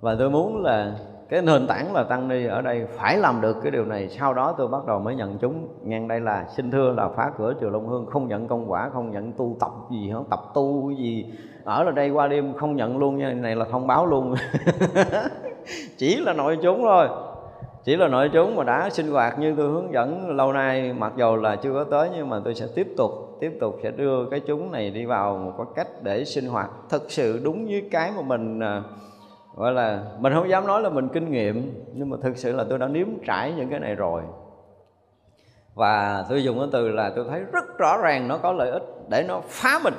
[0.00, 0.96] Và tôi muốn là
[1.28, 4.08] cái nền tảng là tăng ni ở đây phải làm được cái điều này.
[4.08, 5.68] Sau đó tôi bắt đầu mới nhận chúng.
[5.84, 8.90] Ngang đây là xin thưa là phá cửa chùa Long Hương, không nhận công quả,
[8.92, 11.26] không nhận tu tập gì hết, tập tu gì.
[11.64, 14.34] Ở là đây qua đêm không nhận luôn nha, này là thông báo luôn.
[15.96, 17.08] Chỉ là nội chúng thôi.
[17.84, 20.92] Chỉ là nội chúng mà đã sinh hoạt như tôi hướng dẫn lâu nay.
[20.92, 23.90] Mặc dù là chưa có tới, nhưng mà tôi sẽ tiếp tục tiếp tục sẽ
[23.90, 26.70] đưa cái chúng này đi vào một cái cách để sinh hoạt.
[26.88, 28.82] Thực sự đúng với cái mà mình à,
[29.56, 32.64] gọi là, mình không dám nói là mình kinh nghiệm, nhưng mà thực sự là
[32.68, 34.22] tôi đã nếm trải những cái này rồi.
[35.74, 38.82] Và tôi dùng cái từ là tôi thấy rất rõ ràng nó có lợi ích
[39.08, 39.94] để nó phá mình.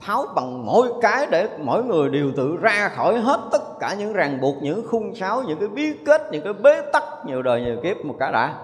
[0.00, 4.12] Tháo bằng mỗi cái để mỗi người đều tự ra khỏi hết tất cả những
[4.12, 7.60] ràng buộc, những khung sáo, những cái bí kết, những cái bế tắc nhiều đời
[7.60, 8.54] nhiều kiếp một cái đã.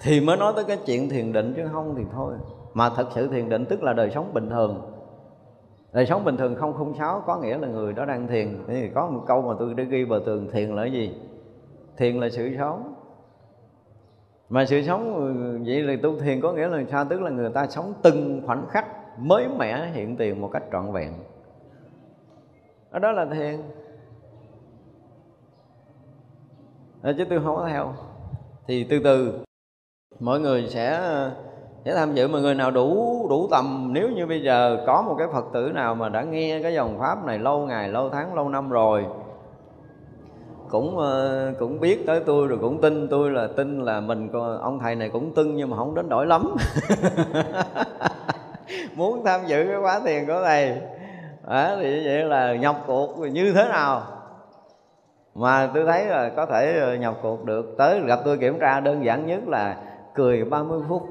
[0.00, 2.34] Thì mới nói tới cái chuyện thiền định chứ không thì thôi.
[2.74, 4.91] Mà thật sự thiền định tức là đời sống bình thường
[5.92, 8.64] đời sống bình thường không khung sáo, có nghĩa là người đó đang thiền.
[8.68, 11.14] Thì có một câu mà tôi đã ghi vào tường thiền là gì?
[11.96, 12.94] Thiền là sự sống.
[14.48, 17.04] Mà sự sống ừ, vậy là tu thiền có nghĩa là sao?
[17.04, 18.86] Tức là người ta sống từng khoảnh khắc
[19.18, 21.12] mới mẻ hiện tiền một cách trọn vẹn.
[22.90, 23.60] Ở đó là thiền.
[27.02, 27.94] Ờ, chứ tôi không có theo.
[28.66, 29.44] Thì từ từ
[30.20, 31.00] mọi người sẽ
[31.84, 35.14] để tham dự mà người nào đủ đủ tầm nếu như bây giờ có một
[35.18, 38.34] cái phật tử nào mà đã nghe cái dòng pháp này lâu ngày lâu tháng
[38.34, 39.06] lâu năm rồi
[40.72, 44.78] cũng ờ, cũng biết tới tôi rồi cũng tin tôi là tin là mình ông
[44.78, 46.54] thầy này cũng tưng nhưng mà không đến đổi lắm.
[48.94, 50.76] Muốn tham dự cái khóa thiền của thầy.
[51.48, 54.02] À, thì vậy là nhập cuộc như thế nào?
[55.34, 57.74] Mà tôi thấy là có thể ờ, nhập cuộc được.
[57.78, 59.76] Tới gặp tôi kiểm tra đơn giản nhất là
[60.14, 61.08] cười 30 phút.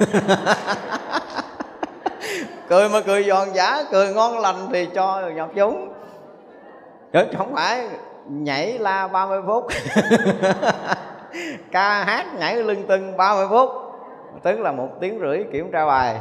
[2.68, 5.92] Cười mà cười giòn giả, cười ngon lành thì cho nhập chúng.
[7.12, 7.88] Chứ không phải
[8.28, 9.66] nhảy la 30 phút.
[11.72, 13.70] Ca hát nhảy lưng tưng 30 phút.
[14.42, 16.20] Tức là một tiếng rưỡi kiểm tra bài.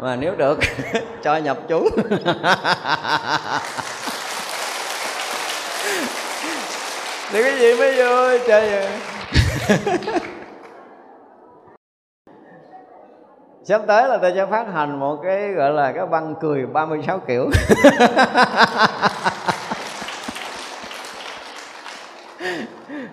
[0.00, 0.58] Mà nếu được,
[1.22, 1.88] cho nhập chúng.
[7.32, 8.88] Thì cái gì mới vui trời
[13.64, 17.18] sắp tới là tôi sẽ phát hành một cái gọi là cái băng cười 36
[17.18, 17.50] kiểu.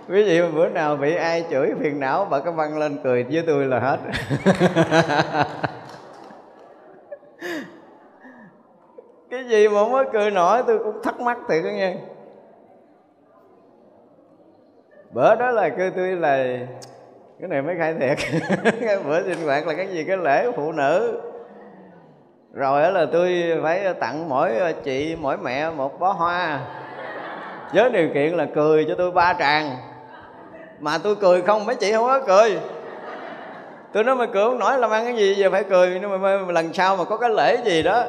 [0.10, 3.44] Quý vị, bữa nào bị ai chửi phiền não bật cái băng lên cười với
[3.48, 3.98] tôi là hết.
[9.30, 11.96] Cái gì mà mới cười nổi, tôi cũng thắc mắc thiệt đó nghe
[15.12, 16.58] bữa đó là kêu tôi là
[17.42, 18.18] cái này mới khai thiệt.
[18.82, 20.04] Cái bữa sinh hoạt là cái gì?
[20.04, 21.22] Cái lễ phụ nữ.
[22.54, 26.60] Rồi đó là tôi phải tặng mỗi chị, mỗi mẹ một bó hoa.
[27.74, 29.76] Với điều kiện là cười cho tôi ba tràng.
[30.80, 32.60] Mà tôi cười không, mấy chị không có cười.
[33.94, 35.36] Tôi nói mày cười không nổi, làm ăn cái gì?
[35.36, 36.00] Giờ phải cười.
[36.02, 38.04] Nhưng mà lần sau mà có cái lễ gì đó,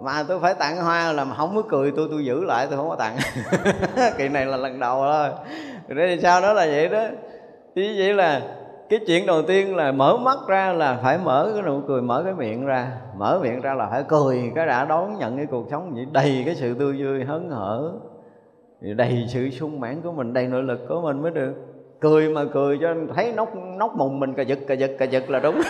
[0.00, 2.76] mà tôi phải tặng hoa là mà không có cười, tôi tôi giữ lại, tôi
[2.76, 3.16] không có tặng.
[4.18, 5.28] Kỳ này là lần đầu thôi.
[5.88, 7.04] Rồi thì sau đó là vậy đó
[7.78, 8.42] thì vậy là
[8.88, 12.22] cái chuyện đầu tiên là mở mắt ra là phải mở cái nụ cười, mở
[12.24, 12.92] cái miệng ra.
[13.16, 16.42] Mở miệng ra là phải cười, cái đã đón nhận cái cuộc sống vậy, đầy
[16.46, 17.92] cái sự tươi vui, hớn hở.
[18.80, 21.54] Đầy sự sung mãn của mình, đầy nội lực của mình mới được.
[22.00, 25.04] Cười mà cười cho anh thấy nóc nóc mùng mình cà giật cà giật cà
[25.04, 25.54] giật là đúng.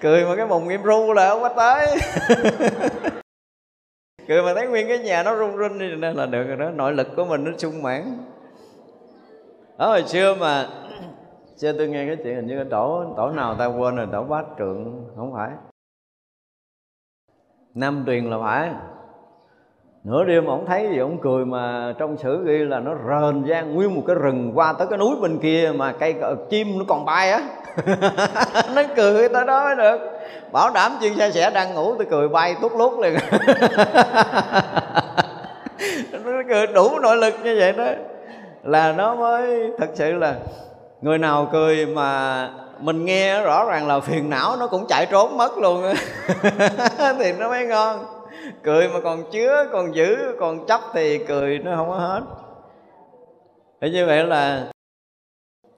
[0.00, 1.86] Cười mà cái mùng im ru là không có tới.
[4.28, 6.70] Cười mà thấy nguyên cái nhà nó run rinh nên là được rồi đó.
[6.70, 8.02] Nội lực của mình nó sung mãn
[9.78, 10.68] đó hồi xưa mà
[11.56, 14.22] xưa tôi nghe cái chuyện hình như cái tổ tổ nào ta quên rồi, tổ
[14.22, 15.50] bát trượng, không phải.
[17.74, 18.70] Nam truyền là phải.
[20.04, 23.62] Nửa đêm ổng thấy gì ổng cười mà trong sử ghi là nó rền ra
[23.62, 26.14] nguyên một cái rừng qua tới cái núi bên kia mà cây
[26.50, 27.42] chim nó còn bay á.
[28.74, 29.98] Nó cười tới đó mới được.
[30.52, 33.14] Bảo đảm chuyên xe sẻ đang ngủ, tôi cười bay tút lút liền.
[36.12, 37.86] Nó cười đủ nội lực như vậy đó
[38.64, 40.36] là nó mới thật sự là
[41.00, 42.50] người nào cười mà
[42.80, 45.82] mình nghe rõ ràng là phiền não nó cũng chạy trốn mất luôn
[47.18, 47.98] thì nó mới ngon.
[48.62, 52.20] Cười mà còn chứa còn giữ còn chấp thì cười nó không có hết.
[53.80, 54.70] Thế như vậy là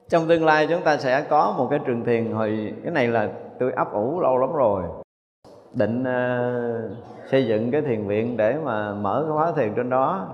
[0.09, 3.29] trong tương lai chúng ta sẽ có một cái trường thiền hồi cái này là
[3.59, 4.83] tôi ấp ủ lâu lắm rồi.
[5.73, 6.97] Định uh,
[7.31, 10.27] xây dựng cái thiền viện để mà mở cái khóa thiền trên đó.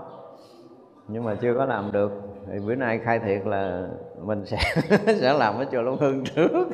[1.07, 3.88] Nhưng mà chưa có làm được thì bữa nay khai thiệt là
[4.24, 4.57] mình sẽ
[5.22, 6.49] sẽ làm ở chùa Long Hưng trước.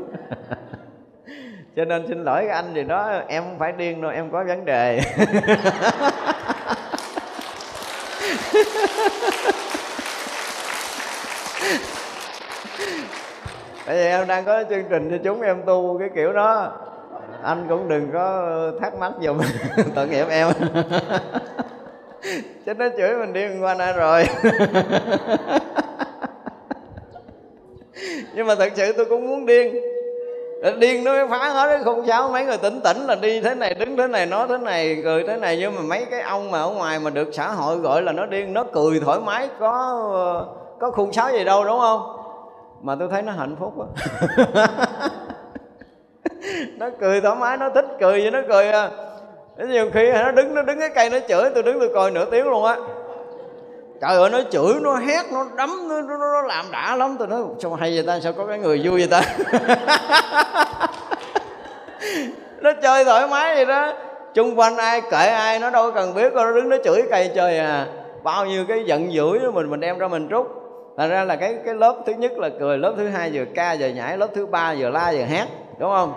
[1.76, 4.44] Cho nên xin lỗi các anh gì đó, em không phải điên đâu, em có
[4.44, 5.02] vấn đề.
[13.86, 16.72] Tại vì em đang có chương trình cho chúng em tu cái kiểu đó.
[17.44, 18.52] Anh cũng đừng có
[18.82, 19.40] thắc mắc dùm.
[19.96, 20.48] Tội nghiệp em.
[22.66, 24.26] chứ nó chửi mình đi qua nay rồi.
[28.34, 29.76] Nhưng mà thật sự tôi cũng muốn điên.
[30.80, 33.56] Điên nó mới phá hết cái khung sáo, mấy người tỉnh tỉnh là đi thế
[33.56, 35.58] này, đứng thế này, nói thế này, cười thế này.
[35.58, 38.26] Nhưng mà mấy cái ông mà ở ngoài mà được xã hội gọi là nó
[38.26, 40.46] điên, nó cười thoải mái, có
[40.80, 42.16] có khung sáo gì đâu, đúng không?
[42.82, 43.86] Mà tôi thấy nó hạnh phúc quá.
[46.78, 48.90] Nó cười thoải mái, nó thích cười vậy, nó cười à
[49.66, 52.26] nhiều khi nó đứng nó đứng cái cây nó chửi tôi đứng tôi coi nửa
[52.26, 52.76] tiếng luôn á.
[54.02, 57.16] Trời ơi nó chửi nó hét nó đấm nó, nó, nó làm đã lắm.
[57.20, 58.20] Tôi nói sao hay vậy ta?
[58.20, 59.22] Sao có cái người vui vậy ta?
[62.62, 63.94] Nó chơi thoải mái vậy đó.
[64.34, 67.58] Chung quanh ai kệ ai nó đâu cần biết nó đứng nó chửi cây chơi
[67.58, 67.88] à.
[68.24, 70.48] Bao nhiêu cái giận dữ của mình mình đem ra mình rút,
[70.98, 73.76] thành ra là cái cái lớp thứ nhất là cười lớp thứ hai vừa ca
[73.80, 75.48] vừa nhảy lớp thứ ba vừa la vừa hát
[75.80, 76.14] đúng không?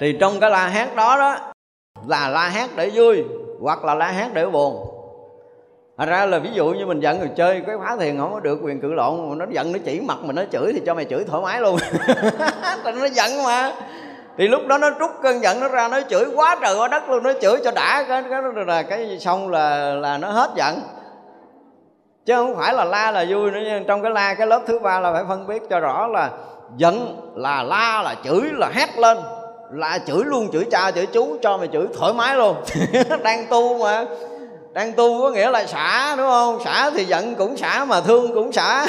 [0.00, 1.53] Thì trong cái la hát đó đó
[2.06, 3.24] là la hát để vui
[3.60, 4.90] hoặc là la hát để buồn.
[5.98, 8.40] Thật ra là ví dụ như mình giận người chơi, cái phá thiền không có
[8.40, 11.04] được quyền cự lộn nó giận nó chỉ mặt mình nó chửi thì cho mày
[11.04, 11.76] chửi thoải mái luôn.
[12.84, 13.72] Nó giận mà.
[14.38, 17.08] Thì lúc đó nó trút cơn giận nó ra, nó chửi quá trời quá đất
[17.08, 20.74] luôn, nó chửi cho đã, cái cái là cái xong là là nó hết giận.
[22.26, 24.78] Chứ không phải là la là vui nữa nhưng trong cái la, cái lớp thứ
[24.78, 26.30] ba là phải phân biết cho rõ là
[26.76, 29.18] giận là la, là chửi, là hét lên
[29.70, 32.56] là chửi luôn, chửi cha, chửi chú, cho mày chửi, thoải mái luôn.
[33.22, 34.04] Đang tu mà.
[34.72, 36.64] Đang tu có nghĩa là xả, đúng không?
[36.64, 38.86] Xả thì giận cũng xả mà thương cũng xả.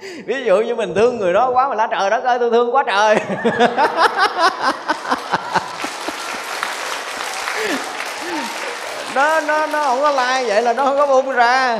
[0.26, 2.74] Ví dụ như mình thương người đó quá mà lá trời đất ơi, tôi thương
[2.74, 3.16] quá trời.
[9.14, 11.78] Nó nó nó không có like vậy là nó không có bung ra.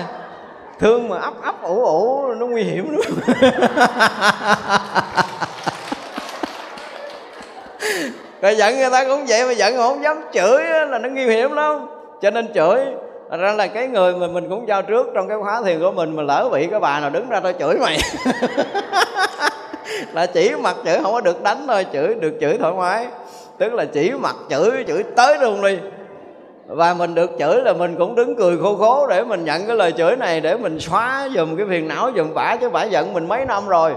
[0.81, 3.01] Thương mà ấp ấp ủ ủ, nó nguy hiểm lắm
[8.45, 11.53] rồi giận người ta cũng vậy mà giận không dám chửi là nó nguy hiểm
[11.53, 11.87] lắm.
[12.23, 12.81] Cho nên chửi,
[13.31, 15.93] Thật ra là cái người mà mình cũng giao trước trong cái khóa thiền của
[15.93, 17.99] mình mà lỡ bị cái bà nào đứng ra tôi chửi mày.
[20.13, 23.07] Là chỉ mặt chửi không có được đánh thôi, chửi được chửi thoải mái.
[23.59, 25.79] Tức là chỉ mặt chửi chửi tới luôn đi.
[26.67, 29.77] Và mình được chửi là mình cũng đứng cười khô khố để mình nhận cái
[29.77, 33.13] lời chửi này, để mình xóa dùm cái phiền não, dùm bả chứ bả giận
[33.13, 33.93] mình mấy năm rồi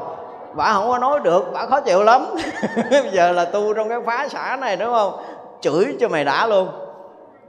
[0.57, 2.25] bả không có nói được bả khó chịu lắm.
[2.91, 5.13] Bây giờ là tu trong cái phá xã này đúng không?
[5.61, 6.67] Chửi cho mày đã luôn.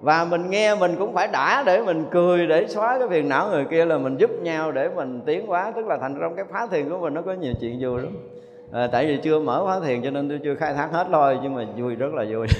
[0.00, 3.48] Và mình nghe mình cũng phải đã để mình cười để xóa cái phiền não
[3.48, 5.72] người kia là mình giúp nhau để mình tiến hóa.
[5.76, 8.12] Tức là thành trong cái phá thiền của mình nó có nhiều chuyện vui lắm.
[8.72, 11.38] À, tại vì chưa mở phá thiền cho nên tôi chưa khai thác hết thôi
[11.42, 12.46] nhưng mà vui rất là vui.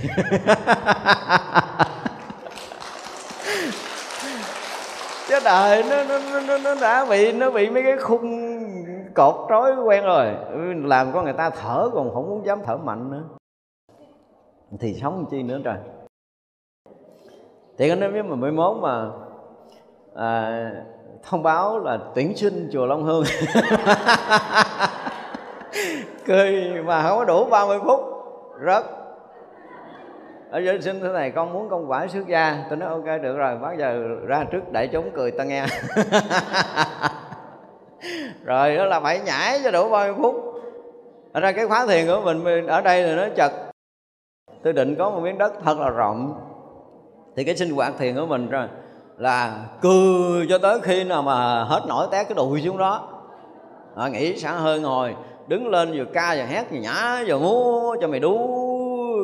[5.29, 8.59] Chứ đời nó, nó, nó, nó đã bị nó bị mấy cái khung
[9.15, 10.27] cột trói quen rồi.
[10.53, 13.23] Ừ, làm con người ta thở còn không muốn dám thở mạnh nữa.
[14.81, 15.77] Thì sống chi nữa trời.
[17.79, 19.11] Thì anh nếu mà mới mốt mà
[20.15, 20.71] à,
[21.23, 23.25] thông báo là tuyển sinh chùa Long Hương.
[26.27, 28.01] Cười mà không có đủ 30 phút.
[28.67, 28.85] Rớt.
[30.51, 32.65] Ở giới sinh thế này con muốn công quả xuất gia.
[32.69, 35.67] Tôi nói ok được rồi bắt giờ ra trước để chúng cười ta nghe.
[38.45, 40.35] rồi đó là phải nhảy cho đủ 30 phút.
[41.33, 43.53] Ở ra cái khóa thiền của mình ở đây là nó chật.
[44.63, 46.35] Tôi định có một miếng đất thật là rộng.
[47.37, 48.67] Thì cái sinh hoạt thiền của mình rồi
[49.19, 53.09] là cười cho tới khi nào mà hết nổi té cái đùi xuống đó.
[53.97, 55.15] À, nghĩ xả hơi ngồi
[55.47, 58.39] đứng lên vừa ca vừa hét vừa nhả vừa múa cho mày đú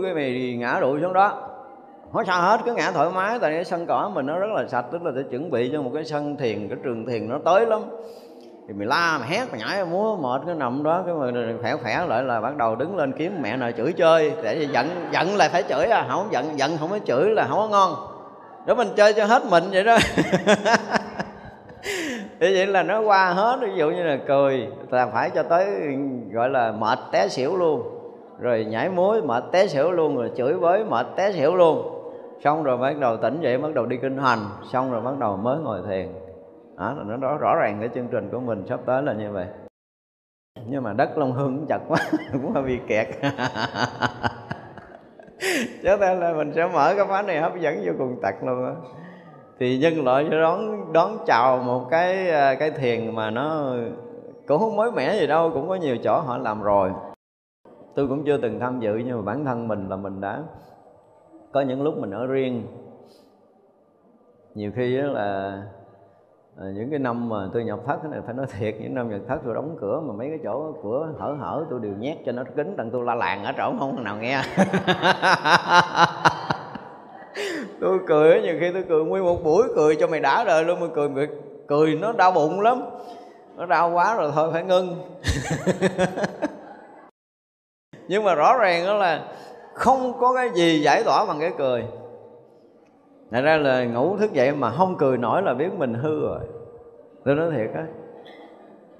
[0.02, 1.50] cái mày ngã đùi xuống đó.
[2.12, 3.38] Không sao hết cứ ngã thoải mái.
[3.38, 5.82] Tại cái sân cỏ mình nó rất là sạch tức là để chuẩn bị cho
[5.82, 7.80] một cái sân thiền cái trường thiền nó tới lắm
[8.68, 11.30] thì mày la, mày hét, mày nhảy, múa, mệt, cái nằm đó, cái mà
[11.60, 14.32] khỏe khỏe lại là bắt đầu đứng lên kiếm mẹ nào chửi chơi.
[14.42, 17.58] Để giận giận là phải chửi à không giận giận không có chửi là không
[17.58, 17.94] có ngon.
[18.66, 19.96] Đó mình chơi cho hết mình vậy đó.
[22.40, 25.66] Thì vậy là nó qua hết, ví dụ như là cười, là phải cho tới,
[26.32, 27.82] gọi là mệt té xỉu luôn.
[28.38, 31.90] Rồi nhảy muối mệt té xỉu luôn, rồi chửi với mệt té xỉu luôn.
[32.44, 34.38] Xong rồi bắt đầu tỉnh dậy, bắt đầu đi kinh hành.
[34.72, 36.23] Xong rồi bắt đầu mới ngồi thiền
[36.76, 39.32] đó là nó rõ, rõ ràng cái chương trình của mình sắp tới là như
[39.32, 39.46] vậy.
[40.66, 41.98] Nhưng mà đất long hương cũng chặt quá
[42.32, 43.06] cũng hơi bị kẹt.
[45.82, 48.64] Cho nên là mình sẽ mở cái phá này hấp dẫn vô cùng tật luôn
[48.64, 48.72] á.
[49.58, 53.74] Thì nhân loại sẽ đón đón chào một cái à, cái thiền mà nó
[54.48, 56.92] cũng không mới mẻ gì đâu cũng có nhiều chỗ họ làm rồi.
[57.94, 60.42] Tôi cũng chưa từng tham dự nhưng mà bản thân mình là mình đã
[61.52, 62.66] có những lúc mình ở riêng.
[64.54, 65.62] Nhiều khi là
[66.56, 69.20] à, những cái năm mà tôi nhập thất này phải nói thiệt những năm nhập
[69.28, 72.32] thất tôi đóng cửa mà mấy cái chỗ cửa hở hở tôi đều nhét cho
[72.32, 74.42] nó kín đặng tôi la làng ở chỗ không nào nghe.
[77.80, 80.80] Tôi cười nhiều khi tôi cười nguyên một buổi cười cho mày đã rồi luôn
[80.80, 81.28] mà cười
[81.68, 82.82] cười nó đau bụng lắm
[83.56, 84.96] nó đau quá rồi thôi phải ngưng.
[88.08, 89.24] Nhưng mà rõ ràng đó là
[89.74, 91.84] không có cái gì giải tỏa bằng cái cười.
[93.34, 96.38] Thật ra là ngủ thức dậy mà không cười nổi là biết mình hư rồi.
[97.24, 97.82] Tôi nói thiệt á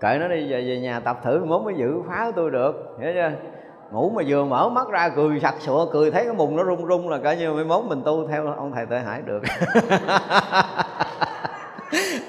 [0.01, 3.13] Kệ nó đi về, về nhà tập thử mốt mới giữ phá tôi được Hiểu
[3.15, 3.31] chưa?
[3.93, 6.87] Ngủ mà vừa mở mắt ra cười sặc sụa Cười thấy cái mùng nó rung
[6.87, 9.43] rung là cả như mấy mốt mình tu theo ông thầy Tệ Hải được.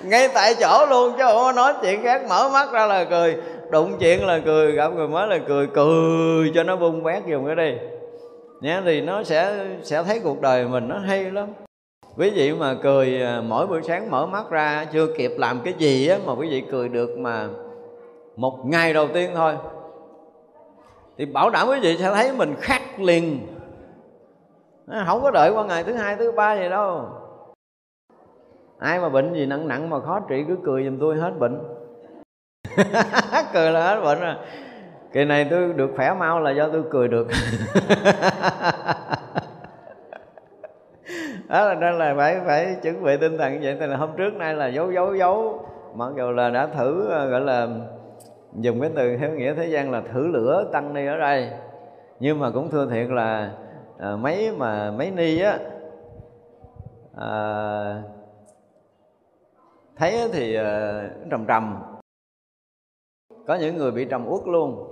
[0.03, 3.35] Ngay tại chỗ luôn chứ không có nói chuyện khác mở mắt ra là cười
[3.71, 7.45] đụng chuyện là cười gặp người mới là cười cười cho nó bung bét dùng
[7.45, 7.77] cái đi.
[8.61, 11.47] Nhé thì nó sẽ sẽ thấy cuộc đời mình nó hay lắm
[12.17, 15.73] quý vị mà cười à, mỗi buổi sáng mở mắt ra, chưa kịp làm cái
[15.77, 17.47] gì á, mà quý vị cười được mà
[18.35, 19.53] một ngày đầu tiên thôi.
[21.17, 23.47] Thì bảo đảm quý vị sẽ thấy mình khác liền.
[25.05, 27.05] Không có đợi qua ngày thứ hai, thứ ba gì đâu.
[28.79, 31.59] Ai mà bệnh gì nặng nặng mà khó trị, cứ cười giùm tôi hết bệnh.
[33.53, 34.35] Cười là hết bệnh rồi.
[35.13, 37.27] Kỳ này tôi được khỏe mau là do tôi cười được.
[41.55, 43.77] đó là nên là phải phải chuẩn bị tinh thần như vậy.
[43.79, 45.65] Thì là hôm trước nay là giấu giấu giấu.
[45.95, 47.67] Mặc dù là đã thử ờ, gọi là
[48.59, 51.49] dùng cái từ theo nghĩa thế gian là thử lửa tăng ni ở đây.
[52.19, 53.51] Nhưng mà cũng thưa thiệt là
[53.97, 55.59] à, mấy mà mấy ni á
[57.17, 57.31] à,
[59.95, 61.01] thấy thì à,
[61.31, 61.83] trầm trầm.
[63.47, 64.91] Có những người bị trầm uất luôn.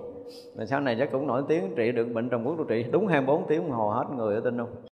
[0.56, 2.86] Mà sau này chắc cũng nổi tiếng trị được bệnh trầm uất trị.
[2.92, 4.93] Đúng 24 tiếng đồng hồ hết người ở tin không?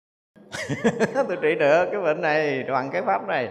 [1.28, 3.50] tôi trị được cái bệnh này bằng cái pháp này.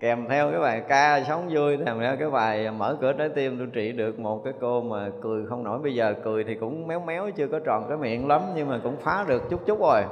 [0.00, 3.58] Kèm theo cái bài ca sống vui, kèm theo cái bài mở cửa trái tim,
[3.58, 5.78] tôi trị được một cái cô mà cười không nổi.
[5.78, 8.80] Bây giờ cười thì cũng méo méo, chưa có tròn cái miệng lắm, nhưng mà
[8.82, 10.02] cũng phá được chút chút rồi.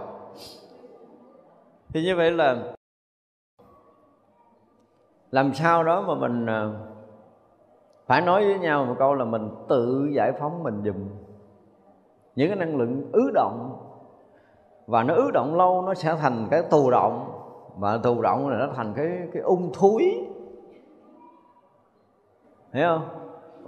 [1.88, 2.56] Thì như vậy là
[5.30, 6.68] làm sao đó mà mình à,
[8.06, 11.08] phải nói với nhau một câu là mình tự giải phóng mình dùm
[12.34, 13.87] những cái năng lượng ứ động
[14.88, 17.32] và nó ứ động lâu, nó sẽ thành cái tù động.
[17.76, 20.26] Và tù động là nó thành cái cái ung thúi.
[22.72, 23.08] Hiểu không?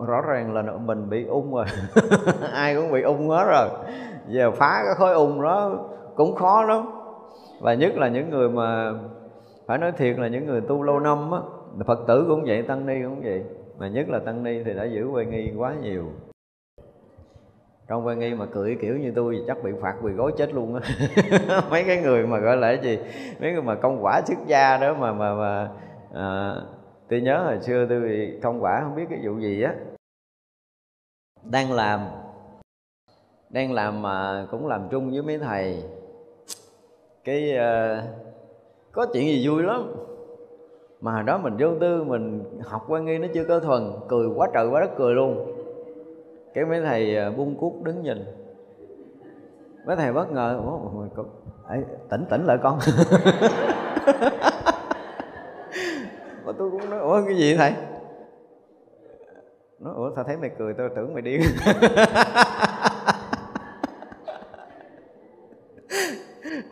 [0.06, 1.64] Rõ ràng là mình bị ung rồi.
[2.52, 3.68] Ai cũng bị ung hết rồi.
[4.28, 5.70] Giờ phá cái khối ung đó
[6.16, 6.90] cũng khó lắm.
[7.60, 8.92] Và nhất là những người mà,
[9.66, 11.38] phải nói thiệt là những người tu lâu năm á,
[11.86, 13.44] phật tử cũng vậy, tăng ni cũng vậy.
[13.78, 16.04] Mà nhất là tăng ni thì đã giữ quê nghi quá nhiều
[17.90, 20.54] trong quan nghi mà cười kiểu như tôi thì chắc bị phạt quỳ gối chết
[20.54, 20.80] luôn á.
[21.70, 22.98] Mấy cái người mà gọi là cái gì
[23.40, 25.70] mấy người mà công quả xuất gia đó mà mà mà
[26.14, 26.54] à,
[27.08, 29.74] tôi nhớ hồi xưa tôi bị công quả không biết cái vụ gì á.
[31.42, 32.00] Đang làm
[33.50, 35.82] đang làm mà cũng làm chung với mấy thầy.
[37.24, 38.04] Cái uh,
[38.92, 39.92] có chuyện gì vui lắm.
[41.00, 44.48] Mà đó mình vô tư mình học quan nghi nó chưa có thuần cười quá
[44.54, 45.49] trời quá đất cười luôn
[46.54, 48.24] cái mấy thầy ờ, buông cuốc đứng nhìn.
[49.86, 50.60] Mấy thầy bất ngờ
[52.10, 52.78] tỉnh tỉnh lại con.
[56.44, 57.72] Mà tôi cũng nói, ủa, cái gì thầy?
[59.78, 61.40] Nói, ủa, sao thấy mày cười tôi tưởng mày điên.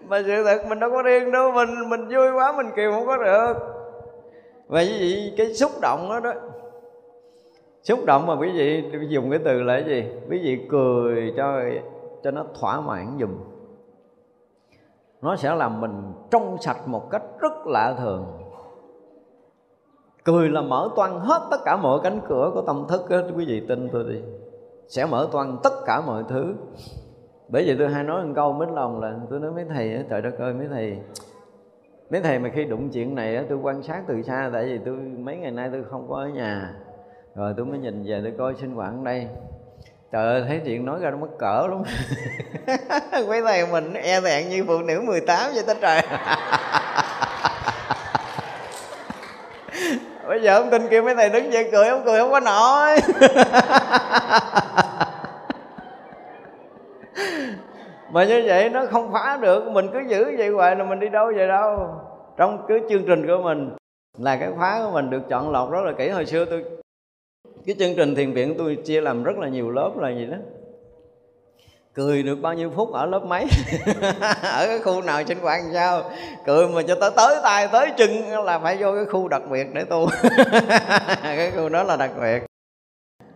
[0.09, 3.07] Mà sự thật, mình đâu có điên đâu, mình mình vui quá, mình kiều không
[3.07, 3.55] có được.
[4.67, 6.35] Và cái gì, cái xúc động đó đó
[7.89, 10.11] xúc động mà quý vị dùng cái từ là cái gì?
[10.31, 11.61] Quý vị cười cho
[12.23, 13.31] cho nó thỏa mãn dùm.
[15.23, 18.27] Nó sẽ làm mình trong sạch một cách rất lạ thường.
[20.25, 23.45] Cười là mở toan hết tất cả mọi cánh cửa của tâm thức đó, quý
[23.49, 24.23] vị tin tôi đi.
[24.89, 26.55] Sẽ mở toan tất cả mọi thứ.
[27.49, 30.23] Bởi vậy tôi hay nói một câu mến lòng là tôi nói mấy thầy trời
[30.23, 30.99] đất ơi mấy thầy
[32.11, 34.97] mấy thầy mà khi đụng chuyện này tôi quan sát từ xa tại vì tôi
[34.97, 36.75] mấy ngày nay tôi không có ở nhà
[37.35, 39.27] rồi tôi mới nhìn về, tôi coi sinh hoạt ở đây.
[40.13, 41.83] Trời ơi, thấy chuyện nói ra nó mất cỡ lắm.
[43.29, 46.03] Mấy thầy mình e thẹn như phụ nữ 18 vậy ta trời.
[50.29, 52.91] Bây giờ ông tin kia mấy thầy đứng dậy cười, ông cười không có nổi
[58.11, 61.09] mà như vậy nó không phá được, mình cứ giữ vậy hoài là mình đi
[61.09, 61.95] đâu vậy đâu.
[62.37, 63.77] Trong cái chương trình của mình
[64.19, 66.09] là cái khóa của mình được chọn lọc rất là kỹ.
[66.09, 66.65] Hồi xưa tôi
[67.69, 70.37] cái chương trình thiền viện tôi chia làm rất là nhiều lớp là gì đó.
[71.95, 73.47] Cười được bao nhiêu phút ở lớp mấy?
[74.43, 76.03] Ở cái khu nào sinh hoạt sao?
[76.47, 78.11] Cười mà cho tới tới tay tới chân
[78.45, 80.09] là phải vô cái khu đặc biệt để tu.
[81.23, 82.43] Cái khu đó là đặc biệt.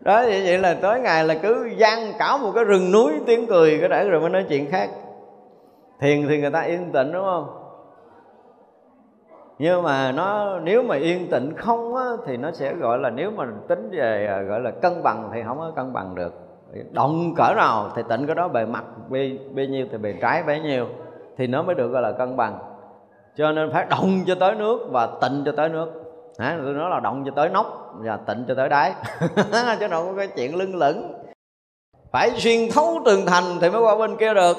[0.01, 3.47] Đó vậy, vậy là tới ngày là cứ gian cả một cái rừng núi tiếng
[3.47, 4.91] cười cái để rồi mới nói chuyện khác.
[6.01, 7.62] Thiền thì người ta yên tĩnh đúng không?
[9.63, 13.31] Nhưng mà nó nếu mà yên tĩnh không á, thì nó sẽ gọi là nếu
[13.31, 16.35] mà tính về à, gọi là cân bằng thì không có cân bằng được.
[16.91, 20.43] Động cỡ nào thì tịnh cái đó bề mặt bê, bê nhiêu thì bề trái
[20.43, 20.87] bấy nhiêu
[21.37, 22.59] thì nó mới được gọi là cân bằng.
[23.37, 25.89] Cho nên phải động cho tới nước và tịnh cho tới nước.
[26.39, 28.95] À, tôi nói là động cho tới nóc và tịnh cho tới đáy.
[29.81, 31.13] Chứ đâu có cái chuyện lưng lửng.
[32.13, 34.57] Phải xuyên thấu tường thành thì mới qua bên kia được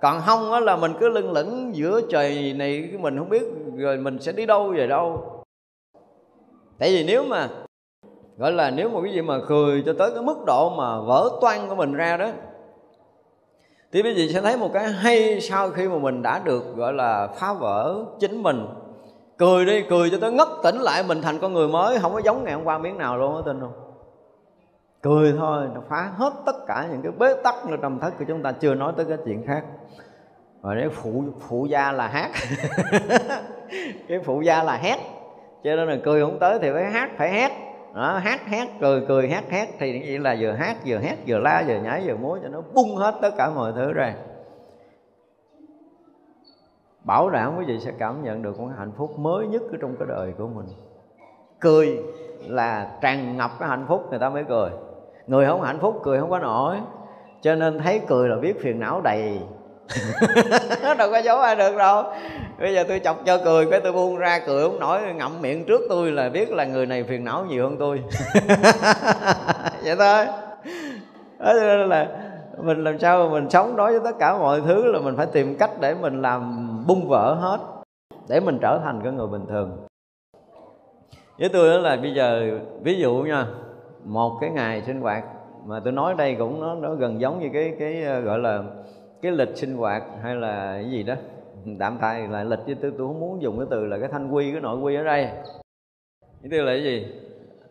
[0.00, 3.42] còn không á là mình cứ lưng lửng giữa trời này mình, không biết
[3.76, 5.22] rồi mình sẽ đi đâu về đâu.
[6.78, 7.48] Tại vì nếu mà,
[8.36, 11.30] gọi là nếu mà cái gì mà cười cho tới cái mức độ mà vỡ
[11.40, 12.28] toan của mình ra đó,
[13.92, 16.92] thì quý vị sẽ thấy một cái hay sau khi mà mình đã được, gọi
[16.92, 18.66] là, phá vỡ chính mình.
[19.38, 22.20] Cười đi, cười cho tới ngất tỉnh lại mình thành con người mới, không có
[22.24, 23.87] giống ngày hôm qua miếng nào luôn á, tin không?
[25.08, 28.24] Cười thôi nó phá hết tất cả những cái bế tắc ở trong thất của
[28.28, 29.64] chúng ta chưa nói tới cái chuyện khác.
[30.62, 32.30] Rồi đấy phụ phụ gia là hát.
[34.08, 34.98] Cái phụ gia là hét.
[35.64, 37.50] Cho nên là cười không tới thì phải hát phải hét.
[37.94, 41.38] Đó, hát hát cười cười hát hát thì nghĩa là vừa hát vừa hét vừa
[41.38, 44.14] la vừa nhảy vừa múa cho nó bung hết tất cả mọi thứ ra.
[47.04, 49.96] Bảo đảm quý vị sẽ cảm nhận được một hạnh phúc mới nhất ở trong
[49.98, 50.66] cái đời của mình.
[51.60, 51.98] Cười
[52.46, 54.70] là tràn ngập cái hạnh phúc người ta mới cười
[55.28, 56.76] người không hạnh phúc, cười không có nổi.
[57.42, 59.40] Cho nên thấy cười là biết phiền não đầy.
[60.98, 62.04] Đâu có giấu ai được đâu.
[62.60, 65.64] Bây giờ tôi chọc cho cười, cái tôi buông ra cười không nổi, ngậm miệng
[65.64, 68.02] trước tôi là biết là người này phiền não nhiều hơn tôi.
[69.84, 70.26] Vậy thôi.
[71.38, 72.08] Đó cho nên là
[72.62, 75.26] mình làm sao mà mình sống đối với tất cả mọi thứ là mình phải
[75.26, 77.58] tìm cách để mình làm bung vỡ hết,
[78.28, 79.86] để mình trở thành cái người bình thường.
[81.38, 83.46] Với tôi đó là bây giờ, ví dụ nha
[84.08, 85.24] một cái ngày sinh hoạt
[85.66, 88.62] mà tôi nói đây cũng nó nó gần giống như cái cái ờ, gọi là
[89.22, 91.14] cái lịch sinh hoạt hay là cái gì đó.
[91.78, 94.30] Tạm thời là lịch chứ tôi, tôi không muốn dùng cái từ là cái thanh
[94.30, 95.28] quy cái nội quy ở đây.
[96.22, 97.06] Cái từ là cái gì?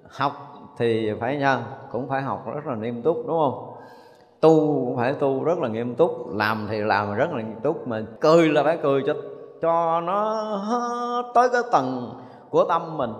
[0.09, 0.33] Học
[0.77, 3.73] thì phải nha cũng phải học rất là nghiêm túc đúng không?
[4.39, 7.87] Tu cũng phải tu rất là nghiêm túc làm thì làm rất là nghiêm túc
[7.87, 9.13] mà cười là phải cười cho
[9.61, 12.13] cho nó tới cái tầng
[12.49, 13.13] của tâm mình.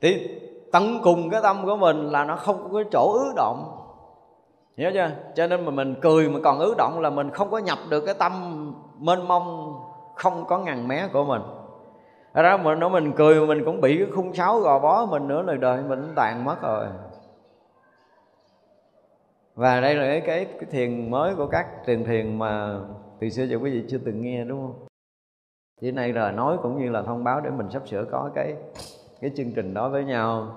[0.00, 0.41] Thì
[0.72, 3.78] tận cùng cái tâm của mình là nó không có chỗ ứ động.
[4.76, 5.10] Hiểu chưa?
[5.34, 8.00] Cho nên mà mình cười mà còn ứ động là mình không có nhập được
[8.06, 8.32] cái tâm
[8.98, 9.74] mênh mông
[10.14, 11.42] không có ngàn mé của mình.
[12.34, 15.42] Ra mình nói mình cười mình cũng bị cái khung sáo gò bó mình nữa
[15.42, 16.86] là đời mình tàn mất rồi.
[19.54, 22.78] Và đây là cái, cái thiền mới của các truyền thiền mà
[23.20, 24.86] từ xưa giờ quý vị chưa từng nghe đúng không?
[25.80, 28.54] Chỉ nay là nói cũng như là thông báo để mình sắp sửa có cái
[29.20, 30.48] cái chương trình đó với nhau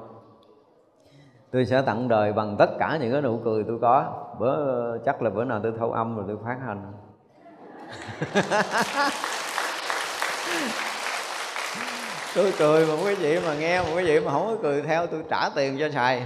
[1.55, 4.05] tôi sẽ tặng đời bằng tất cả những cái nụ cười tôi có.
[4.39, 6.91] Bữa, chắc là bữa nào tôi thâu âm rồi tôi phát hành.
[12.35, 15.07] Tôi cười mà quý vị mà nghe mà quý vị mà không có cười theo,
[15.07, 16.23] tôi trả tiền cho xài.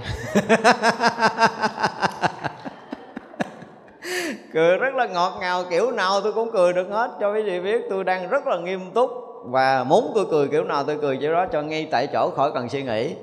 [4.52, 7.10] Cười rất là ngọt ngào, kiểu nào tôi cũng cười được hết.
[7.20, 9.10] Cho quý vị biết, tôi đang rất là nghiêm túc
[9.44, 12.50] và muốn tôi cười kiểu nào tôi cười kiểu đó cho ngay tại chỗ khỏi
[12.54, 13.14] cần suy nghĩ.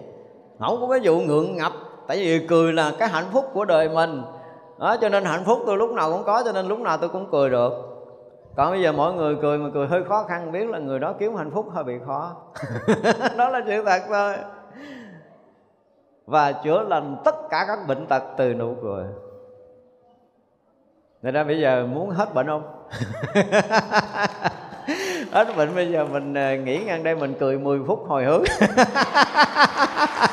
[0.59, 1.73] Không có cái vụ ngượng ngập
[2.07, 4.23] tại vì cười là cái hạnh phúc của đời mình.
[4.79, 7.09] Đó, cho nên hạnh phúc tôi lúc nào cũng có, cho nên lúc nào tôi
[7.09, 7.73] cũng cười được.
[8.55, 11.13] Còn bây giờ mọi người cười mà cười hơi khó khăn, biết là người đó
[11.19, 12.35] kiếm hạnh phúc hơi bị khó.
[13.37, 14.35] Đó là chuyện thật thôi.
[16.25, 19.05] Và chữa lành tất cả các bệnh tật từ nụ cười.
[21.21, 22.63] Người ta bây giờ muốn hết bệnh không?
[25.31, 28.43] hết bệnh bây giờ mình à, nghỉ ngang đây mình cười 10 phút hồi hướng.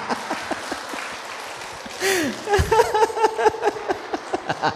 [4.64, 4.70] quý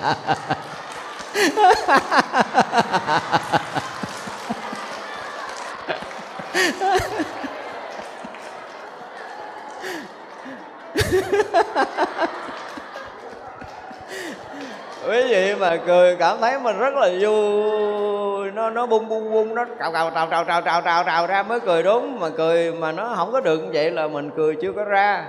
[15.28, 18.50] vị mà cười cảm thấy mình rất là vui.
[18.50, 21.42] Nó nó bung bung bung, nó cào cào trào trào trào trào trào trào ra
[21.42, 22.20] mới cười đúng.
[22.20, 25.24] Mà cười mà nó không có được như vậy là mình cười chưa có ra.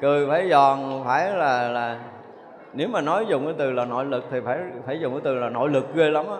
[0.00, 1.96] Cười phải giòn, phải là là
[2.76, 5.34] nếu mà nói dùng cái từ là nội lực thì phải phải dùng cái từ
[5.34, 6.36] là nội lực ghê lắm á.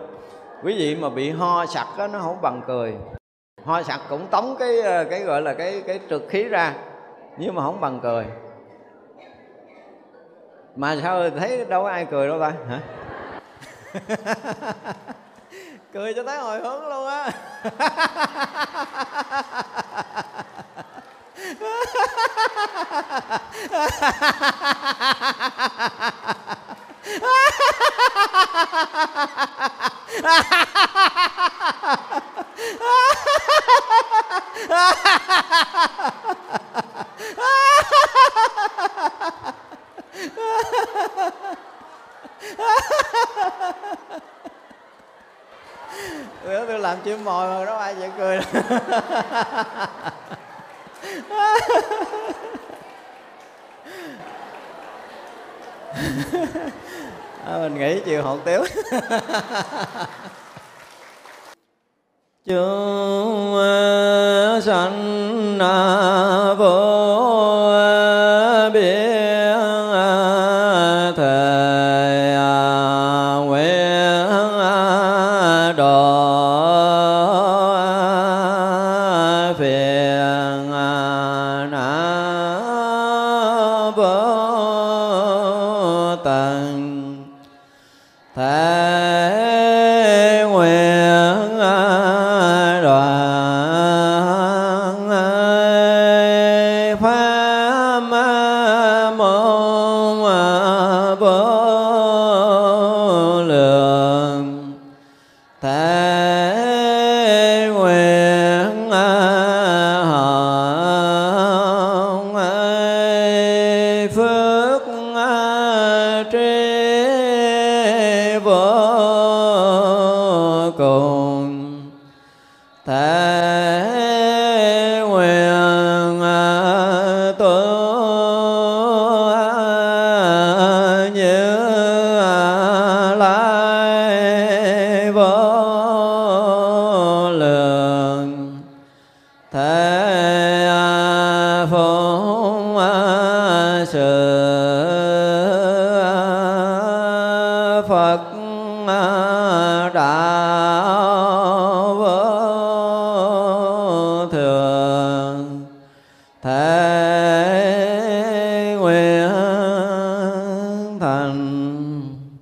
[0.63, 2.95] Quý vị mà bị ho sặc á, nó không bằng cười.
[3.63, 6.73] Ho sặc cũng tống cái ờ, cái gọi là cái cái trượt khí ra,
[7.37, 8.25] nhưng mà không bằng cười.
[10.75, 12.79] Mà sao thấy đâu có ai cười đâu ta, hả?
[15.93, 17.31] Cười cho thấy hồi hướng luôn á.
[46.43, 48.39] bữa tôi làm chim mồi mà nó ai vậy cười
[57.45, 58.63] à, mình nghĩ chiều hột tiếu.
[62.45, 63.55] Chúng
[64.65, 65.57] sanh